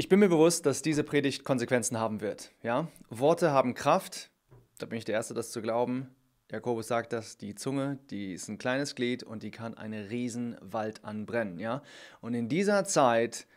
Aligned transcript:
Ich 0.00 0.08
bin 0.08 0.20
mir 0.20 0.28
bewusst, 0.28 0.64
dass 0.64 0.80
diese 0.80 1.02
Predigt 1.02 1.42
Konsequenzen 1.42 1.98
haben 1.98 2.20
wird. 2.20 2.52
Ja? 2.62 2.86
Worte 3.10 3.50
haben 3.50 3.74
Kraft, 3.74 4.30
da 4.78 4.86
bin 4.86 4.96
ich 4.96 5.04
der 5.04 5.16
Erste, 5.16 5.34
das 5.34 5.50
zu 5.50 5.60
glauben. 5.60 6.14
Jakobus 6.52 6.86
sagt, 6.86 7.12
dass 7.12 7.36
die 7.36 7.56
Zunge, 7.56 7.98
die 8.08 8.32
ist 8.32 8.46
ein 8.46 8.58
kleines 8.58 8.94
Glied 8.94 9.24
und 9.24 9.42
die 9.42 9.50
kann 9.50 9.76
einen 9.76 10.06
Riesenwald 10.06 11.04
anbrennen. 11.04 11.58
Ja? 11.58 11.82
Und 12.20 12.34
in 12.34 12.48
dieser 12.48 12.84
Zeit 12.84 13.48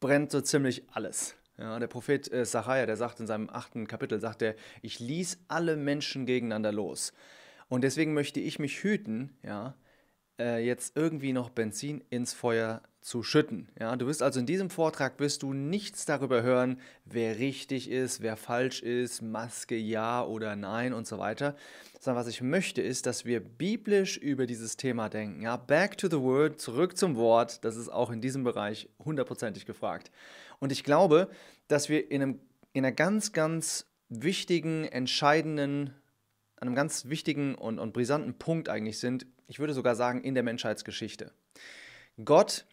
brennt 0.00 0.30
so 0.32 0.42
ziemlich 0.42 0.84
alles. 0.90 1.34
Ja, 1.56 1.78
der 1.78 1.86
Prophet 1.86 2.30
äh, 2.30 2.44
Sacharja, 2.44 2.84
der 2.84 2.98
sagt 2.98 3.18
in 3.18 3.26
seinem 3.26 3.48
achten 3.48 3.86
Kapitel, 3.86 4.20
sagt 4.20 4.42
er, 4.42 4.56
ich 4.82 5.00
ließ 5.00 5.38
alle 5.48 5.78
Menschen 5.78 6.26
gegeneinander 6.26 6.72
los. 6.72 7.14
Und 7.70 7.84
deswegen 7.84 8.12
möchte 8.12 8.40
ich 8.40 8.58
mich 8.58 8.82
hüten, 8.82 9.34
ja, 9.42 9.74
äh, 10.38 10.62
jetzt 10.62 10.94
irgendwie 10.94 11.32
noch 11.32 11.48
Benzin 11.48 12.04
ins 12.10 12.34
Feuer 12.34 12.82
zu 13.00 13.22
schütten. 13.22 13.68
Ja, 13.78 13.96
du 13.96 14.06
wirst 14.06 14.22
also 14.22 14.40
in 14.40 14.46
diesem 14.46 14.68
Vortrag 14.68 15.18
wirst 15.20 15.42
du 15.42 15.52
nichts 15.52 16.04
darüber 16.04 16.42
hören, 16.42 16.78
wer 17.04 17.38
richtig 17.38 17.90
ist, 17.90 18.20
wer 18.20 18.36
falsch 18.36 18.82
ist, 18.82 19.22
Maske 19.22 19.76
ja 19.76 20.22
oder 20.22 20.54
nein 20.54 20.92
und 20.92 21.06
so 21.06 21.18
weiter. 21.18 21.56
Sondern 21.98 22.20
was 22.20 22.28
ich 22.28 22.42
möchte, 22.42 22.82
ist, 22.82 23.06
dass 23.06 23.24
wir 23.24 23.40
biblisch 23.40 24.16
über 24.18 24.46
dieses 24.46 24.76
Thema 24.76 25.08
denken. 25.08 25.42
Ja, 25.42 25.56
back 25.56 25.96
to 25.98 26.08
the 26.08 26.20
word, 26.20 26.60
zurück 26.60 26.96
zum 26.96 27.16
Wort. 27.16 27.64
Das 27.64 27.76
ist 27.76 27.88
auch 27.88 28.10
in 28.10 28.20
diesem 28.20 28.44
Bereich 28.44 28.88
hundertprozentig 29.02 29.66
gefragt. 29.66 30.10
Und 30.58 30.72
ich 30.72 30.84
glaube, 30.84 31.30
dass 31.68 31.88
wir 31.88 32.10
in, 32.10 32.22
einem, 32.22 32.40
in 32.72 32.84
einer 32.84 32.92
ganz, 32.92 33.32
ganz 33.32 33.86
wichtigen, 34.10 34.84
entscheidenden, 34.84 35.94
einem 36.56 36.74
ganz 36.74 37.06
wichtigen 37.06 37.54
und, 37.54 37.78
und 37.78 37.92
brisanten 37.92 38.34
Punkt 38.34 38.68
eigentlich 38.68 38.98
sind. 38.98 39.26
Ich 39.46 39.58
würde 39.58 39.72
sogar 39.72 39.96
sagen, 39.96 40.22
in 40.22 40.34
der 40.34 40.42
Menschheitsgeschichte. 40.42 41.32
Gott 42.24 42.66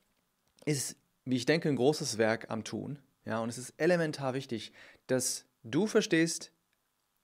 ist, 0.67 0.97
wie 1.25 1.37
ich 1.37 1.45
denke, 1.45 1.69
ein 1.69 1.75
großes 1.75 2.17
Werk 2.17 2.49
am 2.49 2.63
Tun. 2.63 2.99
Ja, 3.25 3.39
und 3.39 3.49
es 3.49 3.57
ist 3.57 3.73
elementar 3.77 4.33
wichtig, 4.33 4.71
dass 5.07 5.45
du 5.63 5.87
verstehst, 5.87 6.51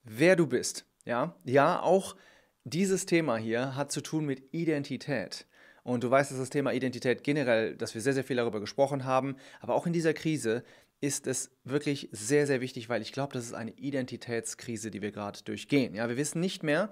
wer 0.04 0.36
du 0.36 0.48
bist. 0.48 0.86
Ja, 1.06 1.36
ja, 1.44 1.82
auch 1.82 2.16
dieses 2.64 3.06
Thema 3.06 3.36
hier 3.38 3.76
hat 3.76 3.92
zu 3.92 4.02
tun 4.02 4.26
mit 4.26 4.54
Identität. 4.54 5.46
Und 5.84 6.06
du 6.06 6.10
weißt, 6.10 6.32
dass 6.32 6.38
das 6.38 6.50
Thema 6.50 6.72
Identität 6.72 7.24
generell, 7.24 7.76
dass 7.76 7.94
wir 7.94 8.02
sehr, 8.02 8.14
sehr 8.14 8.24
viel 8.24 8.38
darüber 8.38 8.62
gesprochen 8.62 9.04
haben, 9.04 9.36
aber 9.60 9.76
auch 9.76 9.86
in 9.86 9.92
dieser 9.92 10.14
Krise 10.14 10.64
ist 11.02 11.28
es 11.28 11.52
wirklich 11.66 12.08
sehr, 12.14 12.48
sehr 12.48 12.62
wichtig, 12.62 12.88
weil 12.88 13.02
ich 13.02 13.12
glaube, 13.12 13.34
das 13.34 13.44
ist 13.44 13.54
eine 13.54 13.72
Identitätskrise, 13.72 14.90
die 14.90 15.02
wir 15.02 15.12
gerade 15.12 15.44
durchgehen. 15.44 15.96
Ja, 15.96 16.08
wir 16.08 16.16
wissen 16.16 16.40
nicht 16.40 16.64
mehr, 16.64 16.90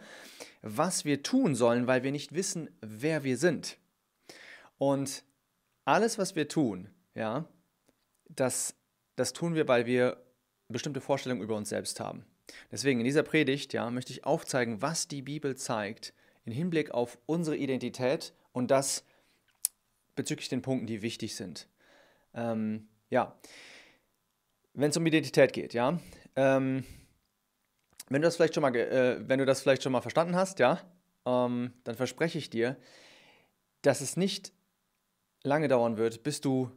was 0.61 1.05
wir 1.05 1.23
tun 1.23 1.55
sollen, 1.55 1.87
weil 1.87 2.03
wir 2.03 2.11
nicht 2.11 2.33
wissen, 2.33 2.69
wer 2.81 3.23
wir 3.23 3.37
sind. 3.37 3.77
Und 4.77 5.23
alles, 5.85 6.17
was 6.17 6.35
wir 6.35 6.47
tun, 6.47 6.89
ja, 7.15 7.45
das, 8.29 8.75
das 9.15 9.33
tun 9.33 9.55
wir, 9.55 9.67
weil 9.67 9.85
wir 9.85 10.23
bestimmte 10.69 11.01
Vorstellungen 11.01 11.41
über 11.41 11.55
uns 11.55 11.69
selbst 11.69 11.99
haben. 11.99 12.25
Deswegen 12.71 12.99
in 12.99 13.05
dieser 13.05 13.23
Predigt, 13.23 13.73
ja, 13.73 13.89
möchte 13.89 14.11
ich 14.11 14.25
aufzeigen, 14.25 14.81
was 14.81 15.07
die 15.07 15.21
Bibel 15.21 15.55
zeigt 15.55 16.13
im 16.45 16.53
Hinblick 16.53 16.91
auf 16.91 17.17
unsere 17.25 17.55
Identität 17.55 18.33
und 18.51 18.71
das 18.71 19.05
bezüglich 20.15 20.49
den 20.49 20.61
Punkten, 20.61 20.87
die 20.87 21.01
wichtig 21.01 21.35
sind. 21.35 21.67
Ähm, 22.33 22.87
ja, 23.09 23.37
wenn 24.73 24.89
es 24.89 24.97
um 24.97 25.05
Identität 25.05 25.53
geht, 25.53 25.73
ja, 25.73 25.99
ähm, 26.35 26.85
wenn 28.09 28.21
du 28.21 28.27
das 28.27 28.35
vielleicht 28.35 28.55
schon 28.55 28.61
mal, 28.61 28.75
äh, 28.75 29.27
wenn 29.27 29.39
du 29.39 29.45
das 29.45 29.61
vielleicht 29.61 29.83
schon 29.83 29.91
mal 29.91 30.01
verstanden 30.01 30.35
hast, 30.35 30.59
ja, 30.59 30.81
ähm, 31.25 31.73
dann 31.83 31.95
verspreche 31.95 32.37
ich 32.37 32.49
dir, 32.49 32.77
dass 33.81 34.01
es 34.01 34.17
nicht 34.17 34.51
lange 35.43 35.67
dauern 35.67 35.97
wird, 35.97 36.23
bis 36.23 36.41
du 36.41 36.71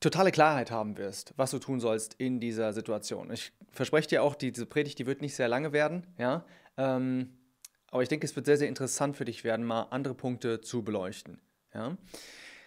totale 0.00 0.30
Klarheit 0.30 0.70
haben 0.70 0.96
wirst, 0.98 1.32
was 1.36 1.50
du 1.50 1.58
tun 1.58 1.80
sollst 1.80 2.14
in 2.14 2.40
dieser 2.40 2.72
Situation. 2.72 3.30
Ich 3.32 3.52
verspreche 3.72 4.08
dir 4.08 4.22
auch, 4.22 4.34
diese 4.34 4.66
Predigt, 4.66 4.98
die 4.98 5.06
wird 5.06 5.20
nicht 5.20 5.34
sehr 5.34 5.48
lange 5.48 5.72
werden, 5.72 6.06
ja. 6.18 6.44
Ähm, 6.76 7.32
aber 7.90 8.02
ich 8.02 8.08
denke, 8.08 8.26
es 8.26 8.36
wird 8.36 8.46
sehr, 8.46 8.58
sehr 8.58 8.68
interessant 8.68 9.16
für 9.16 9.24
dich 9.24 9.44
werden, 9.44 9.64
mal 9.64 9.84
andere 9.90 10.14
Punkte 10.14 10.60
zu 10.60 10.82
beleuchten. 10.82 11.40
Ja? 11.72 11.96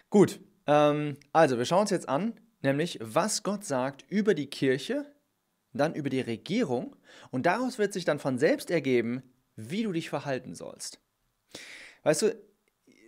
Gut, 0.08 0.40
ähm, 0.66 1.16
also 1.32 1.58
wir 1.58 1.64
schauen 1.66 1.82
uns 1.82 1.90
jetzt 1.90 2.08
an, 2.08 2.34
nämlich 2.62 2.98
was 3.00 3.42
Gott 3.42 3.64
sagt 3.64 4.04
über 4.08 4.34
die 4.34 4.48
Kirche, 4.48 5.06
dann 5.72 5.94
über 5.94 6.10
die 6.10 6.20
Regierung 6.20 6.96
und 7.30 7.46
daraus 7.46 7.78
wird 7.78 7.92
sich 7.92 8.04
dann 8.04 8.18
von 8.18 8.38
selbst 8.38 8.70
ergeben, 8.70 9.22
wie 9.54 9.84
du 9.84 9.92
dich 9.92 10.08
verhalten 10.08 10.54
sollst. 10.54 11.00
Weißt 12.02 12.22
du, 12.22 12.36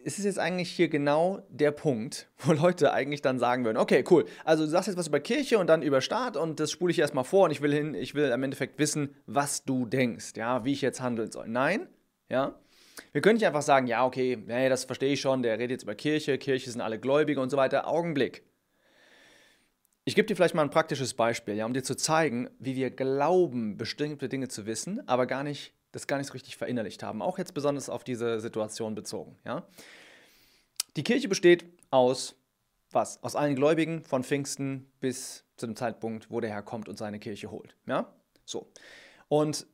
es 0.04 0.18
ist 0.18 0.24
jetzt 0.24 0.38
eigentlich 0.38 0.70
hier 0.70 0.88
genau 0.88 1.42
der 1.48 1.70
Punkt, 1.70 2.28
wo 2.38 2.52
Leute 2.52 2.92
eigentlich 2.92 3.22
dann 3.22 3.38
sagen 3.38 3.64
würden, 3.64 3.76
okay, 3.76 4.04
cool, 4.10 4.24
also 4.44 4.64
du 4.64 4.70
sagst 4.70 4.88
jetzt 4.88 4.96
was 4.96 5.08
über 5.08 5.20
Kirche 5.20 5.58
und 5.58 5.66
dann 5.66 5.82
über 5.82 6.00
Staat 6.00 6.36
und 6.36 6.60
das 6.60 6.70
spule 6.70 6.90
ich 6.90 6.98
erstmal 6.98 7.24
vor 7.24 7.44
und 7.44 7.50
ich 7.50 7.60
will 7.60 7.72
hin, 7.72 7.94
ich 7.94 8.14
will 8.14 8.30
im 8.30 8.42
Endeffekt 8.42 8.78
wissen, 8.78 9.14
was 9.26 9.64
du 9.64 9.86
denkst, 9.86 10.32
ja, 10.36 10.64
wie 10.64 10.72
ich 10.72 10.82
jetzt 10.82 11.00
handeln 11.00 11.30
soll. 11.30 11.48
Nein, 11.48 11.88
ja. 12.28 12.58
Wir 13.12 13.20
können 13.22 13.36
nicht 13.36 13.46
einfach 13.46 13.62
sagen, 13.62 13.86
ja, 13.86 14.04
okay, 14.04 14.36
nee, 14.46 14.68
das 14.68 14.84
verstehe 14.84 15.12
ich 15.12 15.20
schon, 15.20 15.42
der 15.42 15.54
redet 15.58 15.70
jetzt 15.70 15.82
über 15.84 15.94
Kirche, 15.94 16.38
Kirche 16.38 16.70
sind 16.70 16.80
alle 16.80 16.98
Gläubige 16.98 17.40
und 17.40 17.50
so 17.50 17.56
weiter. 17.56 17.86
Augenblick. 17.86 18.42
Ich 20.04 20.14
gebe 20.14 20.26
dir 20.26 20.34
vielleicht 20.34 20.54
mal 20.54 20.62
ein 20.62 20.70
praktisches 20.70 21.14
Beispiel, 21.14 21.54
ja, 21.54 21.64
um 21.64 21.74
dir 21.74 21.84
zu 21.84 21.94
zeigen, 21.94 22.50
wie 22.58 22.74
wir 22.74 22.90
glauben, 22.90 23.76
bestimmte 23.76 24.28
Dinge 24.28 24.48
zu 24.48 24.66
wissen, 24.66 25.06
aber 25.06 25.26
gar 25.26 25.44
nicht 25.44 25.74
das 25.92 26.06
gar 26.06 26.18
nicht 26.18 26.26
so 26.26 26.32
richtig 26.32 26.56
verinnerlicht 26.56 27.02
haben. 27.02 27.22
Auch 27.22 27.38
jetzt 27.38 27.54
besonders 27.54 27.88
auf 27.88 28.02
diese 28.02 28.40
Situation 28.40 28.94
bezogen. 28.94 29.38
Ja? 29.44 29.66
Die 30.96 31.04
Kirche 31.04 31.28
besteht 31.28 31.64
aus 31.90 32.34
was? 32.90 33.22
Aus 33.22 33.36
allen 33.36 33.56
Gläubigen 33.56 34.04
von 34.04 34.22
Pfingsten 34.24 34.90
bis 35.00 35.44
zu 35.56 35.66
dem 35.66 35.76
Zeitpunkt, 35.76 36.30
wo 36.30 36.40
der 36.40 36.50
Herr 36.50 36.62
kommt 36.62 36.88
und 36.88 36.98
seine 36.98 37.18
Kirche 37.18 37.50
holt. 37.50 37.76
Ja? 37.86 38.12
So. 38.44 38.70
Und 39.28 39.66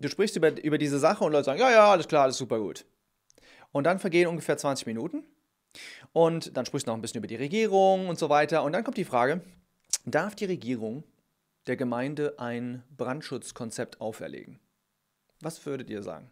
du 0.00 0.08
sprichst 0.08 0.36
über, 0.36 0.62
über 0.62 0.78
diese 0.78 0.98
Sache 0.98 1.24
und 1.24 1.32
Leute 1.32 1.44
sagen, 1.44 1.60
ja, 1.60 1.70
ja, 1.70 1.90
alles 1.90 2.08
klar, 2.08 2.24
alles 2.24 2.38
super 2.38 2.58
gut. 2.58 2.86
Und 3.72 3.84
dann 3.84 3.98
vergehen 3.98 4.28
ungefähr 4.28 4.56
20 4.56 4.86
Minuten 4.86 5.24
und 6.12 6.56
dann 6.56 6.64
sprichst 6.64 6.86
du 6.86 6.90
noch 6.90 6.96
ein 6.96 7.02
bisschen 7.02 7.18
über 7.18 7.26
die 7.26 7.36
Regierung 7.36 8.08
und 8.08 8.18
so 8.18 8.28
weiter. 8.30 8.62
Und 8.62 8.72
dann 8.72 8.84
kommt 8.84 8.96
die 8.96 9.04
Frage, 9.04 9.42
darf 10.06 10.34
die 10.34 10.46
Regierung 10.46 11.04
der 11.66 11.76
Gemeinde 11.76 12.38
ein 12.38 12.82
Brandschutzkonzept 12.96 14.00
auferlegen? 14.00 14.58
Was 15.40 15.64
würdet 15.66 15.90
ihr 15.90 16.02
sagen? 16.02 16.30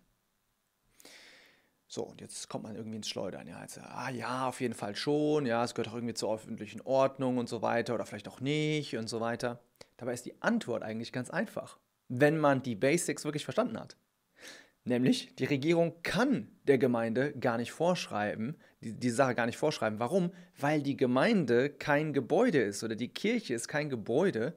So, 1.86 2.02
und 2.02 2.20
jetzt 2.20 2.48
kommt 2.48 2.64
man 2.64 2.74
irgendwie 2.74 2.96
ins 2.96 3.08
Schleudern. 3.08 3.46
Ja, 3.46 3.62
jetzt, 3.62 3.78
ah 3.78 4.10
ja, 4.10 4.48
auf 4.48 4.60
jeden 4.60 4.74
Fall 4.74 4.96
schon. 4.96 5.46
Ja, 5.46 5.62
es 5.62 5.74
gehört 5.74 5.88
auch 5.88 5.94
irgendwie 5.94 6.14
zur 6.14 6.34
öffentlichen 6.34 6.80
Ordnung 6.80 7.38
und 7.38 7.48
so 7.48 7.62
weiter 7.62 7.94
oder 7.94 8.04
vielleicht 8.04 8.26
auch 8.26 8.40
nicht 8.40 8.96
und 8.96 9.08
so 9.08 9.20
weiter. 9.20 9.60
Dabei 9.96 10.12
ist 10.12 10.26
die 10.26 10.42
Antwort 10.42 10.82
eigentlich 10.82 11.12
ganz 11.12 11.30
einfach, 11.30 11.78
wenn 12.08 12.38
man 12.38 12.62
die 12.62 12.74
Basics 12.74 13.24
wirklich 13.24 13.44
verstanden 13.44 13.78
hat. 13.78 13.96
Nämlich, 14.86 15.34
die 15.36 15.44
Regierung 15.44 16.02
kann 16.02 16.48
der 16.64 16.78
Gemeinde 16.78 17.32
gar 17.32 17.56
nicht 17.56 17.72
vorschreiben, 17.72 18.56
die, 18.82 18.92
die 18.92 19.10
Sache 19.10 19.34
gar 19.34 19.46
nicht 19.46 19.56
vorschreiben. 19.56 19.98
Warum? 19.98 20.30
Weil 20.58 20.82
die 20.82 20.96
Gemeinde 20.96 21.70
kein 21.70 22.12
Gebäude 22.12 22.60
ist 22.60 22.84
oder 22.84 22.96
die 22.96 23.08
Kirche 23.08 23.54
ist 23.54 23.68
kein 23.68 23.88
Gebäude 23.88 24.56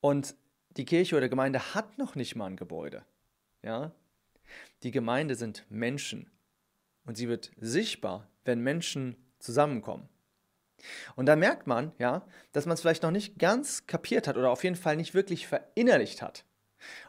und 0.00 0.34
die 0.76 0.84
Kirche 0.84 1.16
oder 1.16 1.28
Gemeinde 1.28 1.74
hat 1.74 1.96
noch 1.98 2.16
nicht 2.16 2.34
mal 2.34 2.46
ein 2.46 2.56
Gebäude. 2.56 3.04
Ja? 3.64 3.92
Die 4.82 4.90
Gemeinde 4.90 5.34
sind 5.34 5.64
Menschen 5.68 6.30
und 7.06 7.16
sie 7.16 7.28
wird 7.28 7.50
sichtbar, 7.60 8.28
wenn 8.44 8.60
Menschen 8.60 9.16
zusammenkommen. 9.38 10.08
Und 11.16 11.26
da 11.26 11.36
merkt 11.36 11.66
man, 11.66 11.92
ja, 11.98 12.26
dass 12.52 12.66
man 12.66 12.74
es 12.74 12.80
vielleicht 12.80 13.02
noch 13.02 13.10
nicht 13.10 13.38
ganz 13.38 13.86
kapiert 13.86 14.28
hat 14.28 14.36
oder 14.36 14.50
auf 14.50 14.64
jeden 14.64 14.76
Fall 14.76 14.96
nicht 14.96 15.14
wirklich 15.14 15.46
verinnerlicht 15.46 16.20
hat. 16.20 16.44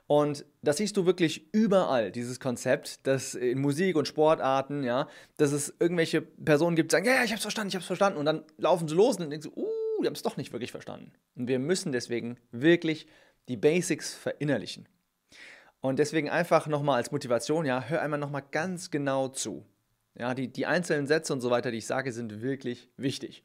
Und 0.07 0.45
das 0.61 0.77
siehst 0.77 0.95
du 0.95 1.05
wirklich 1.05 1.53
überall, 1.53 2.11
dieses 2.11 2.39
Konzept, 2.39 3.05
dass 3.07 3.33
in 3.33 3.59
Musik 3.59 3.97
und 3.97 4.07
Sportarten, 4.07 4.83
ja, 4.83 5.09
dass 5.35 5.51
es 5.51 5.73
irgendwelche 5.79 6.21
Personen 6.21 6.75
gibt, 6.75 6.91
die 6.91 6.95
sagen, 6.95 7.05
ja, 7.05 7.15
ja, 7.15 7.23
ich 7.23 7.31
hab's 7.31 7.41
verstanden, 7.41 7.69
ich 7.69 7.75
hab's 7.75 7.87
verstanden. 7.87 8.19
Und 8.19 8.25
dann 8.25 8.43
laufen 8.57 8.87
sie 8.87 8.95
los 8.95 9.17
und 9.17 9.29
denken 9.29 9.41
so, 9.41 9.51
uh, 9.55 10.01
die 10.01 10.07
haben 10.07 10.13
es 10.13 10.23
doch 10.23 10.37
nicht 10.37 10.53
wirklich 10.53 10.71
verstanden. 10.71 11.11
Und 11.35 11.47
wir 11.47 11.59
müssen 11.59 11.91
deswegen 11.91 12.37
wirklich 12.51 13.07
die 13.49 13.57
Basics 13.57 14.13
verinnerlichen. 14.13 14.87
Und 15.85 15.99
deswegen 15.99 16.31
einfach 16.31 16.65
nochmal 16.65 16.95
als 16.95 17.11
Motivation, 17.11 17.63
ja, 17.63 17.83
hör 17.83 18.01
einmal 18.01 18.19
nochmal 18.19 18.43
ganz 18.49 18.89
genau 18.89 19.27
zu. 19.27 19.67
Ja, 20.17 20.33
die, 20.33 20.47
die 20.47 20.65
einzelnen 20.65 21.05
Sätze 21.05 21.31
und 21.31 21.41
so 21.41 21.51
weiter, 21.51 21.69
die 21.69 21.77
ich 21.77 21.85
sage, 21.85 22.11
sind 22.11 22.41
wirklich 22.41 22.89
wichtig. 22.97 23.43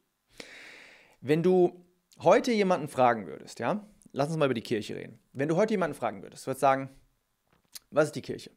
Wenn 1.20 1.42
du 1.42 1.84
heute 2.20 2.50
jemanden 2.50 2.88
fragen 2.88 3.26
würdest, 3.26 3.58
ja, 3.58 3.87
lass 4.12 4.28
uns 4.28 4.38
mal 4.38 4.46
über 4.46 4.54
die 4.54 4.62
Kirche 4.62 4.96
reden. 4.96 5.19
Wenn 5.34 5.50
du 5.50 5.56
heute 5.56 5.75
jemanden 5.75 5.94
fragen 5.94 6.22
würdest, 6.22 6.46
würdest 6.46 6.62
sagen, 6.62 6.88
was 7.90 8.06
ist 8.06 8.16
die 8.16 8.22
Kirche? 8.22 8.52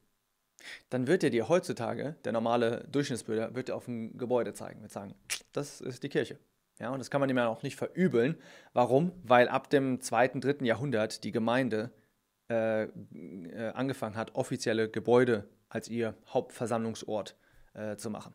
Dann 0.90 1.08
wird 1.08 1.22
er 1.26 1.30
dir 1.30 1.50
heutzutage, 1.50 2.16
der 2.24 2.32
normale 2.32 2.88
Durchschnittsbürger, 2.90 3.54
wird 3.54 3.68
dir 3.68 3.76
auf 3.76 3.90
ein 3.90 4.18
Gebäude 4.18 4.54
zeigen, 4.54 4.82
wird 4.82 4.94
sagen, 4.94 5.14
das 5.52 5.82
ist 5.82 6.04
die 6.04 6.10
Kirche. 6.10 6.40
Ja, 6.80 6.92
und 6.92 7.00
das 7.00 7.12
kann 7.12 7.20
man 7.20 7.30
ihm 7.30 7.36
ja 7.36 7.50
auch 7.50 7.64
nicht 7.64 7.76
verübeln. 7.76 8.38
Warum? 8.72 9.12
Weil 9.24 9.50
ab 9.50 9.70
dem 9.70 10.00
zweiten, 10.00 10.40
dritten 10.40 10.64
Jahrhundert 10.64 11.26
die 11.26 11.34
Gemeinde 11.34 11.92
äh, 12.54 12.84
äh, 12.84 13.72
angefangen 13.74 14.16
hat, 14.16 14.36
offizielle 14.36 14.90
Gebäude 14.90 15.48
als 15.70 15.90
ihr 15.90 16.16
Hauptversammlungsort 16.28 17.36
äh, 17.74 17.96
zu 17.96 18.10
machen. 18.10 18.34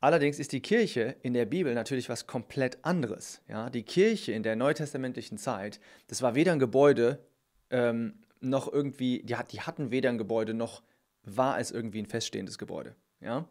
Allerdings 0.00 0.38
ist 0.38 0.52
die 0.52 0.60
Kirche 0.60 1.16
in 1.22 1.32
der 1.32 1.46
Bibel 1.46 1.72
natürlich 1.74 2.10
was 2.10 2.26
komplett 2.26 2.84
anderes. 2.84 3.40
Ja? 3.48 3.70
Die 3.70 3.84
Kirche 3.84 4.32
in 4.32 4.42
der 4.42 4.54
neutestamentlichen 4.54 5.38
Zeit, 5.38 5.80
das 6.08 6.20
war 6.20 6.34
weder 6.34 6.52
ein 6.52 6.58
Gebäude 6.58 7.20
ähm, 7.70 8.18
noch 8.40 8.70
irgendwie, 8.70 9.22
die, 9.22 9.36
die 9.50 9.60
hatten 9.62 9.90
weder 9.90 10.10
ein 10.10 10.18
Gebäude 10.18 10.52
noch 10.52 10.82
war 11.22 11.58
es 11.58 11.70
irgendwie 11.70 12.00
ein 12.00 12.06
feststehendes 12.06 12.58
Gebäude. 12.58 12.94
Ja? 13.20 13.48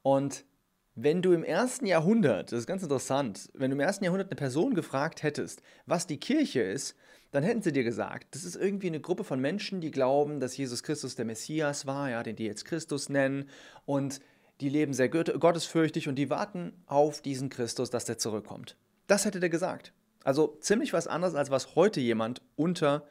Und 0.00 0.46
wenn 0.94 1.20
du 1.20 1.32
im 1.32 1.44
ersten 1.44 1.86
Jahrhundert, 1.86 2.52
das 2.52 2.60
ist 2.60 2.66
ganz 2.66 2.82
interessant, 2.82 3.50
wenn 3.54 3.70
du 3.70 3.76
im 3.76 3.80
ersten 3.80 4.04
Jahrhundert 4.04 4.30
eine 4.30 4.36
Person 4.36 4.74
gefragt 4.74 5.22
hättest, 5.22 5.62
was 5.84 6.06
die 6.06 6.18
Kirche 6.18 6.62
ist, 6.62 6.96
dann 7.32 7.42
hätten 7.42 7.62
sie 7.62 7.72
dir 7.72 7.82
gesagt, 7.82 8.34
das 8.34 8.44
ist 8.44 8.56
irgendwie 8.56 8.86
eine 8.86 9.00
Gruppe 9.00 9.24
von 9.24 9.40
Menschen, 9.40 9.80
die 9.80 9.90
glauben, 9.90 10.38
dass 10.38 10.56
Jesus 10.56 10.82
Christus 10.82 11.16
der 11.16 11.24
Messias 11.24 11.86
war, 11.86 12.10
ja, 12.10 12.22
den 12.22 12.36
die 12.36 12.44
jetzt 12.44 12.66
Christus 12.66 13.08
nennen 13.08 13.48
und 13.86 14.20
die 14.60 14.68
leben 14.68 14.92
sehr 14.92 15.08
gottesfürchtig 15.08 16.08
und 16.08 16.14
die 16.16 16.30
warten 16.30 16.72
auf 16.86 17.20
diesen 17.22 17.48
Christus, 17.48 17.90
dass 17.90 18.04
der 18.04 18.18
zurückkommt. 18.18 18.76
Das 19.06 19.24
hätte 19.24 19.40
der 19.40 19.48
gesagt. 19.48 19.92
Also 20.24 20.56
ziemlich 20.60 20.92
was 20.92 21.08
anderes, 21.08 21.34
als 21.34 21.50
was 21.50 21.74
heute 21.74 22.00
jemand 22.00 22.42
unter 22.54 23.08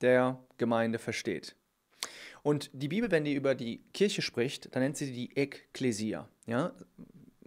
der 0.00 0.44
Gemeinde 0.58 0.98
versteht. 0.98 1.56
Und 2.42 2.70
die 2.74 2.88
Bibel, 2.88 3.10
wenn 3.10 3.24
die 3.24 3.32
über 3.34 3.54
die 3.54 3.82
Kirche 3.94 4.20
spricht, 4.20 4.74
dann 4.74 4.82
nennt 4.82 4.98
sie 4.98 5.12
die 5.12 5.34
Ekklesia. 5.34 6.28
Ja? 6.46 6.74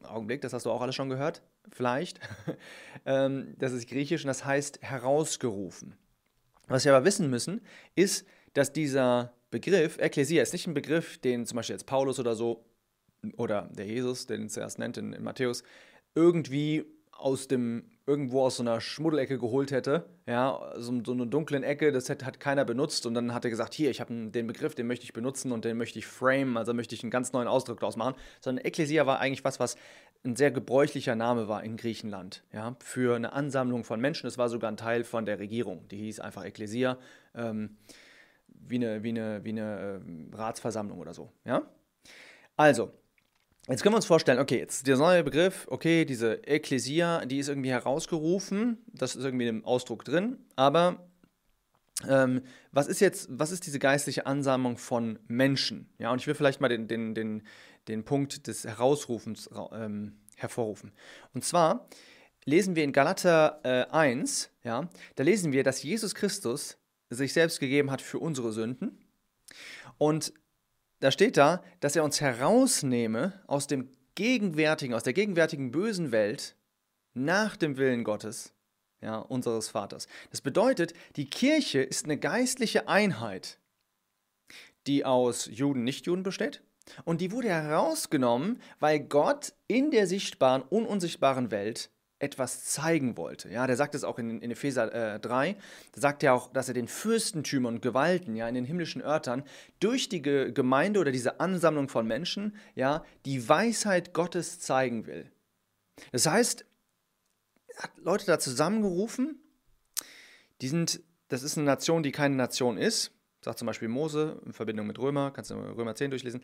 Augenblick, 0.01 0.42
das 0.42 0.53
hast 0.53 0.65
du 0.65 0.71
auch 0.71 0.81
alles 0.81 0.95
schon 0.95 1.10
gehört, 1.10 1.44
vielleicht. 1.71 2.19
Ähm, 3.05 3.55
das 3.57 3.71
ist 3.71 3.87
griechisch 3.87 4.25
und 4.25 4.27
das 4.27 4.43
heißt 4.43 4.81
herausgerufen. 4.81 5.95
Was 6.67 6.83
wir 6.83 6.93
aber 6.93 7.05
wissen 7.05 7.29
müssen, 7.29 7.61
ist, 7.95 8.25
dass 8.51 8.73
dieser 8.73 9.33
Begriff, 9.49 9.97
Ekklesia, 9.97 10.43
ist 10.43 10.51
nicht 10.51 10.67
ein 10.67 10.73
Begriff, 10.73 11.17
den 11.19 11.45
zum 11.45 11.55
Beispiel 11.55 11.75
jetzt 11.75 11.85
Paulus 11.85 12.19
oder 12.19 12.35
so 12.35 12.65
oder 13.37 13.69
der 13.71 13.85
Jesus, 13.85 14.25
den 14.25 14.47
es 14.47 14.53
zuerst 14.53 14.77
nennt 14.77 14.97
in, 14.97 15.13
in 15.13 15.23
Matthäus, 15.23 15.63
irgendwie 16.15 16.85
aus 17.17 17.47
dem, 17.47 17.85
irgendwo 18.05 18.43
aus 18.43 18.57
so 18.57 18.63
einer 18.63 18.79
Schmuddelecke 18.79 19.39
geholt 19.39 19.71
hätte, 19.71 20.05
ja, 20.27 20.71
so, 20.77 21.01
so 21.03 21.13
eine 21.13 21.25
dunklen 21.25 21.63
Ecke, 21.63 21.91
das 21.91 22.09
hat, 22.09 22.23
hat 22.23 22.39
keiner 22.39 22.63
benutzt 22.63 23.05
und 23.05 23.15
dann 23.15 23.33
hat 23.33 23.43
er 23.43 23.49
gesagt, 23.49 23.73
hier, 23.73 23.89
ich 23.89 23.99
habe 24.01 24.29
den 24.29 24.47
Begriff, 24.47 24.75
den 24.75 24.87
möchte 24.87 25.05
ich 25.05 25.13
benutzen 25.13 25.51
und 25.51 25.65
den 25.65 25.77
möchte 25.77 25.97
ich 25.97 26.05
frame, 26.05 26.57
also 26.57 26.73
möchte 26.73 26.93
ich 26.93 27.03
einen 27.03 27.11
ganz 27.11 27.33
neuen 27.33 27.47
Ausdruck 27.47 27.79
daraus 27.79 27.95
machen, 27.95 28.15
sondern 28.39 28.63
Ekklesia 28.65 29.05
war 29.07 29.19
eigentlich 29.19 29.43
was, 29.43 29.59
was 29.59 29.77
ein 30.23 30.35
sehr 30.35 30.51
gebräuchlicher 30.51 31.15
Name 31.15 31.47
war 31.47 31.63
in 31.63 31.77
Griechenland, 31.77 32.43
ja, 32.51 32.75
für 32.79 33.15
eine 33.15 33.33
Ansammlung 33.33 33.83
von 33.83 33.99
Menschen, 33.99 34.27
es 34.27 34.37
war 34.37 34.49
sogar 34.49 34.71
ein 34.71 34.77
Teil 34.77 35.03
von 35.03 35.25
der 35.25 35.39
Regierung, 35.39 35.87
die 35.89 35.97
hieß 35.97 36.19
einfach 36.19 36.43
Ekklesia, 36.45 36.97
ähm, 37.35 37.77
wie 38.47 38.75
eine, 38.75 39.03
wie 39.03 39.09
eine, 39.09 39.43
wie 39.43 39.49
eine 39.49 40.01
äh, 40.01 40.35
Ratsversammlung 40.35 40.99
oder 40.99 41.13
so, 41.13 41.31
ja. 41.45 41.63
Also, 42.55 42.91
Jetzt 43.69 43.83
können 43.83 43.91
wir 43.91 43.97
uns 43.97 44.05
vorstellen, 44.05 44.39
okay, 44.39 44.59
jetzt 44.59 44.87
der 44.87 44.95
neue 44.95 45.25
Begriff, 45.25 45.67
okay, 45.69 46.05
diese 46.05 46.41
Ekklesia, 46.47 47.25
die 47.25 47.39
ist 47.39 47.49
irgendwie 47.49 47.69
herausgerufen, 47.69 48.77
das 48.93 49.17
ist 49.17 49.25
irgendwie 49.25 49.49
im 49.49 49.65
Ausdruck 49.65 50.05
drin, 50.05 50.37
aber 50.55 51.05
ähm, 52.07 52.43
was 52.71 52.87
ist 52.87 52.99
jetzt, 53.01 53.27
was 53.29 53.51
ist 53.51 53.65
diese 53.65 53.79
geistliche 53.79 54.25
Ansammlung 54.25 54.77
von 54.77 55.19
Menschen? 55.27 55.89
Ja, 55.97 56.11
und 56.11 56.21
ich 56.21 56.27
will 56.27 56.35
vielleicht 56.35 56.61
mal 56.61 56.69
den, 56.69 56.87
den, 56.87 57.13
den, 57.13 57.43
den 57.88 58.04
Punkt 58.04 58.48
des 58.48 58.63
Herausrufens 58.63 59.50
ähm, 59.72 60.19
hervorrufen. 60.36 60.92
Und 61.34 61.44
zwar 61.44 61.88
lesen 62.45 62.75
wir 62.75 62.84
in 62.84 62.94
Galater 62.94 63.60
äh, 63.63 63.92
1, 63.92 64.50
ja, 64.63 64.89
da 65.16 65.24
lesen 65.24 65.51
wir, 65.51 65.63
dass 65.63 65.84
Jesus 65.84 66.16
Christus 66.16 66.78
sich 67.10 67.34
selbst 67.34 67.60
gegeben 67.60 67.92
hat 67.92 68.01
für 68.01 68.19
unsere 68.19 68.51
Sünden. 68.51 69.04
Und 69.98 70.34
da 71.00 71.12
steht 71.12 71.38
da, 71.38 71.63
dass 71.80 71.95
er 71.95 72.04
uns 72.04 72.22
herausnehme 72.22 73.42
aus 73.48 73.68
dem 73.68 73.89
gegenwärtigen, 74.16 74.94
aus 74.94 75.04
der 75.04 75.13
gegenwärtigen 75.13 75.72
bösen 75.72 76.12
Welt 76.12 76.56
nach 77.13 77.56
dem 77.56 77.78
Willen 77.78 78.04
Gottes, 78.04 78.54
ja, 79.01 79.18
unseres 79.18 79.69
Vaters. 79.69 80.07
Das 80.31 80.42
bedeutet, 80.42 80.94
die 81.16 81.30
Kirche 81.30 81.81
ist 81.81 82.06
eine 82.06 82.18
geistliche 82.18 82.88
Einheit, 82.88 83.60
die 84.88 85.06
aus 85.06 85.48
Juden, 85.51 85.84
Nichtjuden 85.84 86.24
besteht. 86.24 86.63
Und 87.06 87.22
die 87.22 87.31
wurde 87.31 87.50
herausgenommen, 87.50 88.62
weil 88.80 89.00
Gott 89.00 89.54
in 89.68 89.92
der 89.92 90.07
sichtbaren 90.07 90.62
und 90.62 90.86
unsichtbaren 90.86 91.51
Welt 91.51 91.89
etwas 92.19 92.66
zeigen 92.66 93.16
wollte. 93.16 93.50
Ja, 93.50 93.68
der 93.68 93.75
sagt 93.75 93.94
es 93.94 94.04
auch 94.04 94.18
in, 94.18 94.42
in 94.42 94.51
Epheser 94.51 95.16
äh, 95.16 95.19
3, 95.19 95.56
da 95.92 96.01
sagt 96.01 96.24
er 96.24 96.34
auch, 96.34 96.51
dass 96.51 96.68
er 96.68 96.74
den 96.74 96.88
Fürstentümern 96.88 97.75
und 97.75 97.81
Gewalten, 97.81 98.36
ja, 98.36 98.48
in 98.48 98.56
den 98.56 98.66
himmlischen 98.66 99.01
Örtern, 99.01 99.44
durch 99.80 100.10
die 100.10 100.22
Ge 100.22 100.51
Gemeinde 100.51 101.00
oder 101.00 101.12
diese 101.12 101.39
Ansammlung 101.39 101.89
von 101.89 102.07
Menschen, 102.07 102.56
ja, 102.75 103.04
die 103.25 103.48
Weisheit 103.48 104.13
Gottes 104.13 104.60
zeigen 104.60 105.06
will. 105.06 105.31
Das 106.12 106.25
heißt, 106.25 106.66
er 107.68 107.84
hat 107.84 107.92
Leute 107.98 108.25
da 108.25 108.39
zusammengerufen, 108.39 109.39
die 110.62 110.69
sind, 110.69 111.01
das 111.28 111.44
ist 111.44 111.57
eine 111.57 111.66
Nation, 111.66 112.01
die 112.01 112.12
keine 112.12 112.36
Nation 112.36 112.78
ist, 112.78 113.12
sagt 113.42 113.60
zum 113.60 113.68
Beispiel 113.68 113.88
Mose 113.88 114.42
in 114.45 114.54
Verbindung 114.54 114.88
mit 114.88 114.98
Römer, 114.98 115.31
kannst 115.31 115.51
du 115.51 115.56
Römer 115.56 115.94
10 115.94 116.10
durchlesen, 116.10 116.42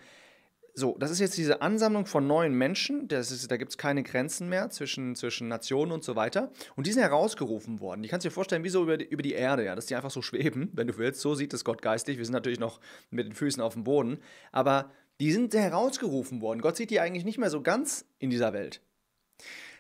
so, 0.76 0.98
das 0.98 1.12
ist 1.12 1.20
jetzt 1.20 1.38
diese 1.38 1.62
Ansammlung 1.62 2.08
von 2.08 2.26
neuen 2.26 2.56
Menschen, 2.56 3.08
ist, 3.08 3.52
da 3.52 3.58
gibt 3.58 3.72
es 3.72 3.78
keine 3.78 4.02
Grenzen 4.02 4.50
mehr 4.50 4.72
zwischen, 4.72 5.16
zwischen 5.16 5.48
Nationen 5.48 5.92
und 5.92 6.04
so 6.04 6.16
weiter. 6.16 6.52
Und 6.76 6.88
die 6.88 6.92
sind 6.92 7.04
herausgerufen 7.04 7.80
worden. 7.80 8.02
Die 8.02 8.10
kannst 8.10 8.26
du 8.26 8.30
dir 8.30 8.34
vorstellen, 8.34 8.64
wie 8.64 8.70
so 8.70 8.82
über 8.82 8.98
die, 8.98 9.06
über 9.06 9.22
die 9.22 9.34
Erde, 9.34 9.66
ja, 9.66 9.76
dass 9.76 9.86
die 9.86 9.96
einfach 9.96 10.10
so 10.10 10.24
schweben, 10.24 10.72
wenn 10.74 10.88
du 10.88 10.98
willst. 10.98 11.22
So 11.22 11.36
sieht 11.36 11.54
es 11.54 11.64
Gott 11.64 11.84
geistig. 11.84 12.18
Wir 12.18 12.26
sind 12.26 12.34
natürlich 12.34 12.60
noch 12.60 12.80
mit 13.12 13.28
den 13.28 13.34
Füßen 13.34 13.62
auf 13.62 13.74
dem 13.74 13.84
Boden. 13.84 14.20
Aber 14.52 14.92
die 15.20 15.32
sind 15.32 15.54
herausgerufen 15.54 16.42
worden. 16.42 16.62
Gott 16.62 16.76
sieht 16.76 16.90
die 16.90 17.00
eigentlich 17.00 17.24
nicht 17.24 17.38
mehr 17.38 17.52
so 17.52 17.62
ganz 17.62 18.06
in 18.18 18.32
dieser 18.32 18.52
Welt. 18.54 18.82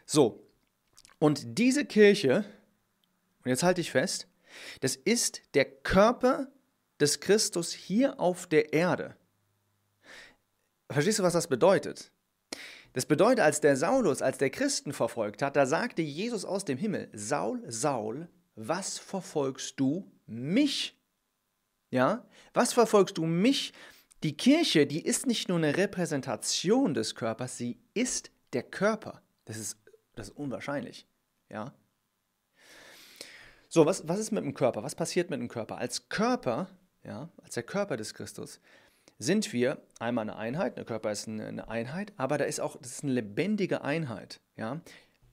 So, 0.05 0.47
und 1.17 1.57
diese 1.57 1.85
Kirche, 1.85 2.45
und 3.43 3.49
jetzt 3.49 3.63
halte 3.63 3.81
ich 3.81 3.91
fest, 3.91 4.27
das 4.81 4.95
ist 4.95 5.41
der 5.55 5.65
Körper 5.65 6.51
des 6.99 7.19
Christus 7.19 7.73
hier 7.73 8.19
auf 8.19 8.45
der 8.45 8.73
Erde. 8.73 9.15
Verstehst 10.89 11.19
du, 11.19 11.23
was 11.23 11.33
das 11.33 11.47
bedeutet? 11.47 12.11
Das 12.93 13.05
bedeutet, 13.05 13.39
als 13.39 13.59
der 13.59 13.75
Saulus, 13.75 14.21
als 14.21 14.37
der 14.37 14.51
Christen 14.51 14.93
verfolgt 14.93 15.41
hat, 15.41 15.55
da 15.55 15.65
sagte 15.65 16.01
Jesus 16.01 16.45
aus 16.45 16.63
dem 16.63 16.77
Himmel, 16.77 17.09
Saul, 17.13 17.63
Saul, 17.67 18.29
was 18.55 18.99
verfolgst 18.99 19.79
du 19.79 20.11
mich? 20.27 20.95
Ja? 21.89 22.25
Was 22.53 22.73
verfolgst 22.73 23.17
du 23.17 23.25
mich? 23.25 23.73
Die 24.21 24.37
Kirche, 24.37 24.87
die 24.87 25.03
ist 25.03 25.25
nicht 25.25 25.49
nur 25.49 25.57
eine 25.57 25.75
Repräsentation 25.75 26.93
des 26.93 27.15
Körpers, 27.15 27.57
sie 27.57 27.79
ist 27.93 28.31
der 28.53 28.63
Körper. 28.63 29.21
Das 29.45 29.57
ist, 29.57 29.77
das 30.15 30.29
ist 30.29 30.37
unwahrscheinlich. 30.37 31.07
Ja? 31.49 31.73
So, 33.67 33.85
was, 33.85 34.07
was 34.07 34.19
ist 34.19 34.31
mit 34.31 34.43
dem 34.43 34.53
Körper? 34.53 34.83
Was 34.83 34.93
passiert 34.93 35.31
mit 35.31 35.39
dem 35.39 35.47
Körper? 35.47 35.79
Als 35.79 36.07
Körper, 36.07 36.69
ja, 37.03 37.29
als 37.41 37.55
der 37.55 37.63
Körper 37.63 37.97
des 37.97 38.13
Christus, 38.13 38.59
sind 39.23 39.53
wir 39.53 39.81
einmal 39.99 40.23
eine 40.23 40.35
Einheit, 40.35 40.77
der 40.77 40.85
Körper 40.85 41.11
ist 41.11 41.27
eine 41.27 41.67
Einheit, 41.67 42.13
aber 42.17 42.37
da 42.37 42.45
ist 42.45 42.59
auch, 42.59 42.77
das 42.77 42.91
ist 42.91 43.03
eine 43.03 43.13
lebendige 43.13 43.81
Einheit. 43.81 44.41
Ja? 44.55 44.81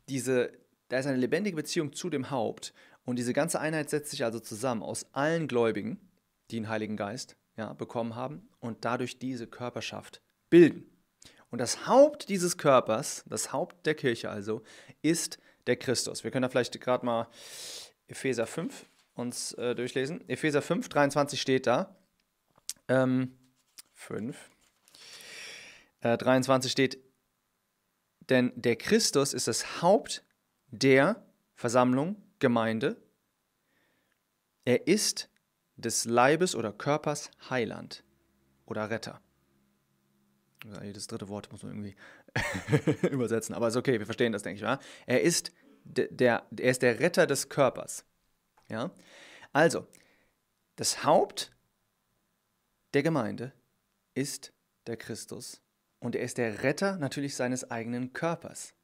Diese, 0.08 0.52
da 0.88 0.98
ist 0.98 1.06
eine 1.06 1.18
lebendige 1.18 1.56
Beziehung 1.56 1.92
zu 1.92 2.10
dem 2.10 2.30
Haupt 2.30 2.72
und 3.04 3.16
diese 3.16 3.32
ganze 3.32 3.60
Einheit 3.60 3.90
setzt 3.90 4.10
sich 4.10 4.24
also 4.24 4.40
zusammen 4.40 4.82
aus 4.82 5.06
allen 5.12 5.48
Gläubigen, 5.48 6.00
die 6.50 6.56
den 6.56 6.68
Heiligen 6.68 6.96
Geist 6.96 7.36
ja, 7.56 7.72
bekommen 7.72 8.14
haben 8.14 8.48
und 8.60 8.84
dadurch 8.84 9.18
diese 9.18 9.46
Körperschaft 9.46 10.22
bilden. 10.48 10.86
Und 11.50 11.58
das 11.58 11.86
Haupt 11.86 12.28
dieses 12.28 12.58
Körpers, 12.58 13.24
das 13.26 13.52
Haupt 13.52 13.84
der 13.86 13.94
Kirche 13.94 14.30
also, 14.30 14.62
ist 15.02 15.38
der 15.66 15.76
Christus. 15.76 16.24
Wir 16.24 16.30
können 16.30 16.42
da 16.42 16.48
vielleicht 16.48 16.80
gerade 16.80 17.04
mal 17.04 17.28
Epheser 18.06 18.46
5 18.46 18.86
uns 19.14 19.52
äh, 19.54 19.74
durchlesen. 19.74 20.26
Epheser 20.28 20.62
5, 20.62 20.88
23 20.88 21.40
steht 21.40 21.66
da. 21.66 21.96
Ähm, 22.88 23.36
5. 24.00 24.50
Äh, 26.00 26.16
23 26.16 26.72
steht, 26.72 26.98
denn 28.28 28.52
der 28.56 28.76
Christus 28.76 29.34
ist 29.34 29.46
das 29.46 29.82
Haupt 29.82 30.24
der 30.68 31.24
Versammlung, 31.54 32.16
Gemeinde. 32.38 32.96
Er 34.64 34.86
ist 34.86 35.28
des 35.76 36.06
Leibes 36.06 36.54
oder 36.54 36.72
Körpers 36.72 37.30
Heiland 37.50 38.02
oder 38.64 38.88
Retter. 38.88 39.20
Das 40.94 41.06
dritte 41.06 41.28
Wort 41.28 41.50
muss 41.52 41.62
man 41.62 41.72
irgendwie 41.72 43.06
übersetzen, 43.08 43.54
aber 43.54 43.68
ist 43.68 43.76
okay, 43.76 43.98
wir 43.98 44.06
verstehen 44.06 44.32
das, 44.32 44.42
denke 44.42 44.56
ich. 44.56 44.62
Ja? 44.62 44.78
Er, 45.06 45.22
ist 45.22 45.52
der, 45.84 46.08
der, 46.08 46.46
er 46.56 46.70
ist 46.70 46.82
der 46.82 47.00
Retter 47.00 47.26
des 47.26 47.48
Körpers. 47.48 48.04
Ja? 48.68 48.90
Also, 49.52 49.86
das 50.76 51.04
Haupt 51.04 51.52
der 52.94 53.02
Gemeinde 53.02 53.52
ist 54.20 54.52
der 54.86 54.98
Christus 54.98 55.62
und 55.98 56.14
er 56.14 56.22
ist 56.22 56.36
der 56.36 56.62
Retter 56.62 56.96
natürlich 56.98 57.34
seines 57.34 57.70
eigenen 57.70 58.12
Körpers. 58.12 58.74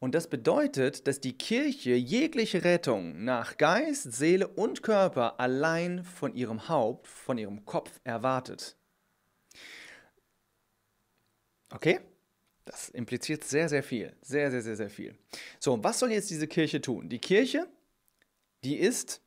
Und 0.00 0.16
das 0.16 0.28
bedeutet, 0.28 1.06
dass 1.06 1.20
die 1.20 1.38
Kirche 1.38 1.94
jegliche 1.94 2.64
Rettung 2.64 3.24
nach 3.24 3.56
Geist, 3.56 4.12
Seele 4.12 4.48
und 4.48 4.82
Körper 4.82 5.38
allein 5.38 6.02
von 6.02 6.34
ihrem 6.34 6.68
Haupt, 6.68 7.06
von 7.06 7.38
ihrem 7.38 7.64
Kopf 7.64 8.00
erwartet. 8.02 8.76
Okay? 11.70 12.00
Das 12.64 12.88
impliziert 12.88 13.44
sehr, 13.44 13.68
sehr 13.68 13.84
viel. 13.84 14.16
Sehr, 14.22 14.50
sehr, 14.50 14.62
sehr, 14.62 14.76
sehr 14.76 14.90
viel. 14.90 15.16
So, 15.60 15.82
was 15.82 16.00
soll 16.00 16.10
jetzt 16.10 16.30
diese 16.30 16.48
Kirche 16.48 16.80
tun? 16.80 17.08
Die 17.08 17.20
Kirche, 17.20 17.68
die 18.64 18.78
ist, 18.78 19.21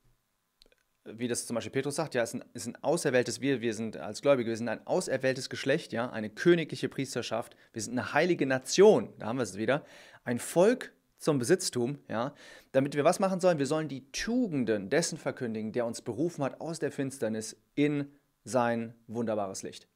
wie 1.05 1.27
das 1.27 1.45
zum 1.45 1.55
Beispiel 1.55 1.71
Petrus 1.71 1.95
sagt, 1.95 2.15
ja, 2.15 2.24
ist 2.24 2.33
ein, 2.33 2.43
ist 2.53 2.65
ein 2.65 2.75
auserwähltes 2.83 3.39
Wir, 3.39 3.62
wir 3.62 3.74
sind 3.74 3.97
als 3.97 4.21
Gläubige, 4.21 4.50
wir 4.50 4.57
sind 4.57 4.69
ein 4.69 4.85
auserwähltes 4.88 5.50
Geschlecht, 5.50 5.93
ja, 5.93 6.09
eine 6.09 6.29
königliche 6.29 6.89
Priesterschaft, 6.89 7.55
wir 7.74 7.81
sind 7.81 7.97
eine 7.97 8.13
heilige 8.13 8.45
Nation, 8.45 9.13
da 9.19 9.27
haben 9.27 9.38
wir 9.38 9.43
es 9.43 9.57
wieder, 9.57 9.85
ein 10.24 10.39
Volk 10.39 10.91
zum 11.17 11.39
Besitztum, 11.39 12.00
ja, 12.09 12.33
damit 12.71 12.95
wir 12.95 13.03
was 13.03 13.19
machen 13.19 13.39
sollen? 13.39 13.59
Wir 13.59 13.67
sollen 13.67 13.88
die 13.88 14.12
Tugenden 14.12 14.89
dessen 14.89 15.17
verkündigen, 15.17 15.71
der 15.71 15.85
uns 15.85 16.01
berufen 16.01 16.43
hat 16.43 16.59
aus 16.59 16.79
der 16.79 16.91
Finsternis 16.91 17.55
in 17.75 18.12
sein 18.43 18.93
wunderbares 19.07 19.63
Licht. 19.63 19.88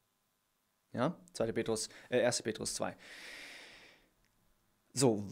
Ja, 0.94 1.16
2. 1.34 1.52
Petrus, 1.52 1.90
äh, 2.10 2.24
1. 2.24 2.42
Petrus 2.42 2.74
2. 2.74 2.96
So, 4.94 5.24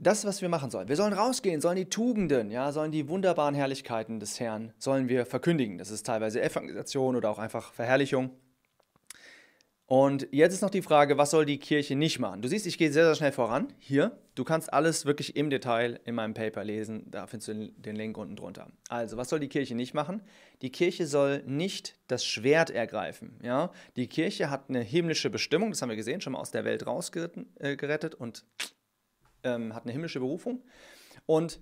das, 0.00 0.24
was 0.24 0.42
wir 0.42 0.48
machen 0.48 0.70
sollen. 0.70 0.88
Wir 0.88 0.96
sollen 0.96 1.12
rausgehen, 1.12 1.60
sollen 1.60 1.76
die 1.76 1.88
Tugenden, 1.88 2.50
ja, 2.50 2.72
sollen 2.72 2.92
die 2.92 3.08
wunderbaren 3.08 3.54
Herrlichkeiten 3.54 4.20
des 4.20 4.38
Herrn, 4.40 4.72
sollen 4.78 5.08
wir 5.08 5.26
verkündigen. 5.26 5.78
Das 5.78 5.90
ist 5.90 6.06
teilweise 6.06 6.42
Evangelisation 6.42 7.16
oder 7.16 7.30
auch 7.30 7.38
einfach 7.38 7.72
Verherrlichung. 7.72 8.30
Und 9.88 10.28
jetzt 10.32 10.52
ist 10.52 10.60
noch 10.60 10.68
die 10.68 10.82
Frage, 10.82 11.16
was 11.16 11.30
soll 11.30 11.46
die 11.46 11.58
Kirche 11.58 11.96
nicht 11.96 12.18
machen? 12.18 12.42
Du 12.42 12.48
siehst, 12.48 12.66
ich 12.66 12.76
gehe 12.76 12.92
sehr, 12.92 13.06
sehr 13.06 13.14
schnell 13.14 13.32
voran. 13.32 13.72
Hier, 13.78 14.18
du 14.34 14.44
kannst 14.44 14.70
alles 14.70 15.06
wirklich 15.06 15.34
im 15.34 15.48
Detail 15.48 15.98
in 16.04 16.14
meinem 16.14 16.34
Paper 16.34 16.62
lesen. 16.62 17.10
Da 17.10 17.26
findest 17.26 17.48
du 17.48 17.72
den 17.74 17.96
Link 17.96 18.18
unten 18.18 18.36
drunter. 18.36 18.70
Also, 18.90 19.16
was 19.16 19.30
soll 19.30 19.40
die 19.40 19.48
Kirche 19.48 19.74
nicht 19.74 19.94
machen? 19.94 20.20
Die 20.60 20.68
Kirche 20.68 21.06
soll 21.06 21.42
nicht 21.46 21.96
das 22.06 22.22
Schwert 22.22 22.68
ergreifen. 22.68 23.38
Ja? 23.42 23.72
Die 23.96 24.08
Kirche 24.08 24.50
hat 24.50 24.68
eine 24.68 24.82
himmlische 24.82 25.30
Bestimmung, 25.30 25.70
das 25.70 25.80
haben 25.80 25.88
wir 25.88 25.96
gesehen, 25.96 26.20
schon 26.20 26.34
mal 26.34 26.40
aus 26.40 26.50
der 26.50 26.66
Welt 26.66 26.86
rausgerettet 26.86 28.14
äh, 28.14 28.16
und 28.18 28.44
ähm, 29.42 29.74
hat 29.74 29.84
eine 29.84 29.92
himmlische 29.92 30.20
Berufung. 30.20 30.62
Und 31.26 31.60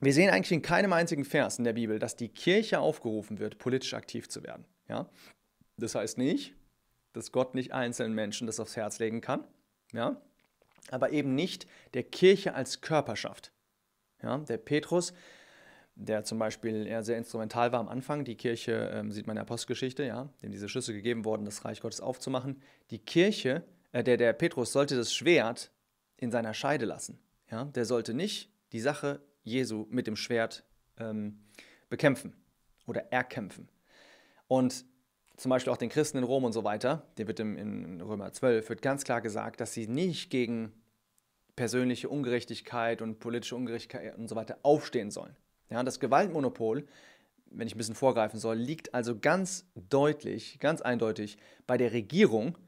wir 0.00 0.14
sehen 0.14 0.30
eigentlich 0.30 0.52
in 0.52 0.62
keinem 0.62 0.92
einzigen 0.92 1.24
Vers 1.24 1.58
in 1.58 1.64
der 1.64 1.74
Bibel, 1.74 1.98
dass 1.98 2.16
die 2.16 2.28
Kirche 2.28 2.80
aufgerufen 2.80 3.38
wird, 3.38 3.58
politisch 3.58 3.94
aktiv 3.94 4.28
zu 4.28 4.42
werden. 4.42 4.64
Ja? 4.88 5.10
Das 5.76 5.94
heißt 5.94 6.18
nicht, 6.18 6.54
dass 7.12 7.32
Gott 7.32 7.54
nicht 7.54 7.72
einzelnen 7.72 8.14
Menschen 8.14 8.46
das 8.46 8.60
aufs 8.60 8.76
Herz 8.76 8.98
legen 8.98 9.20
kann, 9.20 9.46
ja, 9.92 10.20
aber 10.90 11.10
eben 11.10 11.34
nicht 11.34 11.66
der 11.94 12.04
Kirche 12.04 12.54
als 12.54 12.80
Körperschaft. 12.80 13.52
Ja, 14.22 14.38
der 14.38 14.58
Petrus, 14.58 15.12
der 15.94 16.24
zum 16.24 16.38
Beispiel 16.38 16.86
eher 16.86 17.02
sehr 17.02 17.18
instrumental 17.18 17.72
war 17.72 17.80
am 17.80 17.88
Anfang, 17.88 18.24
die 18.24 18.36
Kirche, 18.36 18.90
ähm, 18.94 19.12
sieht 19.12 19.26
man 19.26 19.36
in 19.36 19.40
der 19.40 19.46
Postgeschichte, 19.46 20.04
ja, 20.04 20.28
dem 20.42 20.52
diese 20.52 20.68
Schlüsse 20.68 20.92
gegeben 20.92 21.24
wurden, 21.24 21.44
das 21.44 21.64
Reich 21.64 21.80
Gottes 21.80 22.00
aufzumachen. 22.00 22.62
Die 22.90 22.98
Kirche, 22.98 23.64
äh, 23.92 24.04
der, 24.04 24.16
der 24.16 24.32
Petrus 24.34 24.72
sollte 24.72 24.96
das 24.96 25.14
Schwert 25.14 25.72
in 26.20 26.30
seiner 26.30 26.54
Scheide 26.54 26.84
lassen. 26.84 27.18
Ja, 27.50 27.64
der 27.64 27.84
sollte 27.84 28.14
nicht 28.14 28.52
die 28.72 28.80
Sache 28.80 29.20
Jesu 29.42 29.86
mit 29.90 30.06
dem 30.06 30.16
Schwert 30.16 30.64
ähm, 30.98 31.40
bekämpfen 31.88 32.34
oder 32.86 33.12
erkämpfen. 33.12 33.68
Und 34.46 34.84
zum 35.36 35.48
Beispiel 35.48 35.72
auch 35.72 35.78
den 35.78 35.88
Christen 35.88 36.18
in 36.18 36.24
Rom 36.24 36.44
und 36.44 36.52
so 36.52 36.64
weiter, 36.64 37.06
der 37.16 37.26
wird 37.26 37.40
im, 37.40 37.56
in 37.56 38.00
Römer 38.00 38.32
12, 38.32 38.68
wird 38.68 38.82
ganz 38.82 39.04
klar 39.04 39.22
gesagt, 39.22 39.60
dass 39.60 39.72
sie 39.72 39.88
nicht 39.88 40.30
gegen 40.30 40.72
persönliche 41.56 42.08
Ungerechtigkeit 42.08 43.00
und 43.02 43.18
politische 43.18 43.56
Ungerechtigkeit 43.56 44.16
und 44.16 44.28
so 44.28 44.36
weiter 44.36 44.58
aufstehen 44.62 45.10
sollen. 45.10 45.34
Ja, 45.70 45.82
das 45.82 45.98
Gewaltmonopol, 45.98 46.86
wenn 47.50 47.66
ich 47.66 47.74
ein 47.74 47.78
bisschen 47.78 47.94
vorgreifen 47.94 48.38
soll, 48.38 48.56
liegt 48.56 48.94
also 48.94 49.18
ganz 49.18 49.66
deutlich, 49.74 50.58
ganz 50.60 50.82
eindeutig 50.82 51.38
bei 51.66 51.78
der 51.78 51.92
Regierung 51.92 52.58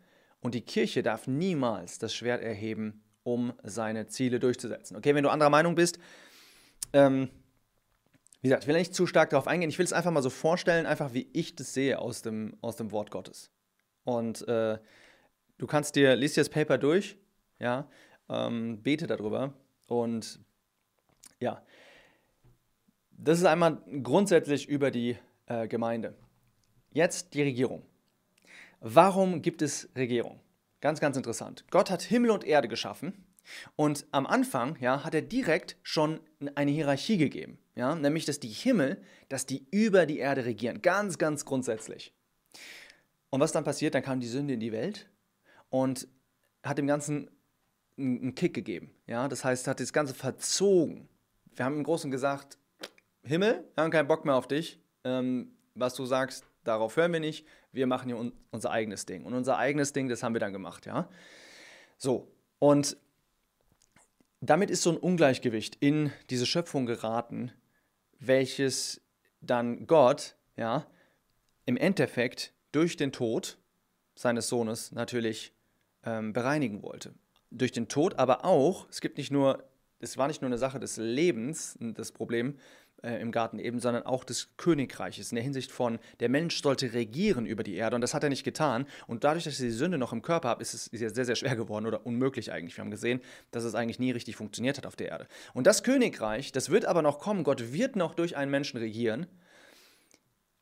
und 0.40 0.54
die 0.54 0.62
Kirche 0.62 1.02
darf 1.02 1.26
niemals 1.26 1.98
das 1.98 2.14
Schwert 2.14 2.42
erheben, 2.42 3.01
um 3.22 3.52
seine 3.62 4.06
Ziele 4.06 4.40
durchzusetzen. 4.40 4.96
Okay, 4.96 5.14
wenn 5.14 5.22
du 5.22 5.30
anderer 5.30 5.50
Meinung 5.50 5.74
bist, 5.74 5.98
ähm, 6.92 7.30
wie 8.40 8.48
gesagt, 8.48 8.64
ich 8.64 8.68
will 8.68 8.76
nicht 8.76 8.94
zu 8.94 9.06
stark 9.06 9.30
darauf 9.30 9.46
eingehen. 9.46 9.70
Ich 9.70 9.78
will 9.78 9.86
es 9.86 9.92
einfach 9.92 10.10
mal 10.10 10.22
so 10.22 10.30
vorstellen, 10.30 10.84
einfach 10.84 11.14
wie 11.14 11.28
ich 11.32 11.54
das 11.54 11.74
sehe 11.74 11.98
aus 11.98 12.22
dem, 12.22 12.56
aus 12.60 12.76
dem 12.76 12.90
Wort 12.90 13.10
Gottes. 13.10 13.50
Und 14.04 14.46
äh, 14.48 14.78
du 15.58 15.66
kannst 15.66 15.94
dir, 15.94 16.16
liest 16.16 16.36
dir 16.36 16.40
das 16.40 16.48
Paper 16.48 16.76
durch, 16.76 17.16
ja, 17.60 17.88
ähm, 18.28 18.82
bete 18.82 19.06
darüber 19.06 19.52
und 19.86 20.40
ja, 21.38 21.62
das 23.10 23.38
ist 23.38 23.44
einmal 23.44 23.80
grundsätzlich 24.02 24.68
über 24.68 24.90
die 24.90 25.16
äh, 25.46 25.68
Gemeinde. 25.68 26.16
Jetzt 26.90 27.34
die 27.34 27.42
Regierung. 27.42 27.82
Warum 28.80 29.42
gibt 29.42 29.62
es 29.62 29.88
Regierung? 29.94 30.40
Ganz, 30.82 30.98
ganz 30.98 31.16
interessant. 31.16 31.64
Gott 31.70 31.90
hat 31.90 32.02
Himmel 32.02 32.32
und 32.32 32.44
Erde 32.44 32.66
geschaffen 32.66 33.24
und 33.76 34.04
am 34.10 34.26
Anfang 34.26 34.76
ja, 34.80 35.04
hat 35.04 35.14
er 35.14 35.22
direkt 35.22 35.76
schon 35.82 36.18
eine 36.56 36.72
Hierarchie 36.72 37.18
gegeben, 37.18 37.58
ja, 37.76 37.94
nämlich 37.94 38.24
dass 38.24 38.40
die 38.40 38.48
Himmel, 38.48 39.00
dass 39.28 39.46
die 39.46 39.64
über 39.70 40.06
die 40.06 40.18
Erde 40.18 40.44
regieren, 40.44 40.82
ganz, 40.82 41.18
ganz 41.18 41.44
grundsätzlich. 41.44 42.12
Und 43.30 43.38
was 43.38 43.52
dann 43.52 43.62
passiert, 43.62 43.94
dann 43.94 44.02
kam 44.02 44.18
die 44.18 44.26
Sünde 44.26 44.54
in 44.54 44.60
die 44.60 44.72
Welt 44.72 45.08
und 45.70 46.08
hat 46.64 46.78
dem 46.78 46.88
Ganzen 46.88 47.30
einen 47.96 48.34
Kick 48.34 48.52
gegeben. 48.52 48.92
Ja? 49.06 49.28
Das 49.28 49.44
heißt, 49.44 49.68
hat 49.68 49.78
das 49.78 49.92
Ganze 49.92 50.14
verzogen. 50.14 51.08
Wir 51.54 51.64
haben 51.64 51.76
im 51.76 51.84
Großen 51.84 52.10
gesagt, 52.10 52.58
Himmel, 53.22 53.64
wir 53.74 53.84
haben 53.84 53.92
keinen 53.92 54.08
Bock 54.08 54.24
mehr 54.24 54.34
auf 54.34 54.48
dich. 54.48 54.80
Ähm, 55.04 55.52
was 55.74 55.94
du 55.94 56.04
sagst, 56.04 56.44
darauf 56.64 56.96
hören 56.96 57.12
wir 57.12 57.20
nicht. 57.20 57.46
Wir 57.72 57.86
machen 57.86 58.08
hier 58.08 58.18
un 58.18 58.32
unser 58.50 58.70
eigenes 58.70 59.06
Ding. 59.06 59.24
Und 59.24 59.34
unser 59.34 59.56
eigenes 59.56 59.92
Ding, 59.92 60.08
das 60.08 60.22
haben 60.22 60.34
wir 60.34 60.40
dann 60.40 60.52
gemacht. 60.52 60.86
Ja? 60.86 61.08
So, 61.96 62.30
und 62.58 62.96
damit 64.40 64.70
ist 64.70 64.82
so 64.82 64.90
ein 64.90 64.96
Ungleichgewicht 64.96 65.76
in 65.80 66.12
diese 66.28 66.46
Schöpfung 66.46 66.84
geraten, 66.84 67.52
welches 68.18 69.00
dann 69.40 69.86
Gott, 69.86 70.36
ja, 70.56 70.86
im 71.64 71.76
Endeffekt 71.76 72.52
durch 72.72 72.96
den 72.96 73.12
Tod 73.12 73.58
seines 74.14 74.48
Sohnes 74.48 74.92
natürlich 74.92 75.52
ähm, 76.04 76.32
bereinigen 76.32 76.82
wollte. 76.82 77.14
Durch 77.50 77.72
den 77.72 77.88
Tod, 77.88 78.18
aber 78.18 78.44
auch, 78.44 78.88
es 78.88 79.00
gibt 79.00 79.18
nicht 79.18 79.30
nur, 79.30 79.64
es 80.02 80.18
war 80.18 80.28
nicht 80.28 80.42
nur 80.42 80.48
eine 80.48 80.58
Sache 80.58 80.78
des 80.78 80.96
Lebens, 80.96 81.78
das 81.80 82.12
Problem, 82.12 82.58
äh, 83.02 83.20
im 83.20 83.32
Garten 83.32 83.58
eben, 83.58 83.80
sondern 83.80 84.04
auch 84.04 84.24
des 84.24 84.56
Königreiches 84.56 85.32
in 85.32 85.36
der 85.36 85.44
Hinsicht 85.44 85.72
von, 85.72 85.98
der 86.20 86.28
Mensch 86.28 86.62
sollte 86.62 86.92
regieren 86.92 87.46
über 87.46 87.62
die 87.62 87.74
Erde 87.74 87.96
und 87.96 88.00
das 88.00 88.14
hat 88.14 88.22
er 88.22 88.28
nicht 88.28 88.44
getan. 88.44 88.86
Und 89.06 89.24
dadurch, 89.24 89.44
dass 89.44 89.54
ich 89.54 89.60
die 89.60 89.70
Sünde 89.70 89.98
noch 89.98 90.12
im 90.12 90.22
Körper 90.22 90.48
habe, 90.48 90.62
ist 90.62 90.74
es 90.74 90.84
sehr, 90.86 91.24
sehr 91.24 91.36
schwer 91.36 91.56
geworden 91.56 91.86
oder 91.86 92.06
unmöglich 92.06 92.52
eigentlich. 92.52 92.76
Wir 92.76 92.84
haben 92.84 92.90
gesehen, 92.90 93.20
dass 93.50 93.64
es 93.64 93.74
eigentlich 93.74 93.98
nie 93.98 94.10
richtig 94.10 94.36
funktioniert 94.36 94.76
hat 94.76 94.86
auf 94.86 94.96
der 94.96 95.08
Erde. 95.08 95.26
Und 95.54 95.66
das 95.66 95.82
Königreich, 95.82 96.52
das 96.52 96.70
wird 96.70 96.84
aber 96.84 97.02
noch 97.02 97.18
kommen. 97.18 97.44
Gott 97.44 97.72
wird 97.72 97.96
noch 97.96 98.14
durch 98.14 98.36
einen 98.36 98.50
Menschen 98.50 98.78
regieren, 98.78 99.26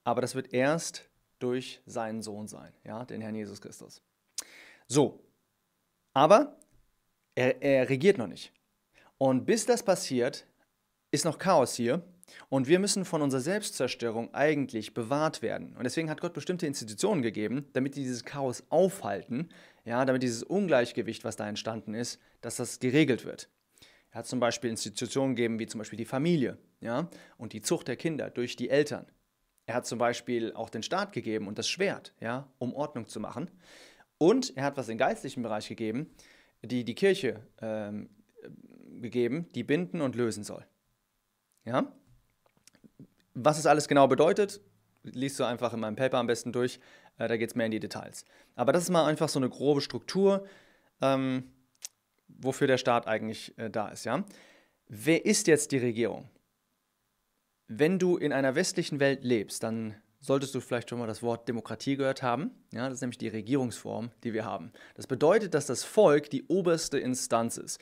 aber 0.05 0.21
das 0.21 0.35
wird 0.35 0.53
erst 0.53 1.09
durch 1.39 1.81
seinen 1.87 2.23
Sohn 2.23 2.49
sein, 2.49 2.73
ja, 2.85 3.05
den 3.05 3.21
Herrn 3.21 3.35
Jesus 3.35 3.61
Christus. 3.61 4.03
So, 4.87 5.23
aber 6.13 6.59
er, 7.35 7.63
er 7.63 7.89
regiert 7.89 8.19
noch 8.19 8.27
nicht. 8.27 8.53
Und 9.23 9.45
bis 9.45 9.67
das 9.67 9.83
passiert, 9.83 10.47
ist 11.11 11.27
noch 11.27 11.37
Chaos 11.37 11.75
hier 11.75 12.03
und 12.49 12.69
wir 12.69 12.79
müssen 12.79 13.05
von 13.05 13.21
unserer 13.21 13.43
Selbstzerstörung 13.43 14.33
eigentlich 14.33 14.95
bewahrt 14.95 15.43
werden. 15.43 15.77
Und 15.77 15.85
deswegen 15.85 16.09
hat 16.09 16.23
Gott 16.23 16.33
bestimmte 16.33 16.67
Institutionen 16.67 17.21
gegeben, 17.21 17.67
damit 17.75 17.97
die 17.97 18.01
dieses 18.01 18.25
Chaos 18.25 18.65
aufhalten, 18.71 19.51
ja, 19.85 20.07
damit 20.07 20.23
dieses 20.23 20.43
Ungleichgewicht, 20.43 21.23
was 21.23 21.37
da 21.37 21.47
entstanden 21.47 21.93
ist, 21.93 22.19
dass 22.41 22.57
das 22.57 22.81
geregelt 22.81 23.27
wird. 23.27 23.51
Er 24.11 24.21
hat 24.21 24.27
zum 24.27 24.41
Beispiel 24.41 24.71
Institutionen 24.71 25.37
gegeben, 25.37 25.59
wie 25.59 25.67
zum 25.67 25.81
Beispiel 25.81 25.99
die 25.99 26.07
Familie 26.07 26.57
ja, 26.81 27.11
und 27.37 27.53
die 27.53 27.61
Zucht 27.61 27.89
der 27.89 27.97
Kinder 27.97 28.31
durch 28.31 28.57
die 28.57 28.71
Eltern. 28.71 29.05
Er 29.67 29.75
hat 29.75 29.87
zum 29.87 29.99
Beispiel 29.99 30.55
auch 30.55 30.71
den 30.71 30.83
Staat 30.83 31.13
gegeben 31.13 31.47
und 31.47 31.59
das 31.59 31.69
Schwert, 31.69 32.15
ja, 32.21 32.51
um 32.59 32.73
Ordnung 32.73 33.07
zu 33.07 33.21
machen. 33.21 33.51
Und 34.17 34.57
er 34.57 34.65
hat 34.65 34.79
was 34.79 34.89
im 34.89 34.97
geistlichen 34.97 35.43
Bereich 35.43 35.69
gegeben, 35.69 36.11
die 36.63 36.85
die 36.85 36.95
Kirche 36.95 37.43
ähm, 37.61 38.09
gegeben, 39.01 39.49
die 39.55 39.65
binden 39.65 40.01
und 40.01 40.17
lösen 40.17 40.45
soll. 40.45 40.65
Ja? 41.65 41.93
Was 43.35 43.59
es 43.59 43.67
alles 43.67 43.89
genau 43.89 44.09
bedeutet, 44.09 44.61
liest 45.03 45.39
du 45.39 45.45
einfach 45.45 45.73
in 45.73 45.81
meinem 45.81 45.97
Paper 45.97 46.19
am 46.19 46.27
besten 46.27 46.53
durch. 46.53 46.81
Äh, 47.19 47.29
da 47.29 47.37
geht 47.37 47.51
es 47.51 47.55
mehr 47.55 47.67
in 47.67 47.73
die 47.73 47.81
Details. 47.81 48.25
Aber 48.55 48.73
das 48.73 48.85
ist 48.85 48.91
mal 48.91 49.07
einfach 49.07 49.29
so 49.29 49.39
eine 49.39 49.49
grobe 49.49 49.81
Struktur, 49.81 50.47
ähm, 51.01 51.45
wofür 52.29 52.67
der 52.67 52.79
Staat 52.79 53.07
eigentlich 53.07 53.57
äh, 53.59 53.71
da 53.71 53.89
ist. 53.89 54.05
Ja? 54.05 54.25
Wer 54.89 55.25
ist 55.25 55.47
jetzt 55.47 55.73
die 55.73 55.79
Regierung? 55.79 56.29
Wenn 57.69 57.99
du 57.99 58.17
in 58.17 58.33
einer 58.33 58.57
westlichen 58.57 58.99
Welt 58.99 59.25
lebst, 59.25 59.63
dann 59.63 59.95
solltest 60.19 60.55
du 60.55 60.61
vielleicht 60.61 60.91
schon 60.91 60.99
mal 60.99 61.07
das 61.07 61.23
Wort 61.23 61.49
Demokratie 61.49 61.97
gehört 61.97 62.23
haben. 62.23 62.51
Ja, 62.73 62.87
das 62.89 62.95
ist 62.95 63.01
nämlich 63.01 63.19
die 63.19 63.29
Regierungsform, 63.29 64.11
die 64.25 64.35
wir 64.35 64.45
haben. 64.45 64.73
Das 64.97 65.07
bedeutet, 65.07 65.55
dass 65.55 65.67
das 65.67 65.85
Volk 65.85 66.29
die 66.31 66.45
oberste 66.49 66.99
Instanz 66.99 67.57
ist 67.57 67.81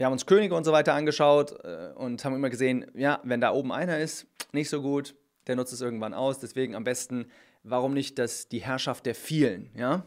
wir 0.00 0.06
haben 0.06 0.14
uns 0.14 0.24
Könige 0.24 0.54
und 0.54 0.64
so 0.64 0.72
weiter 0.72 0.94
angeschaut 0.94 1.62
äh, 1.62 1.92
und 1.94 2.24
haben 2.24 2.34
immer 2.34 2.48
gesehen, 2.48 2.90
ja, 2.94 3.20
wenn 3.22 3.42
da 3.42 3.52
oben 3.52 3.70
einer 3.70 3.98
ist, 3.98 4.26
nicht 4.50 4.70
so 4.70 4.80
gut, 4.80 5.14
der 5.46 5.56
nutzt 5.56 5.74
es 5.74 5.82
irgendwann 5.82 6.14
aus. 6.14 6.38
Deswegen 6.38 6.74
am 6.74 6.84
besten, 6.84 7.26
warum 7.64 7.92
nicht 7.92 8.18
das, 8.18 8.48
die 8.48 8.62
Herrschaft 8.62 9.04
der 9.04 9.14
vielen, 9.14 9.68
ja? 9.76 10.06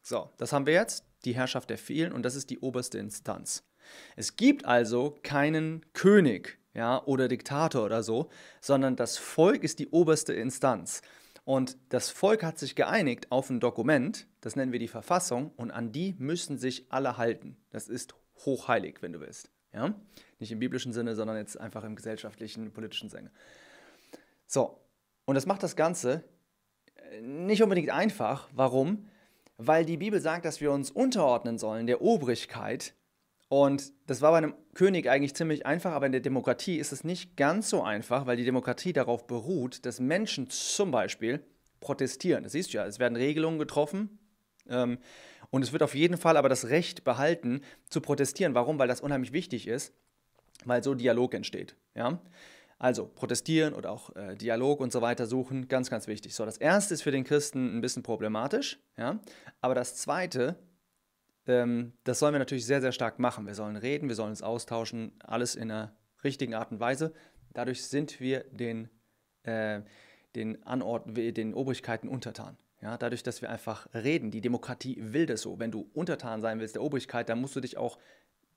So, 0.00 0.30
das 0.36 0.52
haben 0.52 0.66
wir 0.66 0.74
jetzt. 0.74 1.04
die 1.24 1.34
Herrschaft 1.34 1.70
der 1.70 1.78
vielen 1.78 2.12
und 2.12 2.22
das 2.22 2.36
ist 2.36 2.50
die 2.50 2.60
oberste 2.60 2.98
Instanz. 2.98 3.64
Es 4.14 4.36
gibt 4.36 4.64
also 4.64 5.18
keinen 5.24 5.84
König 5.92 6.60
ja, 6.72 7.04
oder 7.04 7.26
Diktator 7.26 7.84
oder 7.84 8.04
so, 8.04 8.30
sondern 8.60 8.94
das 8.94 9.18
Volk 9.18 9.64
ist 9.64 9.80
die 9.80 9.88
oberste 9.88 10.34
Instanz. 10.34 11.02
Und 11.44 11.76
das 11.88 12.10
Volk 12.10 12.44
hat 12.44 12.60
sich 12.60 12.76
geeinigt 12.76 13.32
auf 13.32 13.50
ein 13.50 13.58
Dokument, 13.58 14.28
das 14.40 14.54
nennen 14.54 14.70
wir 14.70 14.78
die 14.78 14.86
Verfassung, 14.86 15.50
und 15.56 15.72
an 15.72 15.90
die 15.90 16.14
müssen 16.18 16.58
sich 16.58 16.86
alle 16.92 17.16
halten. 17.16 17.56
Das 17.70 17.88
ist 17.88 18.14
hochheilig, 18.44 19.02
wenn 19.02 19.12
du 19.12 19.20
willst. 19.20 19.50
Ja? 19.72 19.94
Nicht 20.38 20.52
im 20.52 20.58
biblischen 20.58 20.92
Sinne, 20.92 21.14
sondern 21.14 21.36
jetzt 21.36 21.58
einfach 21.58 21.84
im 21.84 21.96
gesellschaftlichen, 21.96 22.72
politischen 22.72 23.08
Sinne. 23.08 23.30
So, 24.46 24.78
und 25.24 25.34
das 25.34 25.46
macht 25.46 25.62
das 25.62 25.76
Ganze 25.76 26.24
äh, 27.10 27.20
nicht 27.20 27.62
unbedingt 27.62 27.90
einfach. 27.90 28.48
Warum? 28.52 29.08
Weil 29.56 29.84
die 29.84 29.96
Bibel 29.96 30.20
sagt, 30.20 30.44
dass 30.44 30.60
wir 30.60 30.72
uns 30.72 30.90
unterordnen 30.90 31.58
sollen 31.58 31.86
der 31.86 32.02
Obrigkeit. 32.02 32.94
Und 33.48 33.92
das 34.06 34.22
war 34.22 34.32
bei 34.32 34.38
einem 34.38 34.54
König 34.74 35.08
eigentlich 35.08 35.34
ziemlich 35.34 35.66
einfach, 35.66 35.92
aber 35.92 36.06
in 36.06 36.12
der 36.12 36.22
Demokratie 36.22 36.78
ist 36.78 36.90
es 36.90 37.04
nicht 37.04 37.36
ganz 37.36 37.68
so 37.68 37.82
einfach, 37.82 38.26
weil 38.26 38.38
die 38.38 38.46
Demokratie 38.46 38.94
darauf 38.94 39.26
beruht, 39.26 39.84
dass 39.84 40.00
Menschen 40.00 40.48
zum 40.48 40.90
Beispiel 40.90 41.44
protestieren. 41.80 42.44
Das 42.44 42.52
siehst 42.52 42.72
du 42.72 42.78
ja, 42.78 42.86
es 42.86 42.98
werden 42.98 43.16
Regelungen 43.16 43.58
getroffen, 43.58 44.18
ähm, 44.70 44.98
und 45.52 45.62
es 45.62 45.72
wird 45.72 45.82
auf 45.82 45.94
jeden 45.94 46.16
Fall 46.16 46.38
aber 46.38 46.48
das 46.48 46.70
Recht 46.70 47.04
behalten, 47.04 47.60
zu 47.90 48.00
protestieren. 48.00 48.54
Warum? 48.54 48.78
Weil 48.78 48.88
das 48.88 49.02
unheimlich 49.02 49.32
wichtig 49.32 49.68
ist, 49.68 49.92
weil 50.64 50.82
so 50.82 50.94
Dialog 50.94 51.34
entsteht. 51.34 51.76
Ja? 51.94 52.22
Also 52.78 53.06
protestieren 53.06 53.74
oder 53.74 53.92
auch 53.92 54.16
äh, 54.16 54.34
Dialog 54.34 54.80
und 54.80 54.92
so 54.92 55.02
weiter 55.02 55.26
suchen, 55.26 55.68
ganz, 55.68 55.90
ganz 55.90 56.06
wichtig. 56.06 56.34
So, 56.34 56.46
das 56.46 56.56
erste 56.56 56.94
ist 56.94 57.02
für 57.02 57.10
den 57.10 57.24
Christen 57.24 57.76
ein 57.76 57.82
bisschen 57.82 58.02
problematisch, 58.02 58.80
ja? 58.96 59.20
aber 59.60 59.74
das 59.74 59.96
zweite, 59.96 60.56
ähm, 61.46 61.92
das 62.04 62.18
sollen 62.18 62.32
wir 62.32 62.38
natürlich 62.38 62.64
sehr, 62.64 62.80
sehr 62.80 62.92
stark 62.92 63.18
machen. 63.18 63.46
Wir 63.46 63.54
sollen 63.54 63.76
reden, 63.76 64.08
wir 64.08 64.16
sollen 64.16 64.30
uns 64.30 64.42
austauschen, 64.42 65.12
alles 65.22 65.54
in 65.54 65.70
einer 65.70 65.94
richtigen 66.24 66.54
Art 66.54 66.72
und 66.72 66.80
Weise. 66.80 67.12
Dadurch 67.52 67.84
sind 67.84 68.20
wir 68.20 68.44
den, 68.44 68.88
äh, 69.42 69.82
den, 70.34 70.62
Anort 70.66 71.14
den 71.14 71.52
Obrigkeiten 71.52 72.08
untertan. 72.08 72.56
Ja, 72.82 72.98
dadurch, 72.98 73.22
dass 73.22 73.40
wir 73.42 73.50
einfach 73.50 73.86
reden. 73.94 74.32
Die 74.32 74.40
Demokratie 74.40 74.96
will 74.98 75.26
das 75.26 75.42
so. 75.42 75.60
Wenn 75.60 75.70
du 75.70 75.88
untertan 75.94 76.40
sein 76.40 76.58
willst 76.58 76.74
der 76.74 76.82
Obrigkeit, 76.82 77.28
dann 77.28 77.40
musst 77.40 77.54
du 77.54 77.60
dich 77.60 77.76
auch 77.76 77.96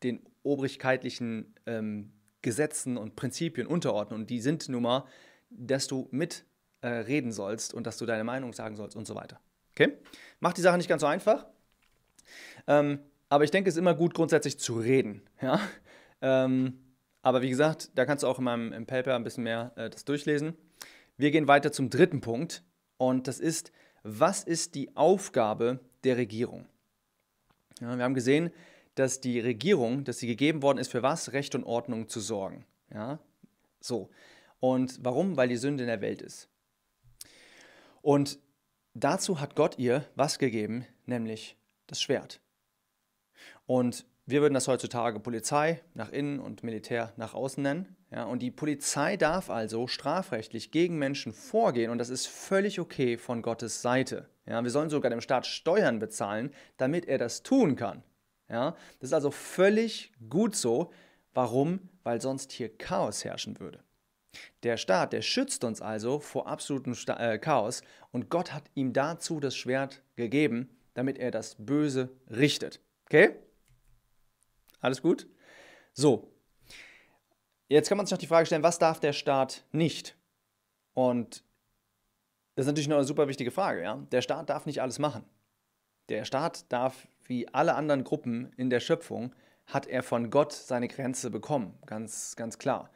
den 0.02 0.20
obrigkeitlichen 0.42 1.54
ähm, 1.68 2.12
Gesetzen 2.42 2.98
und 2.98 3.16
Prinzipien 3.16 3.68
unterordnen. 3.68 4.22
Und 4.22 4.30
die 4.30 4.42
sind 4.42 4.68
nun 4.68 4.82
mal, 4.82 5.06
dass 5.52 5.88
du 5.88 6.08
mitreden 6.12 7.30
äh, 7.30 7.32
sollst 7.32 7.74
und 7.74 7.86
dass 7.86 7.98
du 7.98 8.08
deine 8.08 8.24
Meinung 8.24 8.54
sagen 8.54 8.76
sollst 8.76 8.96
und 8.96 9.06
so 9.06 9.14
weiter. 9.14 9.40
Okay? 9.72 9.94
Macht 10.40 10.58
die 10.58 10.62
Sache 10.62 10.78
nicht 10.78 10.90
ganz 10.90 11.02
so 11.02 11.08
einfach. 11.08 11.46
Ähm, 12.66 13.00
aber 13.30 13.44
ich 13.44 13.52
denke, 13.52 13.70
es 13.70 13.76
ist 13.76 13.80
immer 13.80 13.94
gut, 13.94 14.16
grundsätzlich 14.16 14.58
zu 14.60 14.80
reden. 14.80 15.22
Ja? 15.40 15.60
Ähm, 16.22 16.80
aber 17.22 17.44
wie 17.44 17.50
gesagt, 17.50 17.92
da 17.96 18.06
kannst 18.06 18.24
du 18.24 18.28
auch 18.28 18.40
in 18.40 18.46
meinem 18.46 18.74
im 18.74 18.88
Paper 18.88 19.16
ein 19.16 19.24
bisschen 19.24 19.44
mehr 19.44 19.72
äh, 19.76 19.90
das 19.90 20.04
durchlesen. 20.06 20.56
Wir 21.18 21.30
gehen 21.30 21.48
weiter 21.48 21.72
zum 21.72 21.92
dritten 21.92 22.22
Punkt. 22.22 22.64
Und 22.98 23.28
das 23.28 23.40
ist, 23.40 23.72
was 24.08 24.44
ist 24.44 24.76
die 24.76 24.96
Aufgabe 24.96 25.80
der 26.04 26.16
Regierung? 26.16 26.68
Ja, 27.82 27.98
wir 27.98 28.04
haben 28.04 28.14
gesehen, 28.14 28.52
dass 28.94 29.20
die 29.20 29.40
Regierung, 29.40 30.04
dass 30.04 30.20
sie 30.20 30.28
gegeben 30.28 30.62
worden 30.62 30.78
ist, 30.78 30.92
für 30.92 31.02
was? 31.02 31.34
Recht 31.34 31.56
und 31.56 31.64
Ordnung 31.64 32.08
zu 32.08 32.20
sorgen. 32.20 32.66
Ja, 32.94 33.20
so. 33.82 34.10
Und 34.60 35.04
warum? 35.04 35.38
Weil 35.38 35.50
die 35.50 35.58
Sünde 35.58 35.84
in 35.84 35.88
der 35.88 36.02
Welt 36.02 36.22
ist. 36.22 36.50
Und 38.04 38.38
dazu 38.94 39.42
hat 39.42 39.56
Gott 39.56 39.80
ihr 39.80 40.06
was 40.16 40.38
gegeben, 40.38 40.86
nämlich 41.08 41.58
das 41.88 42.00
Schwert. 42.00 42.40
Und 43.66 44.06
wir 44.28 44.42
würden 44.42 44.54
das 44.54 44.68
heutzutage 44.68 45.20
Polizei 45.20 45.82
nach 45.96 46.12
innen 46.12 46.40
und 46.40 46.64
Militär 46.64 47.12
nach 47.18 47.34
außen 47.34 47.64
nennen. 47.64 47.96
Ja, 48.16 48.24
und 48.24 48.40
die 48.40 48.50
Polizei 48.50 49.18
darf 49.18 49.50
also 49.50 49.88
strafrechtlich 49.88 50.72
gegen 50.72 50.98
Menschen 50.98 51.34
vorgehen 51.34 51.92
und 51.92 51.98
das 51.98 52.10
ist 52.10 52.28
völlig 52.28 52.80
okay 52.80 53.18
von 53.18 53.42
Gottes 53.42 53.82
Seite. 53.82 54.30
Ja, 54.46 54.64
wir 54.64 54.72
sollen 54.72 54.90
sogar 54.90 55.10
dem 55.10 55.20
Staat 55.20 55.46
Steuern 55.46 56.00
bezahlen, 56.00 56.54
damit 56.78 57.10
er 57.10 57.18
das 57.18 57.44
tun 57.44 57.76
kann. 57.76 58.04
Ja, 58.48 58.78
das 59.00 59.10
ist 59.10 59.14
also 59.14 59.32
völlig 59.32 60.14
gut 60.30 60.56
so. 60.56 60.94
Warum? 61.34 61.90
Weil 62.04 62.22
sonst 62.22 62.54
hier 62.54 62.70
Chaos 62.78 63.26
herrschen 63.26 63.60
würde. 63.60 63.84
Der 64.64 64.78
Staat, 64.78 65.12
der 65.12 65.22
schützt 65.22 65.66
uns 65.66 65.82
also 65.82 66.22
vor 66.22 66.48
absolutem 66.48 66.96
Sta 66.96 67.18
äh, 67.18 67.38
Chaos 67.38 67.82
und 68.12 68.30
Gott 68.30 68.54
hat 68.54 68.64
ihm 68.76 68.94
dazu 68.94 69.42
das 69.42 69.58
Schwert 69.58 70.04
gegeben, 70.16 70.70
damit 70.94 71.18
er 71.18 71.32
das 71.32 71.56
Böse 71.60 72.12
richtet. 72.30 72.80
Okay? 73.08 73.36
Alles 74.80 75.02
gut? 75.02 75.28
So. 75.94 76.32
Jetzt 77.68 77.90
kann 77.90 77.98
man 77.98 78.06
sich 78.06 78.12
noch 78.12 78.20
die 78.20 78.28
Frage 78.28 78.46
stellen, 78.46 78.64
was 78.64 78.80
darf 78.80 79.00
der 79.00 79.14
Staat 79.14 79.66
nicht? 79.72 80.16
Und 80.94 81.44
das 82.56 82.64
ist 82.64 82.68
natürlich 82.68 82.88
noch 82.88 82.98
eine 82.98 83.06
super 83.06 83.28
wichtige 83.28 83.52
Frage. 83.52 83.82
Ja? 83.82 83.98
Der 84.12 84.22
Staat 84.22 84.50
darf 84.50 84.66
nicht 84.66 84.82
alles 84.82 85.00
machen. 85.00 85.26
Der 86.10 86.26
Staat 86.26 86.72
darf, 86.72 87.08
wie 87.26 87.48
alle 87.50 87.74
anderen 87.74 88.04
Gruppen 88.04 88.54
in 88.56 88.70
der 88.70 88.80
Schöpfung, 88.80 89.34
hat 89.66 89.88
er 89.88 90.04
von 90.04 90.30
Gott 90.30 90.54
seine 90.54 90.88
Grenze 90.88 91.32
bekommen. 91.32 91.78
Ganz, 91.88 92.36
ganz 92.36 92.60
klar. 92.60 92.92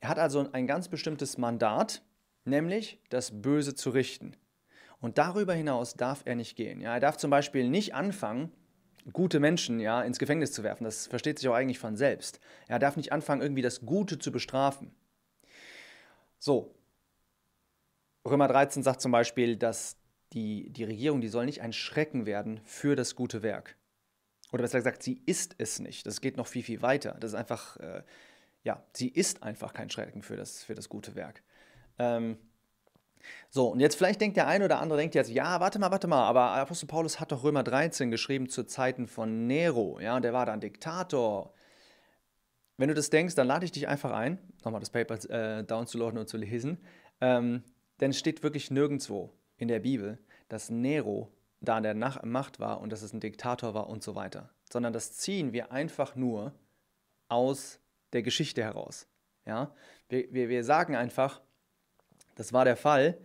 Er 0.00 0.10
hat 0.10 0.18
also 0.18 0.46
ein 0.52 0.66
ganz 0.66 0.88
bestimmtes 0.88 1.38
Mandat, 1.38 2.02
nämlich 2.44 3.00
das 3.08 3.40
Böse 3.40 3.74
zu 3.74 3.90
richten. 3.90 4.36
Und 5.00 5.16
darüber 5.16 5.54
hinaus 5.54 5.94
darf 5.94 6.22
er 6.26 6.34
nicht 6.34 6.54
gehen. 6.54 6.82
Ja, 6.82 6.94
er 6.94 7.00
darf 7.00 7.16
zum 7.16 7.30
Beispiel 7.30 7.68
nicht 7.68 7.94
anfangen, 7.94 8.52
gute 9.12 9.40
Menschen 9.40 9.80
ja, 9.80 10.02
ins 10.02 10.18
Gefängnis 10.18 10.52
zu 10.52 10.62
werfen. 10.62 10.84
Das 10.84 11.06
versteht 11.06 11.38
sich 11.38 11.48
auch 11.48 11.54
eigentlich 11.54 11.78
von 11.78 11.96
selbst. 11.96 12.40
Er 12.68 12.78
darf 12.78 12.96
nicht 12.96 13.12
anfangen, 13.12 13.42
irgendwie 13.42 13.62
das 13.62 13.86
Gute 13.86 14.18
zu 14.18 14.32
bestrafen. 14.32 14.94
So, 16.38 16.74
Römer 18.26 18.48
13 18.48 18.82
sagt 18.82 19.00
zum 19.00 19.12
Beispiel, 19.12 19.56
dass 19.56 19.96
die, 20.32 20.70
die 20.70 20.84
Regierung, 20.84 21.20
die 21.20 21.28
soll 21.28 21.46
nicht 21.46 21.62
ein 21.62 21.72
Schrecken 21.72 22.26
werden 22.26 22.60
für 22.64 22.96
das 22.96 23.14
gute 23.14 23.42
Werk. 23.42 23.76
Oder 24.52 24.62
besser 24.62 24.78
gesagt, 24.78 25.02
sie 25.02 25.22
ist 25.26 25.54
es 25.58 25.78
nicht. 25.78 26.06
Das 26.06 26.20
geht 26.20 26.36
noch 26.36 26.46
viel, 26.46 26.62
viel 26.62 26.82
weiter. 26.82 27.16
Das 27.20 27.32
ist 27.32 27.38
einfach, 27.38 27.76
äh, 27.78 28.02
ja, 28.62 28.84
sie 28.92 29.08
ist 29.08 29.42
einfach 29.42 29.72
kein 29.72 29.90
Schrecken 29.90 30.22
für 30.22 30.36
das, 30.36 30.64
für 30.64 30.74
das 30.74 30.88
gute 30.88 31.14
Werk. 31.14 31.42
Ähm, 31.98 32.38
so, 33.50 33.68
und 33.68 33.80
jetzt 33.80 33.96
vielleicht 33.96 34.20
denkt 34.20 34.36
der 34.36 34.46
eine 34.46 34.64
oder 34.64 34.80
andere, 34.80 34.98
denkt 34.98 35.14
jetzt, 35.14 35.30
ja, 35.30 35.60
warte 35.60 35.78
mal, 35.78 35.90
warte 35.90 36.06
mal, 36.06 36.24
aber 36.24 36.50
Apostel 36.50 36.86
Paulus 36.86 37.20
hat 37.20 37.32
doch 37.32 37.44
Römer 37.44 37.62
13 37.62 38.10
geschrieben 38.10 38.48
zu 38.48 38.64
Zeiten 38.64 39.06
von 39.06 39.46
Nero, 39.46 40.00
ja, 40.00 40.16
und 40.16 40.22
der 40.22 40.32
war 40.32 40.46
dann 40.46 40.60
Diktator. 40.60 41.52
Wenn 42.76 42.88
du 42.88 42.94
das 42.94 43.10
denkst, 43.10 43.34
dann 43.34 43.46
lade 43.46 43.64
ich 43.64 43.72
dich 43.72 43.88
einfach 43.88 44.10
ein, 44.10 44.38
nochmal 44.64 44.80
das 44.80 44.90
Paper 44.90 45.14
äh, 45.30 45.64
downzuladen 45.64 46.18
und 46.18 46.28
zu 46.28 46.36
lesen, 46.36 46.78
ähm, 47.20 47.62
denn 48.00 48.10
es 48.10 48.18
steht 48.18 48.42
wirklich 48.42 48.70
nirgendwo 48.70 49.32
in 49.56 49.68
der 49.68 49.80
Bibel, 49.80 50.18
dass 50.48 50.70
Nero 50.70 51.32
da 51.60 51.76
an 51.76 51.82
der 51.82 51.94
Nach 51.94 52.22
Macht 52.22 52.60
war 52.60 52.80
und 52.80 52.92
dass 52.92 53.02
es 53.02 53.12
ein 53.12 53.20
Diktator 53.20 53.74
war 53.74 53.88
und 53.88 54.02
so 54.02 54.14
weiter, 54.14 54.50
sondern 54.70 54.92
das 54.92 55.14
ziehen 55.14 55.52
wir 55.52 55.72
einfach 55.72 56.16
nur 56.16 56.52
aus 57.28 57.80
der 58.12 58.22
Geschichte 58.22 58.62
heraus. 58.62 59.08
Ja? 59.46 59.74
Wir, 60.08 60.32
wir, 60.32 60.48
wir 60.48 60.64
sagen 60.64 60.94
einfach, 60.94 61.40
das 62.36 62.52
war 62.52 62.64
der 62.64 62.76
Fall, 62.76 63.18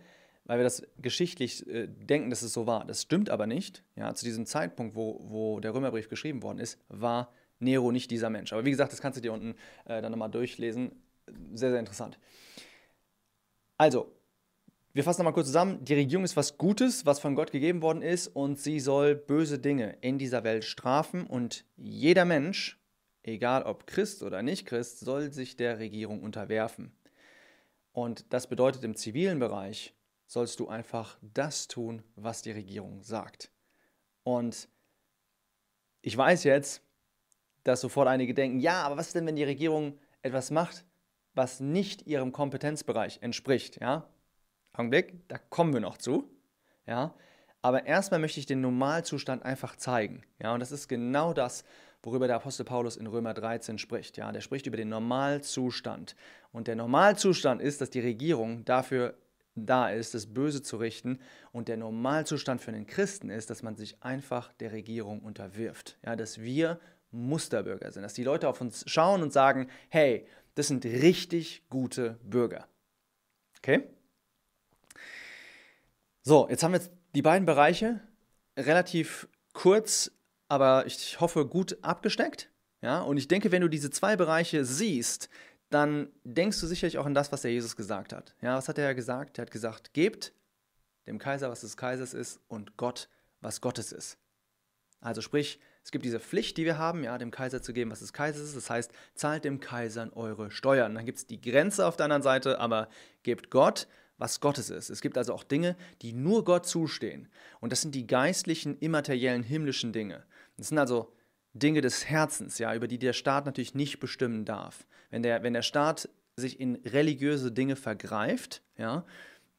weil 0.44 0.58
wir 0.58 0.64
das 0.64 0.82
geschichtlich 1.00 1.66
äh, 1.68 1.86
denken, 1.86 2.30
dass 2.30 2.42
es 2.42 2.52
so 2.52 2.66
war. 2.66 2.84
Das 2.84 3.02
stimmt 3.02 3.30
aber 3.30 3.46
nicht. 3.46 3.84
Ja, 3.94 4.12
zu 4.14 4.24
diesem 4.24 4.44
Zeitpunkt, 4.44 4.96
wo, 4.96 5.20
wo 5.22 5.60
der 5.60 5.74
Römerbrief 5.74 6.08
geschrieben 6.08 6.42
worden 6.42 6.58
ist, 6.58 6.78
war 6.88 7.32
Nero 7.60 7.92
nicht 7.92 8.10
dieser 8.10 8.28
Mensch. 8.28 8.52
Aber 8.52 8.64
wie 8.64 8.70
gesagt, 8.70 8.92
das 8.92 9.00
kannst 9.00 9.16
du 9.16 9.22
dir 9.22 9.32
unten 9.32 9.54
äh, 9.84 10.02
dann 10.02 10.10
nochmal 10.10 10.30
durchlesen. 10.30 10.90
Sehr, 11.54 11.70
sehr 11.70 11.78
interessant. 11.78 12.18
Also, 13.78 14.12
wir 14.94 15.04
fassen 15.04 15.20
nochmal 15.20 15.32
kurz 15.32 15.46
zusammen. 15.46 15.84
Die 15.84 15.94
Regierung 15.94 16.24
ist 16.24 16.36
was 16.36 16.58
Gutes, 16.58 17.06
was 17.06 17.20
von 17.20 17.34
Gott 17.34 17.52
gegeben 17.52 17.80
worden 17.80 18.02
ist 18.02 18.26
und 18.26 18.58
sie 18.58 18.80
soll 18.80 19.14
böse 19.14 19.58
Dinge 19.58 19.96
in 20.00 20.18
dieser 20.18 20.44
Welt 20.44 20.64
strafen 20.64 21.26
und 21.26 21.64
jeder 21.76 22.24
Mensch, 22.24 22.78
egal 23.22 23.62
ob 23.62 23.86
Christ 23.86 24.22
oder 24.22 24.42
nicht 24.42 24.66
Christ, 24.66 25.00
soll 25.00 25.32
sich 25.32 25.56
der 25.56 25.78
Regierung 25.78 26.22
unterwerfen. 26.22 26.92
Und 27.92 28.32
das 28.32 28.46
bedeutet, 28.46 28.84
im 28.84 28.96
zivilen 28.96 29.38
Bereich 29.38 29.94
sollst 30.26 30.60
du 30.60 30.68
einfach 30.68 31.18
das 31.20 31.68
tun, 31.68 32.02
was 32.16 32.42
die 32.42 32.52
Regierung 32.52 33.02
sagt. 33.02 33.52
Und 34.22 34.68
ich 36.00 36.16
weiß 36.16 36.44
jetzt, 36.44 36.82
dass 37.64 37.80
sofort 37.80 38.08
einige 38.08 38.34
denken, 38.34 38.58
ja, 38.58 38.82
aber 38.82 38.96
was 38.96 39.08
ist 39.08 39.14
denn, 39.14 39.26
wenn 39.26 39.36
die 39.36 39.44
Regierung 39.44 39.98
etwas 40.22 40.50
macht, 40.50 40.84
was 41.34 41.60
nicht 41.60 42.06
ihrem 42.06 42.32
Kompetenzbereich 42.32 43.18
entspricht, 43.22 43.80
ja? 43.80 44.08
Augenblick, 44.72 45.28
da 45.28 45.38
kommen 45.38 45.72
wir 45.72 45.80
noch 45.80 45.98
zu, 45.98 46.28
ja? 46.86 47.14
Aber 47.60 47.86
erstmal 47.86 48.18
möchte 48.18 48.40
ich 48.40 48.46
den 48.46 48.60
Normalzustand 48.60 49.44
einfach 49.44 49.76
zeigen, 49.76 50.24
ja? 50.40 50.52
Und 50.54 50.60
das 50.60 50.72
ist 50.72 50.88
genau 50.88 51.32
das, 51.32 51.64
worüber 52.02 52.26
der 52.26 52.36
Apostel 52.36 52.64
Paulus 52.64 52.96
in 52.96 53.06
Römer 53.06 53.34
13 53.34 53.78
spricht. 53.78 54.16
Ja, 54.16 54.32
der 54.32 54.40
spricht 54.40 54.66
über 54.66 54.76
den 54.76 54.88
Normalzustand. 54.88 56.16
Und 56.52 56.68
der 56.68 56.76
Normalzustand 56.76 57.62
ist, 57.62 57.80
dass 57.80 57.90
die 57.90 58.00
Regierung 58.00 58.64
dafür 58.64 59.14
da 59.54 59.90
ist, 59.90 60.14
das 60.14 60.26
Böse 60.26 60.62
zu 60.62 60.76
richten. 60.76 61.20
Und 61.52 61.68
der 61.68 61.76
Normalzustand 61.76 62.60
für 62.60 62.72
einen 62.72 62.86
Christen 62.86 63.30
ist, 63.30 63.50
dass 63.50 63.62
man 63.62 63.76
sich 63.76 64.02
einfach 64.02 64.52
der 64.54 64.72
Regierung 64.72 65.20
unterwirft. 65.20 65.98
Ja, 66.04 66.16
dass 66.16 66.40
wir 66.40 66.80
Musterbürger 67.10 67.92
sind, 67.92 68.02
dass 68.02 68.14
die 68.14 68.24
Leute 68.24 68.48
auf 68.48 68.60
uns 68.60 68.84
schauen 68.86 69.22
und 69.22 69.32
sagen, 69.32 69.68
hey, 69.90 70.26
das 70.54 70.68
sind 70.68 70.84
richtig 70.84 71.62
gute 71.68 72.18
Bürger. 72.22 72.66
Okay? 73.58 73.88
So, 76.22 76.48
jetzt 76.48 76.62
haben 76.62 76.72
wir 76.72 76.80
die 77.14 77.22
beiden 77.22 77.46
Bereiche 77.46 78.00
relativ 78.56 79.28
kurz, 79.52 80.10
aber 80.52 80.84
ich 80.84 81.18
hoffe 81.18 81.46
gut 81.46 81.78
abgesteckt. 81.80 82.50
Ja, 82.82 83.00
und 83.00 83.16
ich 83.16 83.26
denke, 83.26 83.52
wenn 83.52 83.62
du 83.62 83.68
diese 83.68 83.88
zwei 83.88 84.16
Bereiche 84.16 84.66
siehst, 84.66 85.30
dann 85.70 86.10
denkst 86.24 86.60
du 86.60 86.66
sicherlich 86.66 86.98
auch 86.98 87.06
an 87.06 87.14
das, 87.14 87.32
was 87.32 87.40
der 87.40 87.52
Jesus 87.52 87.74
gesagt 87.74 88.12
hat. 88.12 88.34
Ja, 88.42 88.58
was 88.58 88.68
hat 88.68 88.76
er 88.76 88.94
gesagt? 88.94 89.38
Er 89.38 89.42
hat 89.42 89.50
gesagt, 89.50 89.94
gebt 89.94 90.34
dem 91.06 91.18
Kaiser, 91.18 91.48
was 91.48 91.62
des 91.62 91.78
Kaisers 91.78 92.12
ist, 92.12 92.38
und 92.48 92.76
Gott, 92.76 93.08
was 93.40 93.62
Gottes 93.62 93.92
ist. 93.92 94.18
Also 95.00 95.22
sprich, 95.22 95.58
es 95.82 95.90
gibt 95.90 96.04
diese 96.04 96.20
Pflicht, 96.20 96.58
die 96.58 96.66
wir 96.66 96.76
haben, 96.76 97.02
ja, 97.02 97.16
dem 97.16 97.30
Kaiser 97.30 97.62
zu 97.62 97.72
geben, 97.72 97.90
was 97.90 98.00
des 98.00 98.12
Kaisers 98.12 98.42
ist. 98.42 98.56
Das 98.56 98.68
heißt, 98.68 98.92
zahlt 99.14 99.46
dem 99.46 99.58
Kaiser 99.58 100.14
eure 100.14 100.50
Steuern. 100.50 100.94
Dann 100.94 101.06
gibt 101.06 101.16
es 101.16 101.26
die 101.26 101.40
Grenze 101.40 101.86
auf 101.86 101.96
der 101.96 102.04
anderen 102.04 102.22
Seite, 102.22 102.60
aber 102.60 102.90
gebt 103.22 103.48
Gott, 103.48 103.88
was 104.18 104.40
Gottes 104.40 104.68
ist. 104.68 104.90
Es 104.90 105.00
gibt 105.00 105.16
also 105.16 105.32
auch 105.32 105.44
Dinge, 105.44 105.76
die 106.02 106.12
nur 106.12 106.44
Gott 106.44 106.66
zustehen. 106.66 107.28
Und 107.60 107.72
das 107.72 107.80
sind 107.80 107.94
die 107.94 108.06
geistlichen, 108.06 108.76
immateriellen, 108.76 109.42
himmlischen 109.42 109.94
Dinge. 109.94 110.24
Das 110.56 110.68
sind 110.68 110.78
also 110.78 111.12
Dinge 111.54 111.80
des 111.80 112.06
Herzens, 112.06 112.58
ja, 112.58 112.74
über 112.74 112.88
die 112.88 112.98
der 112.98 113.12
Staat 113.12 113.46
natürlich 113.46 113.74
nicht 113.74 114.00
bestimmen 114.00 114.44
darf. 114.44 114.86
Wenn 115.10 115.22
der, 115.22 115.42
wenn 115.42 115.52
der 115.52 115.62
Staat 115.62 116.08
sich 116.36 116.58
in 116.60 116.76
religiöse 116.76 117.52
Dinge 117.52 117.76
vergreift, 117.76 118.62
ja, 118.76 119.04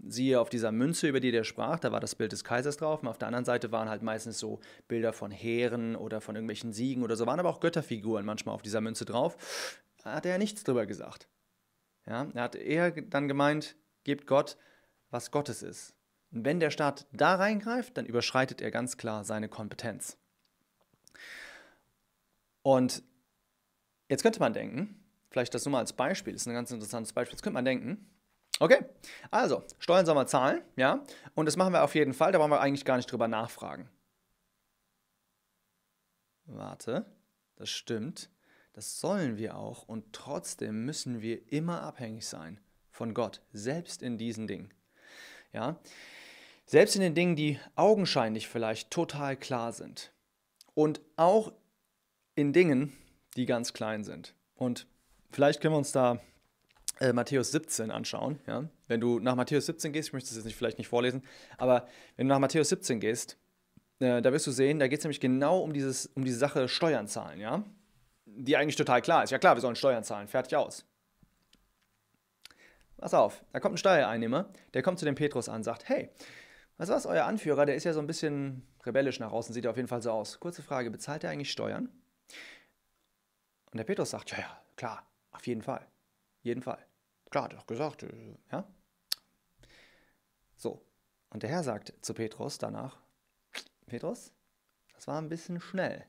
siehe 0.06 0.39
auf 0.39 0.49
dieser 0.49 0.71
Münze, 0.71 1.08
über 1.08 1.19
die 1.19 1.32
der 1.32 1.43
sprach, 1.43 1.79
da 1.79 1.91
war 1.91 1.99
das 1.99 2.15
Bild 2.15 2.32
des 2.32 2.43
Kaisers 2.43 2.77
drauf, 2.77 3.01
und 3.01 3.08
auf 3.08 3.17
der 3.17 3.27
anderen 3.27 3.45
Seite 3.45 3.71
waren 3.71 3.89
halt 3.89 4.01
meistens 4.01 4.39
so 4.39 4.60
Bilder 4.88 5.13
von 5.13 5.32
Heeren 5.32 5.95
oder 5.95 6.19
von 6.19 6.36
irgendwelchen 6.36 6.73
Siegen 6.73 7.03
oder 7.03 7.15
so, 7.15 7.25
waren 7.25 7.39
aber 7.39 7.49
auch 7.49 7.60
Götterfiguren 7.60 8.25
manchmal 8.25 8.56
auf 8.56 8.63
dieser 8.63 8.82
Münze 8.82 9.06
drauf. 9.06 9.38
Da 10.03 10.13
hat 10.15 10.25
er 10.25 10.34
ja 10.34 10.38
nichts 10.38 10.63
drüber 10.63 10.86
gesagt. 10.86 11.27
Ja, 12.06 12.27
er 12.34 12.41
hat 12.41 12.56
eher 12.56 12.91
dann 12.91 13.27
gemeint, 13.27 13.75
gebt 14.03 14.27
Gott, 14.27 14.58
was 15.10 15.32
Gottes 15.32 15.63
ist. 15.63 15.95
Und 16.32 16.43
wenn 16.43 16.60
der 16.60 16.71
Staat 16.71 17.06
da 17.13 17.36
reingreift, 17.36 17.95
dann 17.95 18.06
überschreitet 18.06 18.62
er 18.62 18.71
ganz 18.71 18.97
klar 18.97 19.23
seine 19.23 19.47
Kompetenz. 19.47 20.17
Und 22.63 23.04
jetzt 24.10 24.23
könnte 24.23 24.39
man 24.39 24.54
denken, 24.54 25.04
vielleicht 25.30 25.54
das 25.54 25.65
nur 25.65 25.73
mal 25.73 25.80
als 25.80 25.93
Beispiel, 25.93 26.34
ist 26.34 26.47
ein 26.47 26.54
ganz 26.54 26.71
interessantes 26.71 27.13
Beispiel, 27.13 27.36
jetzt 27.36 27.43
könnte 27.43 27.56
man 27.56 27.65
denken, 27.65 28.10
okay, 28.60 28.86
also 29.30 29.63
Steuern 29.80 30.06
soll 30.06 30.15
man 30.15 30.28
zahlen, 30.28 30.62
ja, 30.76 31.04
und 31.36 31.45
das 31.45 31.58
machen 31.58 31.73
wir 31.73 31.84
auf 31.84 31.95
jeden 31.95 32.13
Fall, 32.13 32.32
da 32.32 32.39
brauchen 32.39 32.52
wir 32.52 32.62
eigentlich 32.62 32.86
gar 32.86 32.97
nicht 32.97 33.12
drüber 33.12 33.28
nachfragen. 33.28 33.89
Warte, 36.45 37.06
das 37.56 37.69
stimmt, 37.69 38.30
das 38.73 38.99
sollen 38.99 39.38
wir 39.38 39.58
auch 39.58 39.84
und 39.84 40.13
trotzdem 40.13 40.86
müssen 40.86 41.21
wir 41.21 41.52
immer 41.52 41.82
abhängig 41.82 42.28
sein 42.28 42.60
von 42.89 43.13
Gott, 43.13 43.41
selbst 43.52 44.02
in 44.02 44.17
diesen 44.17 44.47
Dingen. 44.47 44.73
Ja, 45.52 45.80
selbst 46.65 46.95
in 46.95 47.02
den 47.02 47.15
Dingen, 47.15 47.36
die 47.36 47.60
augenscheinlich 47.76 48.47
vielleicht 48.47 48.89
total 48.89 49.38
klar 49.38 49.73
sind. 49.73 50.12
Und 50.73 51.02
auch 51.15 51.52
in 52.36 52.54
Dingen, 52.54 52.93
die 53.36 53.46
ganz 53.46 53.74
klein 53.74 54.04
sind. 54.04 54.34
Und 54.56 54.88
vielleicht 55.32 55.62
können 55.62 55.74
wir 55.74 55.80
uns 55.80 55.91
da 55.91 56.19
äh, 57.00 57.13
Matthäus 57.13 57.52
17 57.52 57.91
anschauen. 57.91 58.39
Ja? 58.48 58.69
Wenn 58.88 59.02
du 59.02 59.19
nach 59.19 59.36
Matthäus 59.36 59.65
17 59.65 59.93
gehst, 59.93 60.10
ich 60.10 60.13
möchte 60.13 60.30
das 60.30 60.38
jetzt 60.38 60.46
nicht, 60.46 60.56
vielleicht 60.56 60.78
nicht 60.78 60.88
vorlesen, 60.88 61.24
aber 61.58 61.88
wenn 62.15 62.28
du 62.28 62.34
nach 62.34 62.39
Matthäus 62.39 62.69
17 62.69 63.00
gehst, 63.00 63.38
äh, 64.00 64.22
da 64.22 64.32
wirst 64.32 64.48
du 64.48 64.52
sehen, 64.52 64.80
da 64.80 64.88
geht 64.88 65.00
es 65.00 65.06
nämlich 65.06 65.19
genau 65.19 65.60
um, 65.60 65.74
dieses, 65.74 66.08
um 66.08 66.24
diese 66.24 66.38
Sache 66.38 66.67
Steuern 66.67 67.08
zahlen, 67.08 67.39
ja? 67.39 67.63
Die 68.26 68.58
eigentlich 68.58 68.76
total 68.76 69.02
klar 69.02 69.24
ist. 69.24 69.30
Ja 69.30 69.38
klar, 69.38 69.56
wir 69.56 69.62
sollen 69.62 69.76
Steuern 69.76 70.04
zahlen, 70.04 70.28
fertig 70.28 70.56
aus. 70.56 70.86
Pass 72.98 73.13
auf, 73.13 73.43
da 73.52 73.60
kommt 73.60 73.76
ein 73.76 73.78
Steuereinnehmer, 73.78 74.50
der 74.74 74.82
kommt 74.82 74.98
zu 74.98 75.06
dem 75.06 75.15
Petrus 75.15 75.50
an 75.50 75.58
und 75.58 75.63
sagt, 75.63 75.89
hey, 75.89 76.10
was 76.78 76.89
was, 76.89 77.06
euer 77.06 77.26
Anführer, 77.26 77.65
der 77.65 77.76
ist 77.76 77.84
ja 77.84 77.93
so 77.93 78.00
ein 78.00 78.08
bisschen 78.08 78.65
rebellisch 78.86 79.19
nach 79.19 79.32
außen, 79.32 79.54
sieht 79.54 79.65
er 79.65 79.72
auf 79.72 79.78
jeden 79.78 79.89
Fall 79.89 80.02
so 80.02 80.12
aus. 80.12 80.39
Kurze 80.39 80.63
Frage, 80.63 80.89
bezahlt 80.89 81.24
er 81.24 81.30
eigentlich 81.30 81.52
Steuern? 81.52 81.89
Und 83.71 83.77
der 83.77 83.83
Petrus 83.83 84.12
sagt, 84.12 84.31
ja, 84.31 84.39
ja, 84.39 84.62
klar, 84.75 85.07
auf 85.31 85.45
jeden 85.47 85.62
Fall. 85.62 85.88
Jeden 86.41 86.62
Fall. 86.62 86.86
Klar, 87.29 87.49
doch 87.49 87.65
gesagt, 87.65 88.03
äh, 88.03 88.38
ja. 88.51 88.67
So. 90.55 90.86
Und 91.29 91.41
der 91.41 91.49
Herr 91.49 91.63
sagt 91.63 91.93
zu 92.01 92.13
Petrus 92.13 92.59
danach, 92.59 93.01
Petrus, 93.88 94.31
das 94.93 95.07
war 95.07 95.19
ein 95.19 95.29
bisschen 95.29 95.59
schnell. 95.59 96.05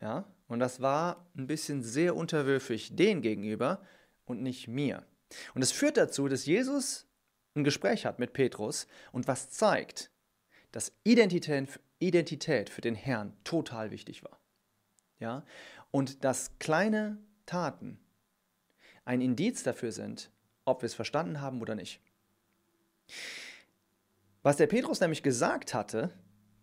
Ja, 0.00 0.30
und 0.46 0.58
das 0.58 0.82
war 0.82 1.26
ein 1.36 1.46
bisschen 1.46 1.82
sehr 1.82 2.14
unterwürfig 2.14 2.94
den 2.94 3.22
gegenüber 3.22 3.82
und 4.26 4.42
nicht 4.42 4.68
mir. 4.68 5.06
Und 5.54 5.62
es 5.62 5.72
führt 5.72 5.96
dazu, 5.96 6.28
dass 6.28 6.44
Jesus 6.44 7.06
ein 7.54 7.64
Gespräch 7.64 8.04
hat 8.04 8.18
mit 8.18 8.34
Petrus 8.34 8.86
und 9.12 9.26
was 9.26 9.50
zeigt, 9.50 10.10
dass 10.72 10.92
Identität, 11.04 11.80
Identität 11.98 12.68
für 12.68 12.82
den 12.82 12.94
Herrn 12.94 13.34
total 13.44 13.90
wichtig 13.90 14.22
war. 14.22 14.38
Ja? 15.18 15.44
Und 15.90 16.24
dass 16.24 16.58
kleine 16.58 17.18
Taten 17.46 17.98
ein 19.04 19.20
Indiz 19.20 19.62
dafür 19.62 19.92
sind, 19.92 20.30
ob 20.64 20.82
wir 20.82 20.86
es 20.86 20.94
verstanden 20.94 21.40
haben 21.40 21.60
oder 21.60 21.74
nicht. 21.74 22.00
Was 24.42 24.56
der 24.56 24.66
Petrus 24.66 25.00
nämlich 25.00 25.22
gesagt 25.22 25.74
hatte, 25.74 26.12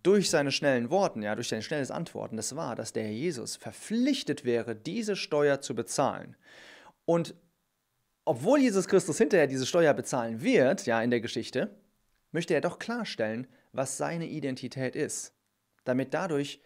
durch 0.03 0.29
seine 0.29 0.51
schnellen 0.51 0.89
Worten, 0.89 1.23
ja, 1.23 1.33
durch 1.33 1.47
sein 1.47 1.61
schnelles 1.61 1.89
Antworten, 1.89 2.35
das 2.35 2.55
war, 2.55 2.75
dass 2.75 2.91
der 2.91 3.03
Herr 3.03 3.11
Jesus 3.11 3.55
verpflichtet 3.55 4.43
wäre, 4.43 4.75
diese 4.75 5.15
Steuer 5.15 5.61
zu 5.61 5.73
bezahlen. 5.73 6.35
Und 7.05 7.35
obwohl 8.25 8.59
Jesus 8.59 8.87
Christus 8.87 9.17
hinterher 9.17 9.47
diese 9.47 9.65
Steuer 9.65 9.93
bezahlen 9.93 10.41
wird, 10.41 10.85
ja, 10.85 11.01
in 11.01 11.09
der 11.09 11.21
Geschichte, 11.21 11.75
möchte 12.31 12.53
er 12.53 12.61
doch 12.61 12.79
klarstellen, 12.79 13.47
was 13.71 13.97
seine 13.97 14.27
Identität 14.27 14.95
ist, 14.95 15.33
damit 15.85 16.13
dadurch 16.13 16.61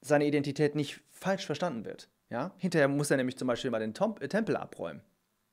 seine 0.00 0.26
Identität 0.26 0.74
nicht 0.74 1.00
falsch 1.10 1.46
verstanden 1.46 1.84
wird. 1.84 2.08
Ja? 2.30 2.54
Hinterher 2.58 2.88
muss 2.88 3.10
er 3.10 3.16
nämlich 3.16 3.36
zum 3.36 3.48
Beispiel 3.48 3.70
mal 3.70 3.80
den 3.80 3.94
äh, 4.20 4.28
Tempel 4.28 4.56
abräumen. 4.56 5.02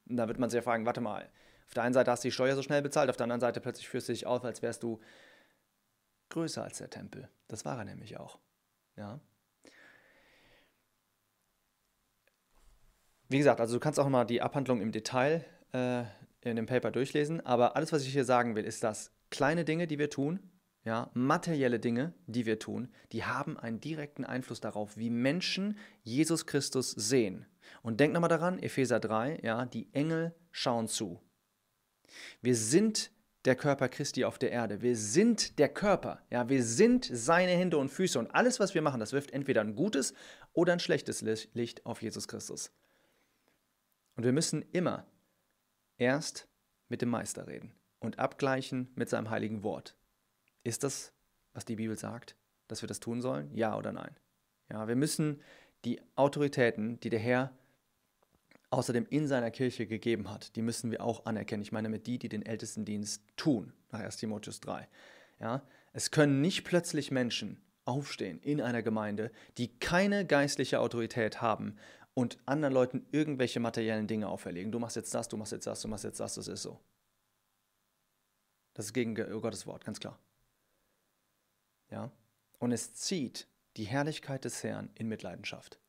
Und 0.07 0.17
da 0.17 0.27
wird 0.27 0.39
man 0.39 0.49
sich 0.49 0.57
ja 0.57 0.61
fragen, 0.61 0.85
warte 0.85 1.01
mal, 1.01 1.29
auf 1.67 1.73
der 1.73 1.83
einen 1.83 1.93
Seite 1.93 2.11
hast 2.11 2.23
du 2.23 2.27
die 2.27 2.31
Steuer 2.31 2.55
so 2.55 2.61
schnell 2.61 2.81
bezahlt, 2.81 3.09
auf 3.09 3.17
der 3.17 3.23
anderen 3.23 3.41
Seite 3.41 3.59
plötzlich 3.59 3.89
führst 3.89 4.07
du 4.07 4.13
dich 4.13 4.27
auf, 4.27 4.43
als 4.43 4.61
wärst 4.61 4.83
du 4.83 4.99
größer 6.29 6.63
als 6.63 6.77
der 6.77 6.89
Tempel. 6.89 7.29
Das 7.47 7.65
war 7.65 7.77
er 7.77 7.85
nämlich 7.85 8.17
auch. 8.17 8.39
Ja? 8.95 9.19
Wie 13.27 13.37
gesagt, 13.39 13.59
also 13.59 13.75
du 13.75 13.79
kannst 13.79 13.99
auch 13.99 14.07
mal 14.07 14.25
die 14.25 14.41
Abhandlung 14.41 14.81
im 14.81 14.91
Detail 14.91 15.43
äh, 15.71 16.03
in 16.41 16.55
dem 16.55 16.67
Paper 16.67 16.91
durchlesen, 16.91 17.43
aber 17.43 17.75
alles, 17.75 17.91
was 17.91 18.03
ich 18.03 18.13
hier 18.13 18.25
sagen 18.25 18.55
will, 18.55 18.63
ist, 18.63 18.83
dass 18.83 19.11
kleine 19.31 19.65
Dinge, 19.65 19.87
die 19.87 19.97
wir 19.97 20.11
tun, 20.11 20.39
ja, 20.85 21.09
materielle 21.15 21.79
Dinge, 21.79 22.13
die 22.27 22.45
wir 22.45 22.59
tun, 22.59 22.89
die 23.11 23.25
haben 23.25 23.57
einen 23.57 23.81
direkten 23.81 24.23
Einfluss 24.23 24.61
darauf, 24.61 24.97
wie 24.97 25.09
Menschen 25.09 25.77
Jesus 26.03 26.45
Christus 26.45 26.91
sehen. 26.91 27.47
Und 27.81 27.99
denk 27.99 28.13
nochmal 28.13 28.29
daran, 28.29 28.59
Epheser 28.59 28.99
3, 28.99 29.39
ja, 29.43 29.65
die 29.65 29.89
Engel 29.93 30.35
schauen 30.51 30.87
zu. 30.87 31.19
Wir 32.41 32.55
sind 32.55 33.11
der 33.45 33.55
Körper 33.55 33.89
Christi 33.89 34.25
auf 34.25 34.37
der 34.37 34.51
Erde. 34.51 34.81
Wir 34.81 34.95
sind 34.95 35.57
der 35.57 35.69
Körper. 35.69 36.21
Ja, 36.29 36.49
wir 36.49 36.63
sind 36.63 37.09
seine 37.11 37.51
Hände 37.51 37.77
und 37.77 37.89
Füße. 37.89 38.17
Und 38.17 38.33
alles, 38.33 38.59
was 38.59 38.75
wir 38.75 38.81
machen, 38.81 38.99
das 38.99 39.11
wirft 39.11 39.31
entweder 39.31 39.61
ein 39.61 39.75
gutes 39.75 40.13
oder 40.53 40.73
ein 40.73 40.79
schlechtes 40.79 41.21
Licht 41.53 41.85
auf 41.85 42.01
Jesus 42.01 42.27
Christus. 42.27 42.71
Und 44.15 44.23
wir 44.23 44.33
müssen 44.33 44.63
immer 44.71 45.05
erst 45.97 46.47
mit 46.89 47.01
dem 47.01 47.09
Meister 47.09 47.47
reden 47.47 47.73
und 47.99 48.19
abgleichen 48.19 48.91
mit 48.95 49.09
seinem 49.09 49.29
heiligen 49.29 49.63
Wort. 49.63 49.95
Ist 50.65 50.83
das, 50.83 51.13
was 51.53 51.63
die 51.63 51.75
Bibel 51.75 51.95
sagt, 51.95 52.35
dass 52.67 52.81
wir 52.81 52.87
das 52.87 52.99
tun 52.99 53.21
sollen? 53.21 53.53
Ja 53.53 53.77
oder 53.77 53.93
nein? 53.93 54.15
Ja, 54.69 54.87
wir 54.87 54.95
müssen 54.95 55.41
die 55.85 56.01
Autoritäten, 56.15 56.99
die 57.01 57.11
der 57.11 57.19
Herr 57.19 57.53
außerdem 58.71 59.05
in 59.11 59.27
seiner 59.27 59.51
Kirche 59.51 59.85
gegeben 59.85 60.31
hat, 60.31 60.55
die 60.55 60.63
müssen 60.63 60.89
wir 60.89 61.03
auch 61.03 61.27
anerkennen. 61.27 61.61
Ich 61.61 61.71
meine 61.71 61.87
mit 61.87 62.07
die, 62.07 62.17
die 62.17 62.29
den 62.29 62.43
Ältestendienst 62.43 63.21
tun, 63.37 63.73
nach 63.91 63.99
1 63.99 64.17
Timotheus 64.17 64.59
3. 64.59 64.87
Ja, 65.39 65.61
es 65.93 66.09
können 66.09 66.41
nicht 66.41 66.63
plötzlich 66.63 67.11
Menschen 67.11 67.61
aufstehen 67.85 68.39
in 68.41 68.59
einer 68.59 68.81
Gemeinde, 68.81 69.31
die 69.59 69.67
keine 69.77 70.25
geistliche 70.25 70.79
Autorität 70.79 71.41
haben 71.41 71.75
und 72.15 72.39
anderen 72.47 72.73
Leuten 72.73 73.05
irgendwelche 73.11 73.59
materiellen 73.59 74.07
Dinge 74.07 74.29
auferlegen. 74.29 74.71
Du 74.71 74.79
machst 74.79 74.95
jetzt 74.95 75.13
das, 75.13 75.27
du 75.27 75.37
machst 75.37 75.51
jetzt 75.51 75.67
das, 75.67 75.81
du 75.81 75.87
machst 75.87 76.05
jetzt 76.05 76.19
das, 76.19 76.33
das 76.33 76.47
ist 76.47 76.63
so. 76.63 76.79
Das 78.73 78.87
ist 78.87 78.93
gegen 78.93 79.13
Gottes 79.13 79.67
Wort, 79.67 79.85
ganz 79.85 79.99
klar. 79.99 80.17
Ja? 81.89 82.11
Und 82.59 82.71
es 82.71 82.93
zieht 82.93 83.47
die 83.77 83.85
Herrlichkeit 83.85 84.45
des 84.45 84.63
Herrn 84.63 84.89
in 84.95 85.07
Mitleidenschaft. 85.07 85.79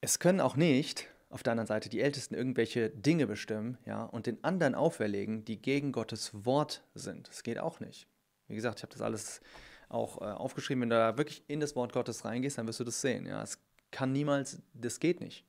Es 0.00 0.18
können 0.18 0.40
auch 0.40 0.56
nicht 0.56 1.08
auf 1.28 1.42
der 1.42 1.52
anderen 1.52 1.66
Seite 1.66 1.88
die 1.88 2.00
Ältesten 2.00 2.34
irgendwelche 2.34 2.90
Dinge 2.90 3.26
bestimmen, 3.26 3.78
ja, 3.84 4.04
und 4.04 4.26
den 4.26 4.42
anderen 4.44 4.74
auferlegen, 4.74 5.44
die 5.44 5.60
gegen 5.60 5.92
Gottes 5.92 6.44
Wort 6.44 6.84
sind. 6.94 7.28
Das 7.28 7.42
geht 7.42 7.58
auch 7.58 7.80
nicht. 7.80 8.06
Wie 8.48 8.54
gesagt, 8.54 8.78
ich 8.78 8.82
habe 8.84 8.92
das 8.92 9.02
alles 9.02 9.40
auch 9.88 10.20
äh, 10.20 10.24
aufgeschrieben. 10.24 10.82
Wenn 10.82 10.90
du 10.90 10.96
da 10.96 11.18
wirklich 11.18 11.42
in 11.48 11.60
das 11.60 11.74
Wort 11.76 11.92
Gottes 11.92 12.24
reingehst, 12.24 12.58
dann 12.58 12.66
wirst 12.66 12.80
du 12.80 12.84
das 12.84 13.00
sehen. 13.00 13.26
Ja, 13.26 13.42
es 13.42 13.58
kann 13.90 14.12
niemals, 14.12 14.62
das 14.72 15.00
geht 15.00 15.20
nicht. 15.20 15.44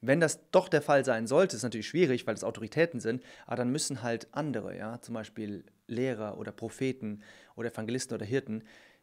Wenn 0.00 0.20
das 0.20 0.50
doch 0.50 0.68
der 0.68 0.82
Fall 0.82 1.04
sein 1.04 1.26
sollte, 1.26 1.56
ist 1.56 1.62
natürlich 1.62 1.88
schwierig, 1.88 2.26
weil 2.26 2.34
es 2.34 2.44
Autoritäten 2.44 3.00
sind, 3.00 3.22
aber 3.46 3.56
dann 3.56 3.70
müssen 3.70 4.02
halt 4.02 4.28
andere, 4.32 4.76
ja, 4.76 5.00
zum 5.00 5.14
Beispiel 5.14 5.64
Lehrer 5.88 6.38
oder 6.38 6.52
Propheten 6.52 7.22
oder 7.56 7.72
Evangelisten 7.72 8.14
oder 8.14 8.24
Hirten, 8.24 8.62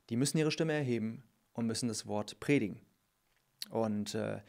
die 0.09 0.15
müssen 0.15 0.37
ihre 0.37 0.51
Stimme 0.51 0.73
erheben 0.73 1.23
und 1.53 1.67
müssen 1.67 1.87
das 1.87 2.07
Wort 2.07 2.39
predigen. 2.39 2.79
Und 3.69 4.15
äh, 4.15 4.39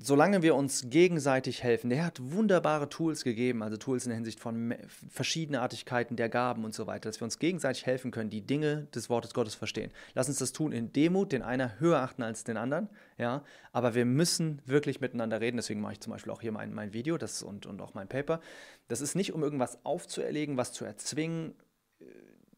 solange 0.00 0.42
wir 0.42 0.54
uns 0.54 0.90
gegenseitig 0.90 1.62
helfen, 1.62 1.90
der 1.90 2.04
hat 2.04 2.18
wunderbare 2.20 2.88
Tools 2.88 3.24
gegeben, 3.24 3.62
also 3.62 3.76
Tools 3.76 4.04
in 4.04 4.10
der 4.10 4.16
Hinsicht 4.16 4.40
von 4.40 4.74
Verschiedenartigkeiten 5.08 6.16
der 6.16 6.28
Gaben 6.28 6.64
und 6.64 6.74
so 6.74 6.86
weiter, 6.86 7.08
dass 7.08 7.20
wir 7.20 7.24
uns 7.24 7.38
gegenseitig 7.38 7.86
helfen 7.86 8.10
können, 8.10 8.30
die 8.30 8.40
Dinge 8.40 8.88
des 8.94 9.08
Wortes 9.08 9.34
Gottes 9.34 9.54
verstehen. 9.54 9.92
Lass 10.14 10.28
uns 10.28 10.38
das 10.38 10.52
tun 10.52 10.72
in 10.72 10.92
Demut, 10.92 11.32
den 11.32 11.42
einer 11.42 11.78
höher 11.80 12.00
achten 12.00 12.22
als 12.22 12.44
den 12.44 12.56
anderen, 12.56 12.88
ja, 13.18 13.44
aber 13.72 13.94
wir 13.94 14.04
müssen 14.04 14.60
wirklich 14.66 15.00
miteinander 15.00 15.40
reden, 15.40 15.56
deswegen 15.56 15.80
mache 15.80 15.94
ich 15.94 16.00
zum 16.00 16.12
Beispiel 16.12 16.32
auch 16.32 16.40
hier 16.40 16.52
mein, 16.52 16.74
mein 16.74 16.92
Video 16.92 17.16
das 17.16 17.42
und, 17.42 17.66
und 17.66 17.80
auch 17.80 17.94
mein 17.94 18.08
Paper. 18.08 18.40
Das 18.88 19.00
ist 19.00 19.14
nicht, 19.14 19.32
um 19.32 19.42
irgendwas 19.42 19.84
aufzuerlegen, 19.84 20.56
was 20.56 20.72
zu 20.72 20.84
erzwingen, 20.84 21.54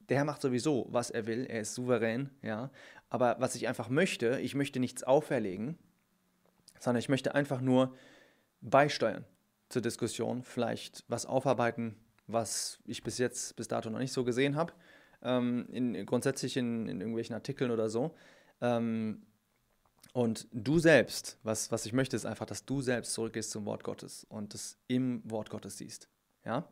der 0.09 0.19
Herr 0.19 0.25
macht 0.25 0.43
sowieso, 0.43 0.87
was 0.91 1.11
er 1.11 1.27
will, 1.27 1.47
er 1.47 1.61
ist 1.61 1.75
souverän, 1.75 2.31
ja, 2.43 2.71
aber 3.09 3.37
was 3.41 3.55
ich 3.55 3.69
einfach 3.69 3.89
möchte, 3.89 4.41
ich 4.41 4.55
möchte 4.55 4.81
nichts 4.81 5.03
auferlegen, 5.03 5.79
sondern 6.81 6.99
ich 6.99 7.09
möchte 7.09 7.35
einfach 7.35 7.61
nur 7.61 7.95
beisteuern 8.61 9.25
zur 9.69 9.83
Diskussion, 9.83 10.43
vielleicht 10.43 11.05
was 11.07 11.27
aufarbeiten, 11.27 11.95
was 12.27 12.81
ich 12.85 13.03
bis 13.03 13.19
jetzt, 13.19 13.55
bis 13.57 13.69
dato 13.69 13.91
noch 13.91 13.99
nicht 13.99 14.13
so 14.13 14.25
gesehen 14.25 14.57
habe, 14.57 14.73
ähm, 15.23 15.67
in, 15.71 16.07
grundsätzlich 16.07 16.57
in, 16.57 16.89
in, 16.89 17.01
irgendwelchen 17.01 17.35
Artikeln 17.35 17.71
oder 17.71 17.89
so. 17.89 18.15
Ähm, 18.61 19.23
und 20.13 20.49
du 20.53 20.79
selbst, 20.81 21.39
was, 21.45 21.71
was 21.71 21.87
ich 21.87 21.93
möchte, 21.93 22.17
ist 22.17 22.27
einfach, 22.27 22.47
dass 22.47 22.65
du 22.65 22.81
selbst 22.81 23.13
zurückgehst 23.13 23.51
zum 23.51 23.65
Wort 23.65 23.85
Gottes 23.85 24.25
und 24.29 24.55
es 24.55 24.77
im 24.89 25.23
Wort 25.25 25.51
Gottes 25.51 25.79
siehst. 25.79 26.09
Ja? 26.45 26.69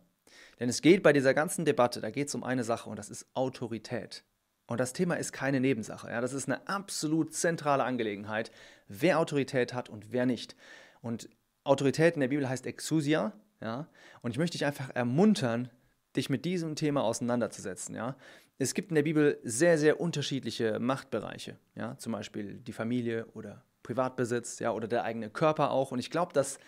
Denn 0.59 0.69
es 0.69 0.83
geht 0.83 1.03
bei 1.03 1.13
dieser 1.13 1.35
ganzen 1.35 1.65
Debatte, 1.65 2.01
da 2.01 2.11
geht 2.11 2.29
es 2.29 2.35
um 2.35 2.43
eine 2.43 2.65
Sache 2.65 2.91
und 2.91 2.99
das 2.99 3.11
ist 3.11 3.27
Autorität. 3.35 4.25
Und 4.69 4.79
das 4.79 4.93
Thema 4.93 5.15
ist 5.15 5.33
keine 5.33 5.61
Nebensache. 5.61 6.09
Ja? 6.09 6.21
Das 6.21 6.33
ist 6.33 6.47
eine 6.47 6.69
absolut 6.69 7.35
zentrale 7.35 7.83
Angelegenheit, 7.83 8.53
wer 8.87 9.19
Autorität 9.19 9.75
hat 9.75 9.89
und 9.89 10.13
wer 10.13 10.27
nicht. 10.27 10.55
Und 11.01 11.29
Autorität 11.65 12.15
in 12.15 12.21
der 12.21 12.29
Bibel 12.29 12.49
heißt 12.49 12.67
Exousia. 12.67 13.33
Ja? 13.61 13.89
Und 14.21 14.31
ich 14.31 14.39
möchte 14.39 14.59
dich 14.59 14.67
einfach 14.67 14.91
ermuntern, 14.95 15.71
dich 16.15 16.29
mit 16.29 16.45
diesem 16.45 16.77
Thema 16.77 17.03
auseinanderzusetzen. 17.03 17.95
Ja? 17.95 18.15
Es 18.59 18.75
gibt 18.75 18.91
in 18.91 18.95
der 18.95 19.03
Bibel 19.03 19.41
sehr, 19.43 19.79
sehr 19.79 20.01
unterschiedliche 20.01 20.79
Machtbereiche. 20.79 21.57
Ja? 21.75 21.97
Zum 21.97 22.13
Beispiel 22.13 22.59
die 22.59 22.73
Familie 22.75 23.27
oder 23.33 23.65
Privatbesitz 23.83 24.59
ja? 24.59 24.73
oder 24.73 24.87
der 24.87 25.03
eigene 25.03 25.31
Körper 25.31 25.71
auch. 25.71 25.93
Und 25.93 25.99
ich 25.99 26.11
glaube, 26.11 26.35
dass 26.35 26.59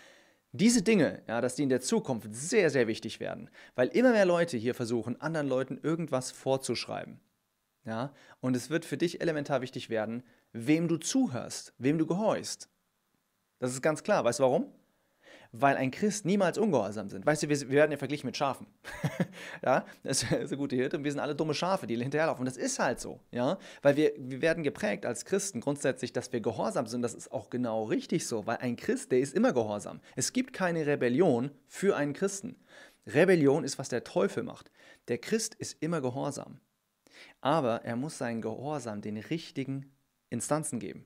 diese 0.53 0.81
Dinge, 0.81 1.21
ja, 1.27 1.39
dass 1.39 1.55
die 1.55 1.63
in 1.63 1.69
der 1.69 1.79
Zukunft 1.79 2.27
sehr, 2.33 2.69
sehr 2.69 2.87
wichtig 2.87 3.21
werden, 3.21 3.49
weil 3.75 3.87
immer 3.89 4.11
mehr 4.11 4.25
Leute 4.25 4.57
hier 4.57 4.75
versuchen, 4.75 5.21
anderen 5.21 5.47
Leuten 5.47 5.79
irgendwas 5.81 6.31
vorzuschreiben. 6.31 7.21
Ja? 7.85 8.13
Und 8.39 8.55
es 8.55 8.69
wird 8.69 8.85
für 8.85 8.97
dich 8.97 9.21
elementar 9.21 9.61
wichtig 9.61 9.89
werden, 9.89 10.23
wem 10.53 10.87
du 10.87 10.97
zuhörst, 10.97 11.73
wem 11.77 11.97
du 11.97 12.05
gehorchst. 12.05 12.69
Das 13.59 13.71
ist 13.71 13.81
ganz 13.81 14.03
klar. 14.03 14.23
Weißt 14.23 14.39
du 14.39 14.43
warum? 14.43 14.71
Weil 15.53 15.75
ein 15.75 15.91
Christ 15.91 16.25
niemals 16.25 16.57
ungehorsam 16.57 17.09
sind. 17.09 17.25
Weißt 17.25 17.43
du, 17.43 17.49
wir, 17.49 17.59
wir 17.59 17.71
werden 17.71 17.91
ja 17.91 17.97
verglichen 17.97 18.25
mit 18.25 18.37
Schafen. 18.37 18.67
ja, 19.65 19.85
das 20.03 20.23
ist 20.23 20.31
eine 20.31 20.57
gute 20.57 20.77
Hirte 20.77 20.97
und 20.97 21.03
wir 21.03 21.11
sind 21.11 21.19
alle 21.19 21.35
dumme 21.35 21.53
Schafe, 21.53 21.87
die 21.87 21.97
hinterherlaufen. 21.97 22.41
Und 22.41 22.45
das 22.45 22.55
ist 22.55 22.79
halt 22.79 23.01
so, 23.01 23.19
ja, 23.31 23.57
weil 23.81 23.97
wir, 23.97 24.13
wir 24.17 24.41
werden 24.41 24.63
geprägt 24.63 25.05
als 25.05 25.25
Christen 25.25 25.59
grundsätzlich, 25.59 26.13
dass 26.13 26.31
wir 26.31 26.39
gehorsam 26.39 26.87
sind. 26.87 27.01
Das 27.01 27.13
ist 27.13 27.31
auch 27.33 27.49
genau 27.49 27.83
richtig 27.83 28.25
so, 28.27 28.47
weil 28.47 28.57
ein 28.57 28.77
Christ, 28.77 29.11
der 29.11 29.19
ist 29.19 29.35
immer 29.35 29.51
gehorsam. 29.51 29.99
Es 30.15 30.31
gibt 30.31 30.53
keine 30.53 30.85
Rebellion 30.85 31.51
für 31.67 31.97
einen 31.97 32.13
Christen. 32.13 32.55
Rebellion 33.05 33.65
ist, 33.65 33.77
was 33.77 33.89
der 33.89 34.05
Teufel 34.05 34.43
macht. 34.43 34.71
Der 35.09 35.17
Christ 35.17 35.55
ist 35.55 35.81
immer 35.81 35.99
gehorsam. 35.99 36.61
Aber 37.41 37.83
er 37.83 37.95
muss 37.95 38.17
seinen 38.17 38.41
Gehorsam 38.41 39.01
den 39.01 39.17
richtigen 39.17 39.91
Instanzen 40.29 40.79
geben. 40.79 41.05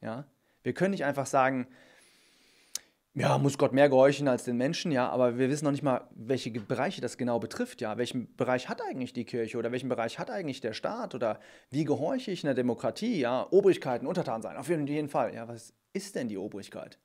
Ja? 0.00 0.26
Wir 0.62 0.74
können 0.74 0.90
nicht 0.90 1.04
einfach 1.04 1.26
sagen, 1.26 1.68
ja, 3.14 3.38
muss 3.38 3.56
Gott 3.56 3.72
mehr 3.72 3.88
gehorchen 3.88 4.28
als 4.28 4.44
den 4.44 4.58
Menschen, 4.58 4.92
ja, 4.92 5.08
aber 5.08 5.38
wir 5.38 5.48
wissen 5.48 5.64
noch 5.64 5.70
nicht 5.70 5.82
mal, 5.82 6.06
welche 6.10 6.50
Bereiche 6.50 7.00
das 7.00 7.16
genau 7.16 7.38
betrifft, 7.38 7.80
ja. 7.80 7.96
Welchen 7.96 8.36
Bereich 8.36 8.68
hat 8.68 8.82
eigentlich 8.82 9.14
die 9.14 9.24
Kirche 9.24 9.56
oder 9.56 9.72
welchen 9.72 9.88
Bereich 9.88 10.18
hat 10.18 10.30
eigentlich 10.30 10.60
der 10.60 10.74
Staat 10.74 11.14
oder 11.14 11.40
wie 11.70 11.84
gehorche 11.84 12.30
ich 12.30 12.42
in 12.42 12.48
der 12.48 12.54
Demokratie, 12.54 13.18
ja, 13.18 13.46
Obrigkeiten, 13.50 14.06
Untertan 14.06 14.42
sein, 14.42 14.58
auf 14.58 14.68
jeden 14.68 15.08
Fall. 15.08 15.34
Ja, 15.34 15.48
was 15.48 15.72
ist 15.94 16.14
denn 16.14 16.28
die 16.28 16.36
Obrigkeit? 16.36 16.98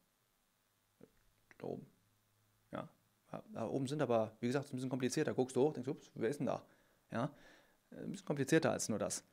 Da 1.58 1.67
oben. 1.67 1.86
Ja, 2.74 2.89
da 3.54 3.65
oben 3.67 3.88
sind 3.88 4.02
aber, 4.02 4.36
wie 4.41 4.48
gesagt, 4.48 4.67
ein 4.67 4.76
bisschen 4.76 4.89
komplizierter. 4.89 5.34
Guckst 5.34 5.56
du 5.56 5.62
hoch, 5.62 5.72
denkst, 5.72 5.88
ups, 5.88 6.12
wer 6.15 6.30
ist 6.30 6.41
denn 6.41 6.48
da? 6.48 6.62
Ja, 7.13 7.32
ein 7.91 8.12
bisschen 8.12 8.25
komplizierter 8.25 8.71
als 8.71 8.89
nur 8.89 8.99
das. 8.99 9.23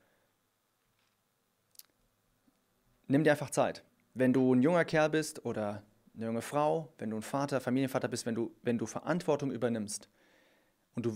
Nimm 3.06 3.24
dir 3.24 3.32
einfach 3.32 3.50
Zeit. 3.50 3.82
Wenn 4.14 4.32
du 4.32 4.54
ein 4.54 4.62
junger 4.62 4.84
Kerl 4.84 5.10
bist 5.10 5.44
oder 5.44 5.82
eine 6.14 6.26
junge 6.26 6.42
Frau, 6.42 6.92
wenn 6.98 7.10
du 7.10 7.16
ein 7.16 7.22
Vater, 7.22 7.60
Familienvater 7.60 8.08
bist, 8.08 8.26
wenn 8.26 8.34
du, 8.34 8.54
wenn 8.62 8.76
du 8.76 8.86
Verantwortung 8.86 9.50
übernimmst 9.50 10.08
und 10.94 11.06
du, 11.06 11.10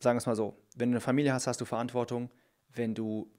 sagen 0.00 0.16
wir 0.16 0.18
es 0.18 0.26
mal 0.26 0.36
so, 0.36 0.56
wenn 0.74 0.90
du 0.90 0.94
eine 0.94 1.00
Familie 1.00 1.32
hast, 1.32 1.46
hast 1.46 1.60
du 1.60 1.64
Verantwortung, 1.64 2.30
wenn 2.70 2.94
du 2.94 3.30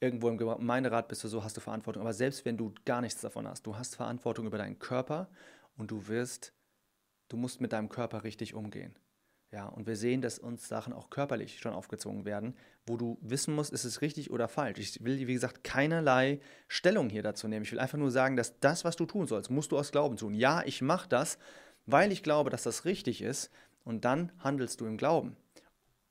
irgendwo 0.00 0.28
im 0.28 0.36
Gemeinderat 0.36 1.08
bist 1.08 1.24
oder 1.24 1.30
so, 1.30 1.44
hast 1.44 1.56
du 1.56 1.60
Verantwortung. 1.60 2.02
Aber 2.02 2.12
selbst 2.12 2.44
wenn 2.44 2.56
du 2.56 2.74
gar 2.84 3.00
nichts 3.00 3.20
davon 3.20 3.48
hast, 3.48 3.66
du 3.66 3.76
hast 3.76 3.96
Verantwortung 3.96 4.46
über 4.46 4.58
deinen 4.58 4.78
Körper 4.78 5.28
und 5.76 5.90
du 5.90 6.08
wirst, 6.08 6.52
du 7.28 7.36
musst 7.36 7.60
mit 7.60 7.72
deinem 7.72 7.88
Körper 7.88 8.24
richtig 8.24 8.54
umgehen. 8.54 8.94
Ja, 9.56 9.68
und 9.68 9.86
wir 9.86 9.96
sehen, 9.96 10.20
dass 10.20 10.38
uns 10.38 10.68
Sachen 10.68 10.92
auch 10.92 11.08
körperlich 11.08 11.60
schon 11.60 11.72
aufgezogen 11.72 12.26
werden, 12.26 12.54
wo 12.86 12.98
du 12.98 13.16
wissen 13.22 13.54
musst, 13.54 13.72
ist 13.72 13.84
es 13.84 14.02
richtig 14.02 14.30
oder 14.30 14.48
falsch. 14.48 14.78
Ich 14.78 15.02
will, 15.02 15.26
wie 15.26 15.32
gesagt, 15.32 15.64
keinerlei 15.64 16.40
Stellung 16.68 17.08
hier 17.08 17.22
dazu 17.22 17.48
nehmen. 17.48 17.64
Ich 17.64 17.72
will 17.72 17.78
einfach 17.78 17.96
nur 17.96 18.10
sagen, 18.10 18.36
dass 18.36 18.60
das, 18.60 18.84
was 18.84 18.96
du 18.96 19.06
tun 19.06 19.26
sollst, 19.26 19.48
musst 19.48 19.72
du 19.72 19.78
aus 19.78 19.92
Glauben 19.92 20.18
tun. 20.18 20.34
Ja, 20.34 20.62
ich 20.66 20.82
mache 20.82 21.08
das, 21.08 21.38
weil 21.86 22.12
ich 22.12 22.22
glaube, 22.22 22.50
dass 22.50 22.64
das 22.64 22.84
richtig 22.84 23.22
ist. 23.22 23.50
Und 23.82 24.04
dann 24.04 24.30
handelst 24.40 24.82
du 24.82 24.84
im 24.84 24.98
Glauben. 24.98 25.38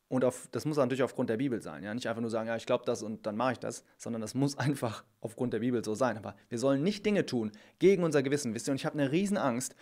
Und 0.07 0.25
auf, 0.25 0.47
das 0.51 0.65
muss 0.65 0.77
natürlich 0.77 1.03
aufgrund 1.03 1.29
der 1.29 1.37
Bibel 1.37 1.61
sein. 1.61 1.83
Ja? 1.83 1.93
Nicht 1.93 2.07
einfach 2.07 2.21
nur 2.21 2.31
sagen, 2.31 2.47
ja, 2.47 2.55
ich 2.55 2.65
glaube 2.65 2.85
das 2.87 3.03
und 3.03 3.27
dann 3.27 3.35
mache 3.35 3.51
ich 3.51 3.59
das, 3.59 3.83
sondern 3.99 4.23
das 4.23 4.33
muss 4.33 4.57
einfach 4.57 5.03
aufgrund 5.21 5.53
der 5.53 5.59
Bibel 5.59 5.85
so 5.85 5.93
sein. 5.93 6.17
Aber 6.17 6.35
wir 6.49 6.57
sollen 6.57 6.81
nicht 6.81 7.05
Dinge 7.05 7.27
tun 7.27 7.51
gegen 7.77 8.03
unser 8.03 8.23
Gewissen. 8.23 8.55
Wisst 8.55 8.67
ihr, 8.67 8.71
und 8.71 8.77
ich 8.77 8.87
habe 8.87 8.97
eine 8.97 9.11
Riesenangst, 9.11 9.75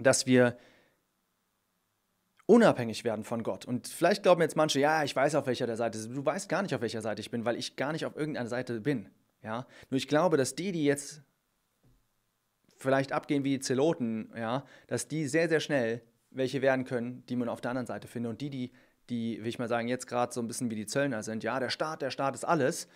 dass 0.00 0.26
wir 0.26 0.58
unabhängig 2.48 3.04
werden 3.04 3.24
von 3.24 3.42
Gott. 3.42 3.66
Und 3.66 3.88
vielleicht 3.88 4.22
glauben 4.22 4.40
jetzt 4.40 4.56
manche, 4.56 4.80
ja, 4.80 5.04
ich 5.04 5.14
weiß 5.14 5.34
auf 5.34 5.46
welcher 5.46 5.66
der 5.66 5.76
Seite. 5.76 5.98
Du 6.08 6.24
weißt 6.24 6.48
gar 6.48 6.62
nicht, 6.62 6.74
auf 6.74 6.80
welcher 6.80 7.02
Seite 7.02 7.20
ich 7.20 7.30
bin, 7.30 7.44
weil 7.44 7.56
ich 7.56 7.76
gar 7.76 7.92
nicht 7.92 8.06
auf 8.06 8.16
irgendeiner 8.16 8.48
Seite 8.48 8.80
bin. 8.80 9.10
Ja? 9.42 9.66
Nur 9.90 9.98
ich 9.98 10.08
glaube, 10.08 10.38
dass 10.38 10.54
die, 10.54 10.72
die 10.72 10.84
jetzt 10.84 11.20
vielleicht 12.78 13.12
abgehen 13.12 13.44
wie 13.44 13.50
die 13.50 13.60
Zeloten, 13.60 14.32
ja, 14.34 14.64
dass 14.86 15.08
die 15.08 15.26
sehr, 15.26 15.48
sehr 15.48 15.60
schnell 15.60 16.00
welche 16.30 16.62
werden 16.62 16.86
können, 16.86 17.22
die 17.28 17.36
man 17.36 17.50
auf 17.50 17.60
der 17.60 17.72
anderen 17.72 17.86
Seite 17.86 18.08
findet. 18.08 18.30
Und 18.30 18.40
die, 18.40 18.48
die, 18.48 18.72
die, 19.10 19.40
will 19.40 19.48
ich 19.48 19.58
mal 19.58 19.68
sagen, 19.68 19.86
jetzt 19.86 20.06
gerade 20.06 20.32
so 20.32 20.40
ein 20.40 20.48
bisschen 20.48 20.70
wie 20.70 20.76
die 20.76 20.86
Zöllner 20.86 21.22
sind, 21.22 21.44
ja, 21.44 21.60
der 21.60 21.70
Staat, 21.70 22.00
der 22.00 22.10
Staat 22.10 22.34
ist 22.34 22.44
alles. 22.44 22.88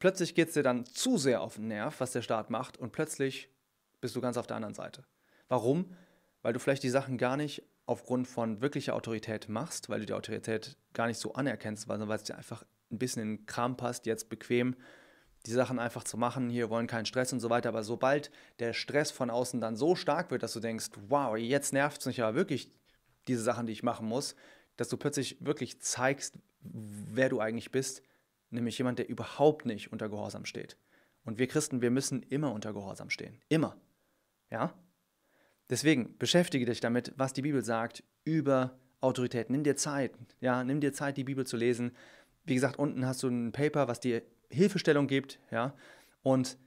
Plötzlich 0.00 0.34
geht 0.34 0.48
es 0.48 0.54
dir 0.54 0.62
dann 0.62 0.84
zu 0.84 1.16
sehr 1.16 1.40
auf 1.40 1.54
den 1.54 1.68
Nerv, 1.68 1.98
was 2.00 2.12
der 2.12 2.22
Staat 2.22 2.50
macht, 2.50 2.76
und 2.76 2.92
plötzlich 2.92 3.48
bist 4.02 4.16
du 4.16 4.20
ganz 4.20 4.36
auf 4.36 4.46
der 4.46 4.56
anderen 4.56 4.74
Seite. 4.74 5.04
Warum? 5.48 5.96
Weil 6.42 6.52
du 6.52 6.58
vielleicht 6.58 6.82
die 6.82 6.90
Sachen 6.90 7.16
gar 7.16 7.38
nicht 7.38 7.62
aufgrund 7.86 8.28
von 8.28 8.60
wirklicher 8.60 8.94
Autorität 8.94 9.48
machst, 9.48 9.88
weil 9.88 10.00
du 10.00 10.06
die 10.06 10.12
Autorität 10.12 10.76
gar 10.92 11.06
nicht 11.06 11.18
so 11.18 11.34
anerkennst, 11.34 11.88
weil, 11.88 12.00
es 12.10 12.24
dir 12.24 12.36
einfach 12.36 12.64
ein 12.90 12.98
bisschen 12.98 13.22
in 13.22 13.36
den 13.36 13.46
Kram 13.46 13.76
passt, 13.76 14.06
jetzt 14.06 14.28
bequem 14.28 14.76
die 15.46 15.50
Sachen 15.50 15.78
einfach 15.78 16.04
zu 16.04 16.16
machen, 16.16 16.50
hier 16.50 16.70
wollen 16.70 16.86
keinen 16.86 17.06
Stress 17.06 17.32
und 17.32 17.40
so 17.40 17.50
weiter. 17.50 17.70
Aber 17.70 17.82
sobald 17.82 18.30
der 18.60 18.72
Stress 18.72 19.10
von 19.10 19.30
außen 19.30 19.60
dann 19.60 19.76
so 19.76 19.96
stark 19.96 20.30
wird, 20.30 20.42
dass 20.42 20.52
du 20.52 20.60
denkst, 20.60 20.90
wow, 21.08 21.36
jetzt 21.36 21.72
nervt 21.72 22.00
es 22.00 22.06
mich 22.06 22.18
ja 22.18 22.34
wirklich, 22.34 22.70
diese 23.28 23.42
Sachen, 23.42 23.66
die 23.66 23.72
ich 23.72 23.82
machen 23.82 24.06
muss, 24.06 24.36
dass 24.76 24.88
du 24.88 24.96
plötzlich 24.96 25.44
wirklich 25.44 25.80
zeigst, 25.80 26.38
wer 26.60 27.28
du 27.28 27.40
eigentlich 27.40 27.72
bist, 27.72 28.02
nämlich 28.50 28.78
jemand, 28.78 28.98
der 28.98 29.08
überhaupt 29.08 29.66
nicht 29.66 29.92
unter 29.92 30.08
Gehorsam 30.08 30.44
steht. 30.44 30.76
Und 31.24 31.38
wir 31.38 31.46
Christen, 31.46 31.82
wir 31.82 31.90
müssen 31.90 32.22
immer 32.22 32.52
unter 32.52 32.72
Gehorsam 32.72 33.10
stehen. 33.10 33.40
Immer. 33.48 33.76
Ja? 34.50 34.74
Deswegen 35.70 36.16
beschäftige 36.18 36.66
dich 36.66 36.80
damit, 36.80 37.12
was 37.16 37.32
die 37.32 37.42
Bibel 37.42 37.64
sagt 37.64 38.04
über 38.24 38.78
Autorität. 39.00 39.50
Nimm 39.50 39.64
dir 39.64 39.76
Zeit, 39.76 40.12
ja, 40.40 40.64
nimm 40.64 40.80
dir 40.80 40.92
Zeit, 40.92 41.16
die 41.16 41.24
Bibel 41.24 41.46
zu 41.46 41.56
lesen. 41.56 41.92
Wie 42.44 42.54
gesagt, 42.54 42.78
unten 42.78 43.06
hast 43.06 43.22
du 43.22 43.28
ein 43.28 43.52
Paper, 43.52 43.88
was 43.88 44.00
dir 44.00 44.22
Hilfestellung 44.50 45.06
gibt, 45.06 45.38
ja, 45.50 45.74
und 46.22 46.58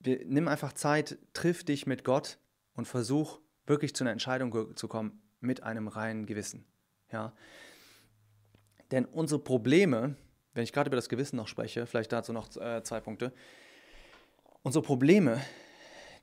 wir, 0.00 0.24
nimm 0.24 0.48
einfach 0.48 0.72
Zeit, 0.72 1.18
triff 1.32 1.64
dich 1.64 1.86
mit 1.86 2.04
Gott 2.04 2.38
und 2.74 2.86
versuch 2.86 3.40
wirklich 3.66 3.94
zu 3.94 4.04
einer 4.04 4.12
Entscheidung 4.12 4.76
zu 4.76 4.88
kommen 4.88 5.20
mit 5.40 5.62
einem 5.62 5.88
reinen 5.88 6.26
Gewissen. 6.26 6.64
Ja? 7.12 7.32
Denn 8.90 9.04
unsere 9.04 9.40
Probleme, 9.40 10.16
wenn 10.54 10.64
ich 10.64 10.72
gerade 10.72 10.88
über 10.88 10.96
das 10.96 11.08
Gewissen 11.08 11.36
noch 11.36 11.48
spreche, 11.48 11.86
vielleicht 11.86 12.12
dazu 12.12 12.32
noch 12.32 12.56
äh, 12.56 12.82
zwei 12.82 13.00
Punkte, 13.00 13.32
unsere 14.62 14.82
Probleme, 14.82 15.40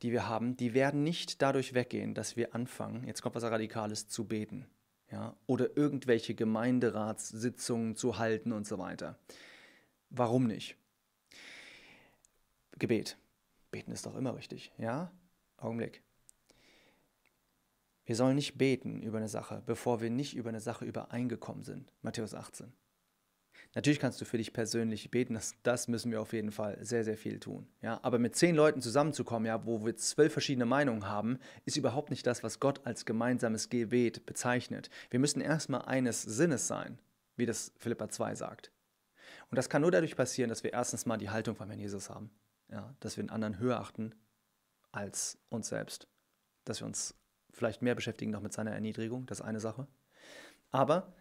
die 0.06 0.12
wir 0.12 0.28
haben, 0.28 0.56
die 0.56 0.76
werden 0.76 1.02
nicht 1.02 1.42
dadurch 1.42 1.74
weggehen, 1.74 2.14
dass 2.14 2.36
wir 2.36 2.54
anfangen, 2.54 3.08
jetzt 3.08 3.24
kommt 3.24 3.34
was 3.34 3.44
Radikales, 3.44 4.08
zu 4.08 4.26
beten. 4.28 4.68
Ja? 5.12 5.36
Oder 5.48 5.76
irgendwelche 5.76 6.36
Gemeinderatssitzungen 6.36 7.96
zu 7.96 8.20
halten 8.20 8.52
und 8.52 8.68
so 8.68 8.78
weiter. 8.78 9.18
Warum 10.12 10.46
nicht? 10.46 10.78
Gebet. 12.78 13.18
Beten 13.72 13.92
ist 13.92 14.06
doch 14.06 14.16
immer 14.16 14.36
richtig, 14.36 14.72
ja? 14.78 15.12
Augenblick. 15.58 16.04
Wir 18.06 18.16
sollen 18.16 18.36
nicht 18.36 18.60
beten 18.60 19.02
über 19.02 19.18
eine 19.18 19.28
Sache, 19.28 19.64
bevor 19.66 20.02
wir 20.02 20.12
nicht 20.12 20.36
über 20.36 20.50
eine 20.50 20.60
Sache 20.60 20.86
übereingekommen 20.86 21.64
sind. 21.64 21.92
Matthäus 22.04 22.36
18. 22.36 22.72
Natürlich 23.76 24.00
kannst 24.00 24.22
du 24.22 24.26
für 24.26 24.38
dich 24.38 24.54
persönlich 24.54 25.12
beten, 25.12 25.34
das, 25.34 25.54
das 25.62 25.90
müssen 25.90 26.10
wir 26.10 26.22
auf 26.22 26.32
jeden 26.32 26.52
Fall 26.52 26.78
sehr, 26.80 27.04
sehr 27.04 27.18
viel 27.18 27.42
tun. 27.42 27.68
Ja? 27.82 28.00
Aber 28.04 28.20
mit 28.20 28.34
zehn 28.34 28.56
Leuten 28.56 28.82
zusammenzukommen, 28.82 29.46
ja, 29.46 29.66
wo 29.66 29.86
wir 29.86 29.98
zwölf 29.98 30.32
verschiedene 30.32 30.66
Meinungen 30.66 31.10
haben, 31.10 31.40
ist 31.66 31.76
überhaupt 31.76 32.10
nicht 32.10 32.26
das, 32.26 32.42
was 32.42 32.62
Gott 32.62 32.86
als 32.86 33.06
gemeinsames 33.06 33.70
Gebet 33.70 34.26
bezeichnet. 34.26 34.90
Wir 35.10 35.20
müssen 35.20 35.42
erstmal 35.42 35.82
eines 35.82 36.22
Sinnes 36.22 36.68
sein, 36.68 37.00
wie 37.36 37.46
das 37.46 37.74
Philippa 37.78 38.08
2 38.08 38.36
sagt. 38.36 38.72
Und 39.52 39.58
das 39.58 39.68
kann 39.68 39.82
nur 39.82 39.92
dadurch 39.92 40.16
passieren, 40.16 40.50
dass 40.50 40.64
wir 40.64 40.72
erstens 40.72 41.06
mal 41.06 41.18
die 41.18 41.30
Haltung 41.30 41.58
von 41.58 41.68
Herrn 41.68 41.80
Jesus 41.80 42.10
haben. 42.10 42.32
Ja? 42.72 42.96
Dass 43.02 43.18
wir 43.18 43.26
den 43.26 43.30
anderen 43.30 43.60
höher 43.60 43.82
achten 43.82 44.16
als 44.94 45.38
uns 45.50 45.68
selbst. 45.68 46.08
Dass 46.64 46.80
wir 46.80 46.88
uns 46.88 47.14
vielleicht 47.52 47.82
mehr 47.82 47.96
beschäftigen 47.96 48.32
noch 48.32 48.42
mit 48.42 48.54
seiner 48.54 48.72
Erniedrigung, 48.72 49.26
das 49.26 49.42
ist 49.42 49.46
eine 49.46 49.60
Sache. 49.60 49.86
Aber, 50.72 51.14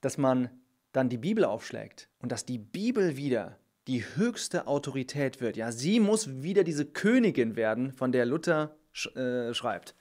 dass 0.00 0.16
man 0.16 0.61
dann 0.92 1.08
die 1.08 1.18
Bibel 1.18 1.44
aufschlägt 1.44 2.08
und 2.18 2.32
dass 2.32 2.44
die 2.44 2.58
Bibel 2.58 3.16
wieder 3.16 3.58
die 3.88 4.04
höchste 4.14 4.66
Autorität 4.66 5.40
wird. 5.40 5.56
Ja, 5.56 5.72
sie 5.72 5.98
muss 5.98 6.42
wieder 6.42 6.64
diese 6.64 6.86
Königin 6.86 7.56
werden, 7.56 7.92
von 7.92 8.12
der 8.12 8.26
Luther 8.26 8.76
sch 8.92 9.14
äh, 9.16 9.52
schreibt. 9.54 9.94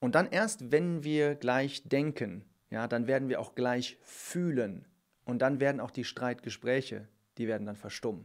Und 0.00 0.14
dann 0.14 0.28
erst, 0.30 0.72
wenn 0.72 1.04
wir 1.04 1.36
gleich 1.36 1.84
denken, 1.84 2.44
ja, 2.70 2.88
dann 2.88 3.06
werden 3.06 3.28
wir 3.28 3.40
auch 3.40 3.54
gleich 3.54 3.98
fühlen. 4.02 4.84
Und 5.24 5.40
dann 5.40 5.60
werden 5.60 5.80
auch 5.80 5.92
die 5.92 6.04
Streitgespräche, 6.04 7.06
die 7.38 7.46
werden 7.46 7.66
dann 7.66 7.76
verstummen. 7.76 8.24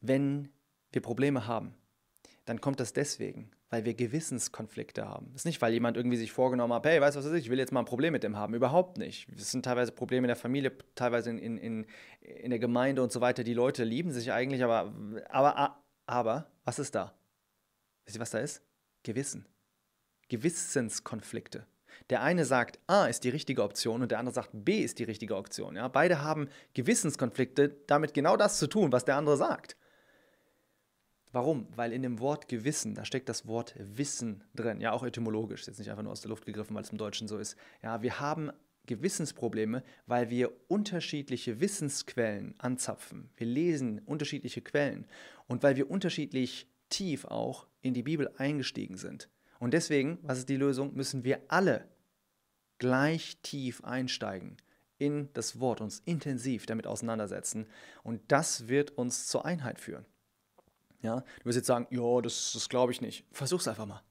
Wenn 0.00 0.50
wir 0.92 1.02
Probleme 1.02 1.46
haben, 1.46 1.74
dann 2.44 2.60
kommt 2.60 2.80
das 2.80 2.92
deswegen, 2.92 3.50
weil 3.70 3.84
wir 3.84 3.94
Gewissenskonflikte 3.94 5.06
haben. 5.06 5.26
Das 5.32 5.42
ist 5.42 5.44
nicht, 5.44 5.62
weil 5.62 5.72
jemand 5.72 5.96
irgendwie 5.96 6.16
sich 6.16 6.32
vorgenommen 6.32 6.72
hat, 6.72 6.84
hey, 6.86 7.00
weißt 7.00 7.16
du 7.16 7.22
was 7.22 7.32
ich 7.32 7.50
will 7.50 7.58
jetzt 7.58 7.72
mal 7.72 7.80
ein 7.80 7.86
Problem 7.86 8.12
mit 8.12 8.24
dem 8.24 8.36
haben. 8.36 8.54
Überhaupt 8.54 8.98
nicht. 8.98 9.28
Es 9.36 9.52
sind 9.52 9.64
teilweise 9.64 9.92
Probleme 9.92 10.24
in 10.24 10.28
der 10.28 10.36
Familie, 10.36 10.72
teilweise 10.94 11.30
in, 11.30 11.38
in, 11.38 11.56
in, 11.58 11.86
in 12.20 12.50
der 12.50 12.58
Gemeinde 12.58 13.02
und 13.02 13.12
so 13.12 13.20
weiter. 13.20 13.44
Die 13.44 13.54
Leute 13.54 13.84
lieben 13.84 14.10
sich 14.10 14.32
eigentlich, 14.32 14.64
aber, 14.64 14.92
aber, 15.28 15.82
aber, 16.06 16.50
was 16.64 16.80
ist 16.80 16.94
da? 16.94 17.14
Wisst 18.04 18.16
ihr, 18.16 18.20
was 18.20 18.30
da 18.30 18.38
ist? 18.38 18.62
Gewissen. 19.04 19.46
Gewissenskonflikte. 20.28 21.66
Der 22.10 22.22
eine 22.22 22.44
sagt, 22.44 22.80
A 22.88 23.06
ist 23.06 23.22
die 23.22 23.28
richtige 23.28 23.62
Option 23.62 24.02
und 24.02 24.10
der 24.10 24.18
andere 24.18 24.34
sagt, 24.34 24.50
B 24.52 24.80
ist 24.80 24.98
die 24.98 25.04
richtige 25.04 25.36
Option. 25.36 25.76
Ja? 25.76 25.86
Beide 25.88 26.22
haben 26.22 26.48
Gewissenskonflikte, 26.74 27.76
damit 27.86 28.14
genau 28.14 28.36
das 28.36 28.58
zu 28.58 28.66
tun, 28.66 28.90
was 28.90 29.04
der 29.04 29.16
andere 29.16 29.36
sagt. 29.36 29.76
Warum? 31.32 31.66
Weil 31.74 31.92
in 31.92 32.02
dem 32.02 32.20
Wort 32.20 32.48
Gewissen, 32.48 32.94
da 32.94 33.04
steckt 33.06 33.28
das 33.28 33.46
Wort 33.46 33.74
Wissen 33.78 34.44
drin. 34.54 34.80
Ja, 34.80 34.92
auch 34.92 35.02
etymologisch, 35.02 35.66
jetzt 35.66 35.78
nicht 35.78 35.90
einfach 35.90 36.02
nur 36.02 36.12
aus 36.12 36.20
der 36.20 36.28
Luft 36.28 36.44
gegriffen, 36.44 36.74
weil 36.76 36.82
es 36.82 36.90
im 36.90 36.98
Deutschen 36.98 37.26
so 37.26 37.38
ist. 37.38 37.56
Ja, 37.82 38.02
wir 38.02 38.20
haben 38.20 38.52
Gewissensprobleme, 38.86 39.82
weil 40.06 40.28
wir 40.28 40.52
unterschiedliche 40.68 41.60
Wissensquellen 41.60 42.54
anzapfen. 42.58 43.30
Wir 43.36 43.46
lesen 43.46 44.00
unterschiedliche 44.00 44.60
Quellen 44.60 45.06
und 45.46 45.62
weil 45.62 45.76
wir 45.76 45.90
unterschiedlich 45.90 46.68
tief 46.90 47.24
auch 47.24 47.66
in 47.80 47.94
die 47.94 48.02
Bibel 48.02 48.30
eingestiegen 48.36 48.98
sind. 48.98 49.30
Und 49.58 49.72
deswegen, 49.72 50.18
was 50.22 50.38
ist 50.38 50.48
die 50.48 50.56
Lösung? 50.56 50.94
Müssen 50.94 51.24
wir 51.24 51.40
alle 51.48 51.88
gleich 52.78 53.38
tief 53.42 53.82
einsteigen 53.84 54.56
in 54.98 55.28
das 55.32 55.60
Wort, 55.60 55.80
uns 55.80 56.02
intensiv 56.04 56.66
damit 56.66 56.86
auseinandersetzen. 56.86 57.66
Und 58.02 58.20
das 58.28 58.68
wird 58.68 58.90
uns 58.92 59.28
zur 59.28 59.46
Einheit 59.46 59.80
führen. 59.80 60.04
Ja, 61.02 61.20
du 61.20 61.44
wirst 61.44 61.56
jetzt 61.56 61.66
sagen, 61.66 61.86
ja, 61.90 62.20
das, 62.20 62.52
das 62.54 62.68
glaube 62.68 62.92
ich 62.92 63.00
nicht. 63.00 63.24
Versuch's 63.32 63.68
einfach 63.68 63.86
mal. 63.86 64.02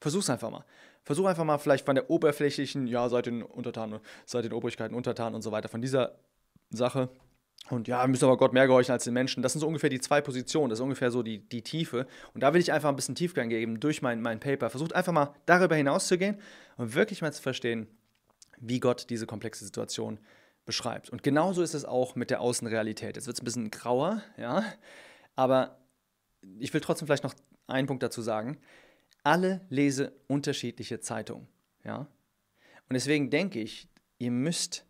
Versuch's 0.00 0.28
einfach 0.28 0.50
mal. 0.50 0.64
Versuch 1.04 1.26
einfach 1.26 1.44
mal 1.44 1.58
vielleicht 1.58 1.86
von 1.86 1.94
der 1.94 2.10
oberflächlichen, 2.10 2.88
ja, 2.88 3.08
seid 3.08 3.26
den 3.26 3.42
Untertanen, 3.42 4.00
seid 4.24 4.44
den 4.44 4.52
Obrigkeiten 4.52 4.94
untertan 4.94 5.34
und 5.34 5.42
so 5.42 5.52
weiter, 5.52 5.68
von 5.68 5.80
dieser 5.80 6.18
Sache. 6.70 7.08
Und 7.70 7.88
ja, 7.88 8.02
wir 8.02 8.08
müssen 8.08 8.24
aber 8.24 8.36
Gott 8.36 8.52
mehr 8.52 8.66
gehorchen 8.66 8.92
als 8.92 9.04
den 9.04 9.14
Menschen. 9.14 9.42
Das 9.42 9.52
sind 9.52 9.60
so 9.60 9.66
ungefähr 9.66 9.90
die 9.90 10.00
zwei 10.00 10.20
Positionen, 10.20 10.70
das 10.70 10.78
ist 10.78 10.82
ungefähr 10.82 11.10
so 11.10 11.22
die, 11.22 11.38
die 11.38 11.62
Tiefe. 11.62 12.06
Und 12.34 12.42
da 12.42 12.54
will 12.54 12.60
ich 12.60 12.72
einfach 12.72 12.88
ein 12.88 12.96
bisschen 12.96 13.14
Tiefgang 13.14 13.48
geben 13.48 13.80
durch 13.80 14.02
mein, 14.02 14.20
mein 14.20 14.40
Paper. 14.40 14.70
Versucht 14.70 14.94
einfach 14.94 15.12
mal 15.12 15.34
darüber 15.46 15.74
hinaus 15.74 16.06
zu 16.08 16.18
gehen 16.18 16.40
und 16.76 16.94
wirklich 16.94 17.22
mal 17.22 17.32
zu 17.32 17.42
verstehen, 17.42 17.88
wie 18.58 18.80
Gott 18.80 19.10
diese 19.10 19.26
komplexe 19.26 19.64
Situation 19.64 20.18
beschreibt. 20.64 21.10
Und 21.10 21.22
genauso 21.22 21.62
ist 21.62 21.74
es 21.74 21.84
auch 21.84 22.14
mit 22.16 22.30
der 22.30 22.40
Außenrealität. 22.40 23.16
Jetzt 23.16 23.26
wird 23.26 23.36
es 23.36 23.42
ein 23.42 23.44
bisschen 23.44 23.70
grauer, 23.70 24.22
ja, 24.36 24.64
aber 25.34 25.78
ich 26.58 26.72
will 26.72 26.80
trotzdem 26.80 27.06
vielleicht 27.06 27.24
noch 27.24 27.34
einen 27.66 27.86
Punkt 27.86 28.02
dazu 28.02 28.22
sagen. 28.22 28.58
Alle 29.22 29.66
lese 29.68 30.12
unterschiedliche 30.28 31.00
Zeitungen. 31.00 31.48
Ja? 31.84 31.98
Und 32.88 32.94
deswegen 32.94 33.30
denke 33.30 33.60
ich, 33.60 33.88
ihr 34.18 34.30
müsst 34.30 34.86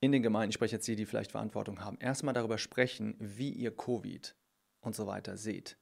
in 0.00 0.12
den 0.12 0.22
Gemeinden, 0.22 0.50
ich 0.50 0.54
spreche 0.54 0.76
jetzt 0.76 0.88
die, 0.88 0.96
die 0.96 1.06
vielleicht 1.06 1.32
Verantwortung 1.32 1.80
haben, 1.80 1.98
erstmal 1.98 2.34
darüber 2.34 2.58
sprechen, 2.58 3.14
wie 3.18 3.50
ihr 3.50 3.74
Covid 3.74 4.34
und 4.80 4.96
so 4.96 5.06
weiter 5.06 5.36
seht. 5.36 5.76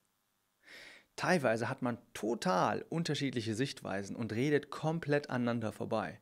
Teilweise 1.17 1.69
hat 1.69 1.83
man 1.83 1.99
total 2.15 2.85
unterschiedliche 2.91 3.55
Sichtweisen 3.55 4.15
und 4.15 4.33
redet 4.33 4.71
komplett 4.71 5.31
aneinander 5.31 5.73
vorbei. 5.73 6.21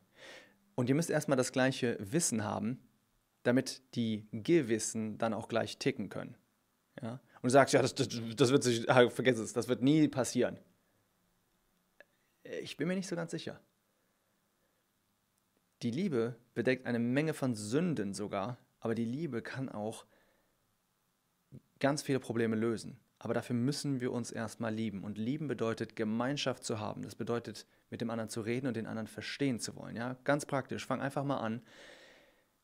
Und 0.75 0.89
ihr 0.89 0.95
müsst 0.95 1.09
erstmal 1.09 1.37
das 1.37 1.51
gleiche 1.51 1.97
Wissen 1.99 2.43
haben, 2.43 2.79
damit 3.43 3.81
die 3.95 4.27
Gewissen 4.31 5.17
dann 5.17 5.33
auch 5.33 5.47
gleich 5.47 5.77
ticken 5.77 6.09
können. 6.09 6.35
Ja? 7.01 7.19
Und 7.41 7.49
sagst, 7.49 7.73
ja, 7.73 7.81
das, 7.81 7.95
das, 7.95 8.07
das 8.35 8.51
wird 8.51 8.63
sich, 8.63 8.89
ah, 8.89 9.09
vergiss 9.09 9.37
es, 9.39 9.53
das 9.53 9.67
wird 9.67 9.81
nie 9.81 10.07
passieren. 10.07 10.59
Ich 12.61 12.77
bin 12.77 12.87
mir 12.87 12.95
nicht 12.95 13.07
so 13.07 13.15
ganz 13.15 13.31
sicher. 13.31 13.59
Die 15.81 15.91
Liebe 15.91 16.35
bedeckt 16.53 16.85
eine 16.85 16.99
Menge 16.99 17.33
von 17.33 17.53
Sünden 17.53 18.13
sogar, 18.13 18.57
aber 18.79 18.95
die 18.95 19.05
Liebe 19.05 19.41
kann 19.41 19.69
auch 19.69 20.05
ganz 21.79 22.01
viele 22.01 22.19
Probleme 22.19 22.55
lösen. 22.55 22.99
Aber 23.19 23.33
dafür 23.33 23.55
müssen 23.55 23.99
wir 23.99 24.11
uns 24.11 24.31
erstmal 24.31 24.73
lieben. 24.73 25.03
Und 25.03 25.17
lieben 25.17 25.47
bedeutet, 25.47 25.95
Gemeinschaft 25.95 26.63
zu 26.63 26.79
haben. 26.79 27.01
Das 27.01 27.15
bedeutet, 27.15 27.65
mit 27.89 28.01
dem 28.01 28.09
anderen 28.09 28.29
zu 28.29 28.41
reden 28.41 28.67
und 28.67 28.77
den 28.77 28.85
anderen 28.85 29.07
verstehen 29.07 29.59
zu 29.59 29.75
wollen. 29.75 29.95
Ja? 29.95 30.17
Ganz 30.23 30.45
praktisch. 30.45 30.85
Fang 30.85 31.01
einfach 31.01 31.23
mal 31.23 31.39
an, 31.39 31.61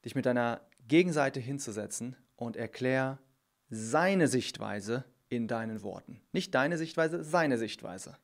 dich 0.06 0.16
mit 0.16 0.26
deiner 0.26 0.62
Gegenseite 0.88 1.40
hinzusetzen 1.40 2.16
und 2.36 2.56
erklär 2.56 3.18
seine 3.74 4.28
Sichtweise 4.28 5.04
in 5.30 5.48
deinen 5.48 5.82
Worten. 5.82 6.22
Nicht 6.32 6.54
deine 6.54 6.78
Sichtweise, 6.78 7.24
seine 7.24 7.58
Sichtweise. 7.58 8.18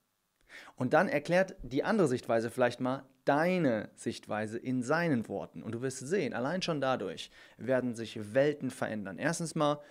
Und 0.76 0.94
dann 0.94 1.08
erklärt 1.08 1.56
die 1.64 1.84
andere 1.84 2.08
Sichtweise 2.08 2.52
vielleicht 2.52 2.80
mal 2.80 3.04
deine 3.26 3.90
Sichtweise 3.96 4.58
in 4.58 4.84
seinen 4.84 5.28
Worten. 5.28 5.64
Und 5.64 5.74
du 5.74 5.82
wirst 5.82 6.00
sehen, 6.00 6.34
allein 6.34 6.62
schon 6.62 6.82
dadurch 6.82 7.32
werden 7.58 7.96
sich 7.96 8.34
Welten 8.34 8.70
verändern. 8.70 9.18
Erstens 9.18 9.56
mal, 9.56 9.82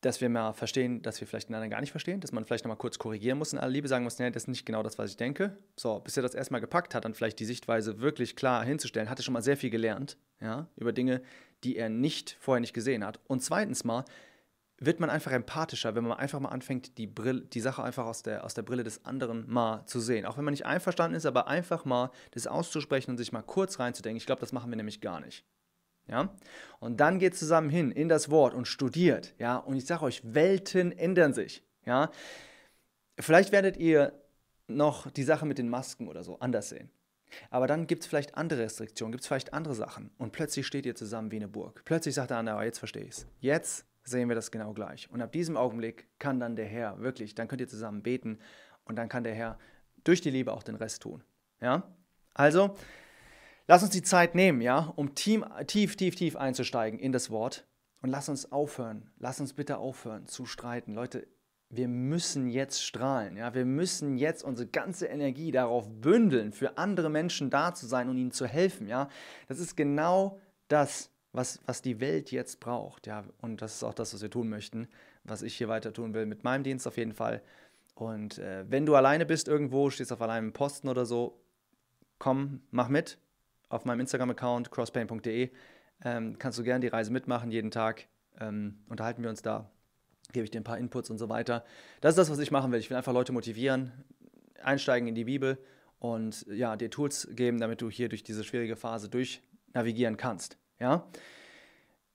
dass 0.00 0.20
wir 0.20 0.28
mal 0.28 0.52
verstehen, 0.52 1.02
dass 1.02 1.20
wir 1.20 1.26
vielleicht 1.26 1.48
einander 1.48 1.68
gar 1.68 1.80
nicht 1.80 1.90
verstehen, 1.90 2.20
dass 2.20 2.32
man 2.32 2.44
vielleicht 2.44 2.64
nochmal 2.64 2.78
kurz 2.78 2.98
korrigieren 2.98 3.38
muss 3.38 3.52
in 3.52 3.58
aller 3.58 3.70
Liebe, 3.70 3.88
sagen 3.88 4.04
muss, 4.04 4.18
nee, 4.18 4.30
das 4.30 4.44
ist 4.44 4.48
nicht 4.48 4.66
genau 4.66 4.82
das, 4.82 4.98
was 4.98 5.10
ich 5.10 5.16
denke. 5.16 5.56
So, 5.76 5.98
bis 6.00 6.16
er 6.16 6.22
das 6.22 6.34
erstmal 6.34 6.60
gepackt 6.60 6.94
hat, 6.94 7.04
dann 7.04 7.14
vielleicht 7.14 7.40
die 7.40 7.44
Sichtweise 7.44 8.00
wirklich 8.00 8.36
klar 8.36 8.64
hinzustellen, 8.64 9.10
hatte 9.10 9.22
schon 9.22 9.34
mal 9.34 9.42
sehr 9.42 9.56
viel 9.56 9.70
gelernt, 9.70 10.16
ja, 10.40 10.68
über 10.76 10.92
Dinge, 10.92 11.22
die 11.64 11.76
er 11.76 11.88
nicht 11.88 12.36
vorher 12.40 12.60
nicht 12.60 12.74
gesehen 12.74 13.04
hat. 13.04 13.20
Und 13.26 13.42
zweitens 13.42 13.84
mal 13.84 14.04
wird 14.78 15.00
man 15.00 15.08
einfach 15.08 15.32
empathischer, 15.32 15.94
wenn 15.94 16.04
man 16.04 16.18
einfach 16.18 16.38
mal 16.38 16.50
anfängt, 16.50 16.98
die, 16.98 17.06
Brille, 17.06 17.42
die 17.42 17.60
Sache 17.60 17.82
einfach 17.82 18.04
aus 18.04 18.22
der, 18.22 18.44
aus 18.44 18.54
der 18.54 18.62
Brille 18.62 18.84
des 18.84 19.04
anderen 19.06 19.48
mal 19.48 19.86
zu 19.86 20.00
sehen. 20.00 20.26
Auch 20.26 20.36
wenn 20.36 20.44
man 20.44 20.52
nicht 20.52 20.66
einverstanden 20.66 21.16
ist, 21.16 21.24
aber 21.24 21.48
einfach 21.48 21.84
mal 21.84 22.10
das 22.32 22.46
auszusprechen 22.46 23.12
und 23.12 23.16
sich 23.16 23.32
mal 23.32 23.42
kurz 23.42 23.78
reinzudenken. 23.78 24.18
Ich 24.18 24.26
glaube, 24.26 24.40
das 24.40 24.52
machen 24.52 24.70
wir 24.70 24.76
nämlich 24.76 25.00
gar 25.00 25.20
nicht. 25.20 25.44
Ja? 26.08 26.34
Und 26.78 27.00
dann 27.00 27.18
geht 27.18 27.36
zusammen 27.36 27.70
hin 27.70 27.90
in 27.90 28.08
das 28.08 28.30
Wort 28.30 28.54
und 28.54 28.68
studiert. 28.68 29.34
Ja? 29.38 29.56
Und 29.56 29.76
ich 29.76 29.86
sage 29.86 30.04
euch, 30.04 30.20
Welten 30.24 30.92
ändern 30.92 31.32
sich. 31.32 31.62
Ja? 31.86 32.10
Vielleicht 33.18 33.52
werdet 33.52 33.78
ihr 33.78 34.12
noch 34.68 35.10
die 35.10 35.22
Sache 35.22 35.46
mit 35.46 35.58
den 35.58 35.70
Masken 35.70 36.08
oder 36.08 36.22
so 36.22 36.38
anders 36.38 36.68
sehen. 36.68 36.90
Aber 37.50 37.66
dann 37.66 37.86
gibt 37.86 38.02
es 38.02 38.08
vielleicht 38.08 38.36
andere 38.36 38.60
Restriktionen, 38.62 39.12
gibt 39.12 39.22
es 39.22 39.28
vielleicht 39.28 39.52
andere 39.52 39.74
Sachen. 39.74 40.10
Und 40.18 40.32
plötzlich 40.32 40.66
steht 40.66 40.86
ihr 40.86 40.94
zusammen 40.94 41.30
wie 41.30 41.36
eine 41.36 41.48
Burg. 41.48 41.82
Plötzlich 41.84 42.14
sagt 42.14 42.30
der 42.30 42.38
andere, 42.38 42.64
jetzt 42.64 42.78
verstehe 42.78 43.04
ich 43.04 43.10
es. 43.10 43.26
Jetzt 43.40 43.86
sehen 44.04 44.28
wir 44.28 44.36
das 44.36 44.50
genau 44.50 44.72
gleich. 44.72 45.10
Und 45.10 45.20
ab 45.20 45.32
diesem 45.32 45.56
Augenblick 45.56 46.06
kann 46.18 46.40
dann 46.40 46.56
der 46.56 46.66
Herr 46.66 47.00
wirklich, 47.00 47.34
dann 47.34 47.48
könnt 47.48 47.60
ihr 47.60 47.68
zusammen 47.68 48.02
beten 48.02 48.38
und 48.84 48.96
dann 48.96 49.08
kann 49.08 49.24
der 49.24 49.34
Herr 49.34 49.58
durch 50.04 50.20
die 50.20 50.30
Liebe 50.30 50.52
auch 50.52 50.62
den 50.62 50.76
Rest 50.76 51.02
tun. 51.02 51.24
Ja? 51.60 51.82
Also, 52.32 52.76
lass 53.66 53.82
uns 53.82 53.92
die 53.92 54.02
Zeit 54.02 54.34
nehmen, 54.34 54.60
ja, 54.60 54.92
um 54.96 55.14
tief, 55.14 55.42
tief, 55.66 55.96
tief, 55.96 56.14
tief 56.14 56.36
einzusteigen 56.36 56.98
in 57.00 57.12
das 57.12 57.30
Wort. 57.30 57.66
Und 58.02 58.10
lass 58.10 58.28
uns 58.28 58.52
aufhören, 58.52 59.10
lass 59.18 59.40
uns 59.40 59.54
bitte 59.54 59.78
aufhören 59.78 60.26
zu 60.26 60.46
streiten. 60.46 60.94
Leute, 60.94 61.26
wir 61.68 61.88
müssen 61.88 62.48
jetzt 62.48 62.82
strahlen, 62.82 63.36
ja, 63.36 63.54
wir 63.54 63.64
müssen 63.64 64.16
jetzt 64.16 64.44
unsere 64.44 64.68
ganze 64.68 65.06
Energie 65.06 65.50
darauf 65.50 65.88
bündeln, 65.88 66.52
für 66.52 66.78
andere 66.78 67.10
Menschen 67.10 67.50
da 67.50 67.74
zu 67.74 67.86
sein 67.86 68.08
und 68.08 68.16
ihnen 68.16 68.30
zu 68.30 68.46
helfen, 68.46 68.86
ja. 68.86 69.08
Das 69.48 69.58
ist 69.58 69.76
genau 69.76 70.38
das, 70.68 71.10
was, 71.32 71.60
was 71.66 71.82
die 71.82 72.00
Welt 72.00 72.30
jetzt 72.30 72.60
braucht, 72.60 73.06
ja. 73.06 73.24
Und 73.40 73.62
das 73.62 73.74
ist 73.74 73.82
auch 73.82 73.94
das, 73.94 74.14
was 74.14 74.22
wir 74.22 74.30
tun 74.30 74.48
möchten, 74.48 74.88
was 75.24 75.42
ich 75.42 75.56
hier 75.56 75.68
weiter 75.68 75.92
tun 75.92 76.14
will, 76.14 76.26
mit 76.26 76.44
meinem 76.44 76.62
Dienst 76.62 76.86
auf 76.86 76.96
jeden 76.96 77.14
Fall. 77.14 77.42
Und 77.94 78.38
äh, 78.38 78.64
wenn 78.68 78.86
du 78.86 78.94
alleine 78.94 79.26
bist 79.26 79.48
irgendwo, 79.48 79.90
stehst 79.90 80.12
auf 80.12 80.22
einem 80.22 80.52
Posten 80.52 80.88
oder 80.88 81.04
so, 81.04 81.40
komm, 82.18 82.62
mach 82.70 82.88
mit 82.88 83.18
auf 83.68 83.84
meinem 83.84 84.00
Instagram-Account 84.00 84.70
crosspain.de. 84.70 85.50
Ähm, 86.04 86.38
kannst 86.38 86.58
du 86.58 86.62
gerne 86.62 86.80
die 86.80 86.88
Reise 86.88 87.10
mitmachen, 87.10 87.50
jeden 87.50 87.70
Tag. 87.70 88.06
Ähm, 88.38 88.84
unterhalten 88.88 89.22
wir 89.22 89.30
uns 89.30 89.42
da 89.42 89.70
gebe 90.32 90.44
ich 90.44 90.50
dir 90.50 90.60
ein 90.60 90.64
paar 90.64 90.78
Inputs 90.78 91.10
und 91.10 91.18
so 91.18 91.28
weiter. 91.28 91.64
Das 92.00 92.10
ist 92.10 92.18
das, 92.18 92.30
was 92.30 92.38
ich 92.38 92.50
machen 92.50 92.72
will. 92.72 92.78
Ich 92.78 92.90
will 92.90 92.96
einfach 92.96 93.12
Leute 93.12 93.32
motivieren, 93.32 93.92
einsteigen 94.62 95.08
in 95.08 95.14
die 95.14 95.24
Bibel 95.24 95.58
und 95.98 96.46
ja, 96.48 96.76
dir 96.76 96.90
Tools 96.90 97.28
geben, 97.32 97.58
damit 97.58 97.80
du 97.80 97.90
hier 97.90 98.08
durch 98.08 98.22
diese 98.22 98.44
schwierige 98.44 98.76
Phase 98.76 99.08
durchnavigieren 99.08 100.16
kannst. 100.16 100.58
Ja? 100.78 101.06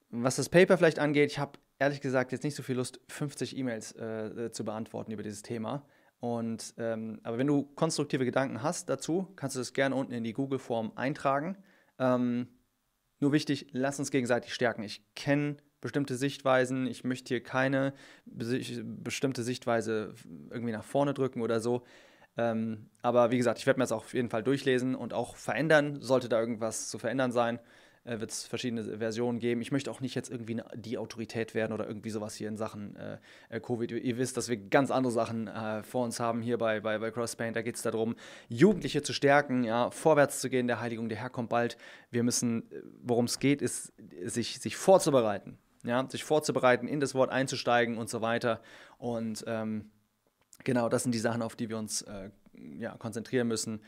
Was 0.09 0.35
das 0.35 0.49
Paper 0.49 0.77
vielleicht 0.77 0.99
angeht, 0.99 1.31
ich 1.31 1.39
habe 1.39 1.59
ehrlich 1.79 2.01
gesagt 2.01 2.31
jetzt 2.31 2.43
nicht 2.43 2.55
so 2.55 2.63
viel 2.63 2.75
Lust, 2.75 2.99
50 3.09 3.57
E-Mails 3.57 3.93
äh, 3.93 4.51
zu 4.51 4.63
beantworten 4.63 5.11
über 5.11 5.23
dieses 5.23 5.41
Thema. 5.41 5.85
Und, 6.19 6.75
ähm, 6.77 7.19
aber 7.23 7.39
wenn 7.39 7.47
du 7.47 7.63
konstruktive 7.63 8.25
Gedanken 8.25 8.61
hast 8.61 8.89
dazu, 8.89 9.33
kannst 9.35 9.55
du 9.55 9.59
das 9.59 9.73
gerne 9.73 9.95
unten 9.95 10.13
in 10.13 10.23
die 10.23 10.33
Google-Form 10.33 10.91
eintragen. 10.95 11.57
Ähm, 11.97 12.47
nur 13.19 13.31
wichtig, 13.31 13.67
lass 13.71 13.97
uns 13.97 14.11
gegenseitig 14.11 14.53
stärken. 14.53 14.83
Ich 14.83 15.03
kenne 15.15 15.57
bestimmte 15.81 16.15
Sichtweisen. 16.15 16.87
Ich 16.87 17.03
möchte 17.03 17.29
hier 17.29 17.43
keine 17.43 17.93
bestimmte 18.25 19.43
Sichtweise 19.43 20.13
irgendwie 20.49 20.71
nach 20.71 20.83
vorne 20.83 21.13
drücken 21.13 21.41
oder 21.41 21.59
so. 21.59 21.83
Ähm, 22.37 22.89
aber 23.01 23.31
wie 23.31 23.37
gesagt, 23.37 23.59
ich 23.59 23.65
werde 23.65 23.79
mir 23.79 23.83
das 23.83 23.91
auch 23.91 24.03
auf 24.03 24.13
jeden 24.13 24.29
Fall 24.29 24.43
durchlesen 24.43 24.95
und 24.95 25.13
auch 25.13 25.35
verändern. 25.35 26.01
Sollte 26.01 26.29
da 26.29 26.39
irgendwas 26.39 26.87
zu 26.89 26.97
verändern 26.97 27.31
sein, 27.31 27.59
äh, 28.05 28.19
wird 28.19 28.31
es 28.31 28.45
verschiedene 28.45 28.99
Versionen 28.99 29.39
geben. 29.39 29.61
Ich 29.61 29.71
möchte 29.71 29.91
auch 29.91 29.99
nicht 29.99 30.15
jetzt 30.15 30.31
irgendwie 30.31 30.61
die 30.75 30.97
Autorität 30.97 31.53
werden 31.53 31.73
oder 31.73 31.87
irgendwie 31.87 32.09
sowas 32.09 32.35
hier 32.35 32.47
in 32.47 32.55
Sachen 32.55 32.95
äh, 32.95 33.17
äh 33.49 33.59
Covid. 33.59 33.91
Ihr 33.91 34.17
wisst, 34.17 34.37
dass 34.37 34.47
wir 34.47 34.57
ganz 34.57 34.91
andere 34.91 35.11
Sachen 35.11 35.47
äh, 35.47 35.83
vor 35.83 36.05
uns 36.05 36.21
haben 36.21 36.41
hier 36.41 36.57
bei, 36.57 36.79
bei, 36.79 36.99
bei 36.99 37.11
Crosspaint. 37.11 37.55
Da 37.55 37.61
geht 37.61 37.75
es 37.75 37.81
darum, 37.81 38.15
Jugendliche 38.47 39.01
zu 39.01 39.11
stärken, 39.13 39.63
ja, 39.63 39.91
vorwärts 39.91 40.39
zu 40.39 40.49
gehen, 40.49 40.67
der 40.67 40.79
Heiligung, 40.79 41.09
der 41.09 41.17
Herr 41.17 41.29
kommt 41.29 41.49
bald. 41.49 41.77
Wir 42.11 42.23
müssen, 42.23 42.71
äh, 42.71 42.81
worum 43.03 43.25
es 43.25 43.39
geht, 43.39 43.61
ist, 43.61 43.91
sich, 44.23 44.59
sich 44.59 44.77
vorzubereiten 44.77 45.57
ja, 45.83 46.07
sich 46.09 46.23
vorzubereiten, 46.23 46.87
in 46.87 46.99
das 46.99 47.15
Wort 47.15 47.31
einzusteigen 47.31 47.97
und 47.97 48.09
so 48.09 48.21
weiter. 48.21 48.61
Und 48.97 49.43
ähm, 49.47 49.91
genau, 50.63 50.89
das 50.89 51.03
sind 51.03 51.13
die 51.13 51.19
Sachen, 51.19 51.41
auf 51.41 51.55
die 51.55 51.69
wir 51.69 51.77
uns 51.77 52.01
äh, 52.03 52.29
ja, 52.77 52.95
konzentrieren 52.97 53.47
müssen, 53.47 53.81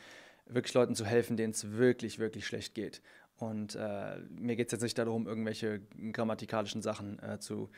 wirklich 0.45 0.73
Leuten 0.73 0.95
zu 0.95 1.05
helfen, 1.05 1.37
denen 1.37 1.51
es 1.51 1.71
wirklich, 1.71 2.19
wirklich 2.19 2.45
schlecht 2.45 2.75
geht. 2.75 3.01
Und 3.37 3.75
äh, 3.75 4.19
mir 4.29 4.55
geht 4.55 4.67
es 4.67 4.71
jetzt 4.73 4.83
nicht 4.83 4.97
darum, 4.97 5.27
irgendwelche 5.27 5.81
grammatikalischen 6.11 6.81
Sachen 6.81 7.19
äh, 7.19 7.39
zu, 7.39 7.69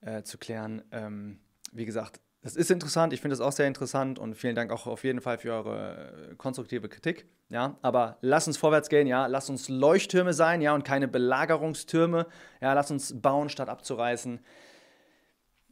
äh, 0.00 0.22
zu 0.22 0.38
klären. 0.38 0.82
Ähm, 0.92 1.40
wie 1.72 1.84
gesagt, 1.84 2.20
das 2.40 2.54
ist 2.54 2.70
interessant, 2.70 3.12
ich 3.12 3.20
finde 3.20 3.34
es 3.34 3.40
auch 3.40 3.50
sehr 3.50 3.66
interessant 3.66 4.18
und 4.18 4.34
vielen 4.34 4.54
Dank 4.54 4.70
auch 4.70 4.86
auf 4.86 5.02
jeden 5.02 5.20
Fall 5.20 5.38
für 5.38 5.52
eure 5.52 6.30
äh, 6.30 6.34
konstruktive 6.36 6.88
Kritik. 6.88 7.26
Ja, 7.48 7.76
aber 7.82 8.18
lass 8.20 8.46
uns 8.46 8.56
vorwärts 8.56 8.88
gehen, 8.88 9.06
ja, 9.06 9.26
lass 9.26 9.50
uns 9.50 9.68
Leuchttürme 9.68 10.32
sein, 10.32 10.60
ja, 10.60 10.74
und 10.74 10.84
keine 10.84 11.08
Belagerungstürme. 11.08 12.26
Ja, 12.60 12.74
lass 12.74 12.90
uns 12.90 13.20
bauen, 13.20 13.48
statt 13.48 13.68
abzureißen. 13.68 14.38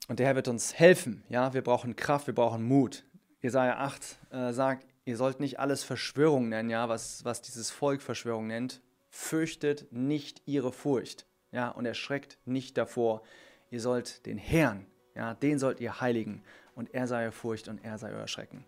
Und 0.09 0.19
der 0.19 0.27
Herr 0.27 0.37
wird 0.37 0.49
uns 0.49 0.75
helfen, 0.75 1.23
ja, 1.29 1.55
wir 1.55 1.63
brauchen 1.63 1.95
Kraft, 1.95 2.27
wir 2.27 2.35
brauchen 2.35 2.65
Mut. 2.65 3.05
Jesaja 3.41 3.79
8 3.79 4.19
äh, 4.31 4.53
sagt, 4.53 4.87
ihr 5.05 5.17
sollt 5.17 5.39
nicht 5.39 5.61
alles 5.61 5.85
Verschwörung 5.85 6.49
nennen, 6.49 6.71
ja, 6.71 6.89
was, 6.89 7.25
was 7.25 7.43
dieses 7.43 7.71
Volk 7.71 8.03
Verschwörung 8.03 8.49
nennt. 8.49 8.83
Fürchtet 9.09 9.93
nicht 9.93 10.43
ihre 10.47 10.73
Furcht, 10.73 11.27
ja, 11.53 11.69
und 11.69 11.87
erschreckt 11.87 12.39
nicht 12.45 12.77
davor. 12.77 13.23
Ihr 13.71 13.81
sollt 13.81 14.27
den 14.27 14.39
Herrn 14.39 14.87
ja, 15.17 15.35
den 15.35 15.59
sollt 15.59 15.81
ihr 15.81 16.01
heiligen 16.01 16.43
und 16.75 16.95
er 16.95 17.07
sei 17.07 17.25
euer 17.25 17.33
Furcht 17.33 17.69
und 17.69 17.83
er 17.85 17.99
sei 17.99 18.13
euer 18.13 18.29
Schrecken. 18.29 18.65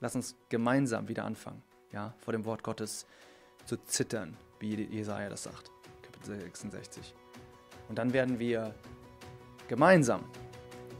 Lass 0.00 0.14
uns 0.14 0.36
gemeinsam 0.48 1.08
wieder 1.08 1.24
anfangen, 1.24 1.62
ja, 1.92 2.14
vor 2.18 2.32
dem 2.32 2.44
Wort 2.44 2.62
Gottes 2.62 3.06
zu 3.64 3.76
zittern, 3.84 4.36
wie 4.60 4.74
Jesaja 4.74 5.28
das 5.28 5.44
sagt, 5.44 5.70
Kapitel 6.02 6.40
66. 6.40 7.14
Und 7.88 7.98
dann 7.98 8.12
werden 8.12 8.38
wir 8.38 8.74
gemeinsam 9.68 10.24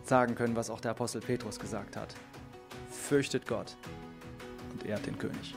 sagen 0.05 0.35
können, 0.35 0.57
was 0.57 0.71
auch 0.71 0.81
der 0.81 0.93
Apostel 0.93 1.21
Petrus 1.21 1.59
gesagt 1.59 1.97
hat. 1.97 2.15
Fürchtet 2.91 3.47
Gott 3.47 3.77
und 4.73 4.87
ehrt 4.87 5.07
den 5.07 5.19
König. 5.19 5.55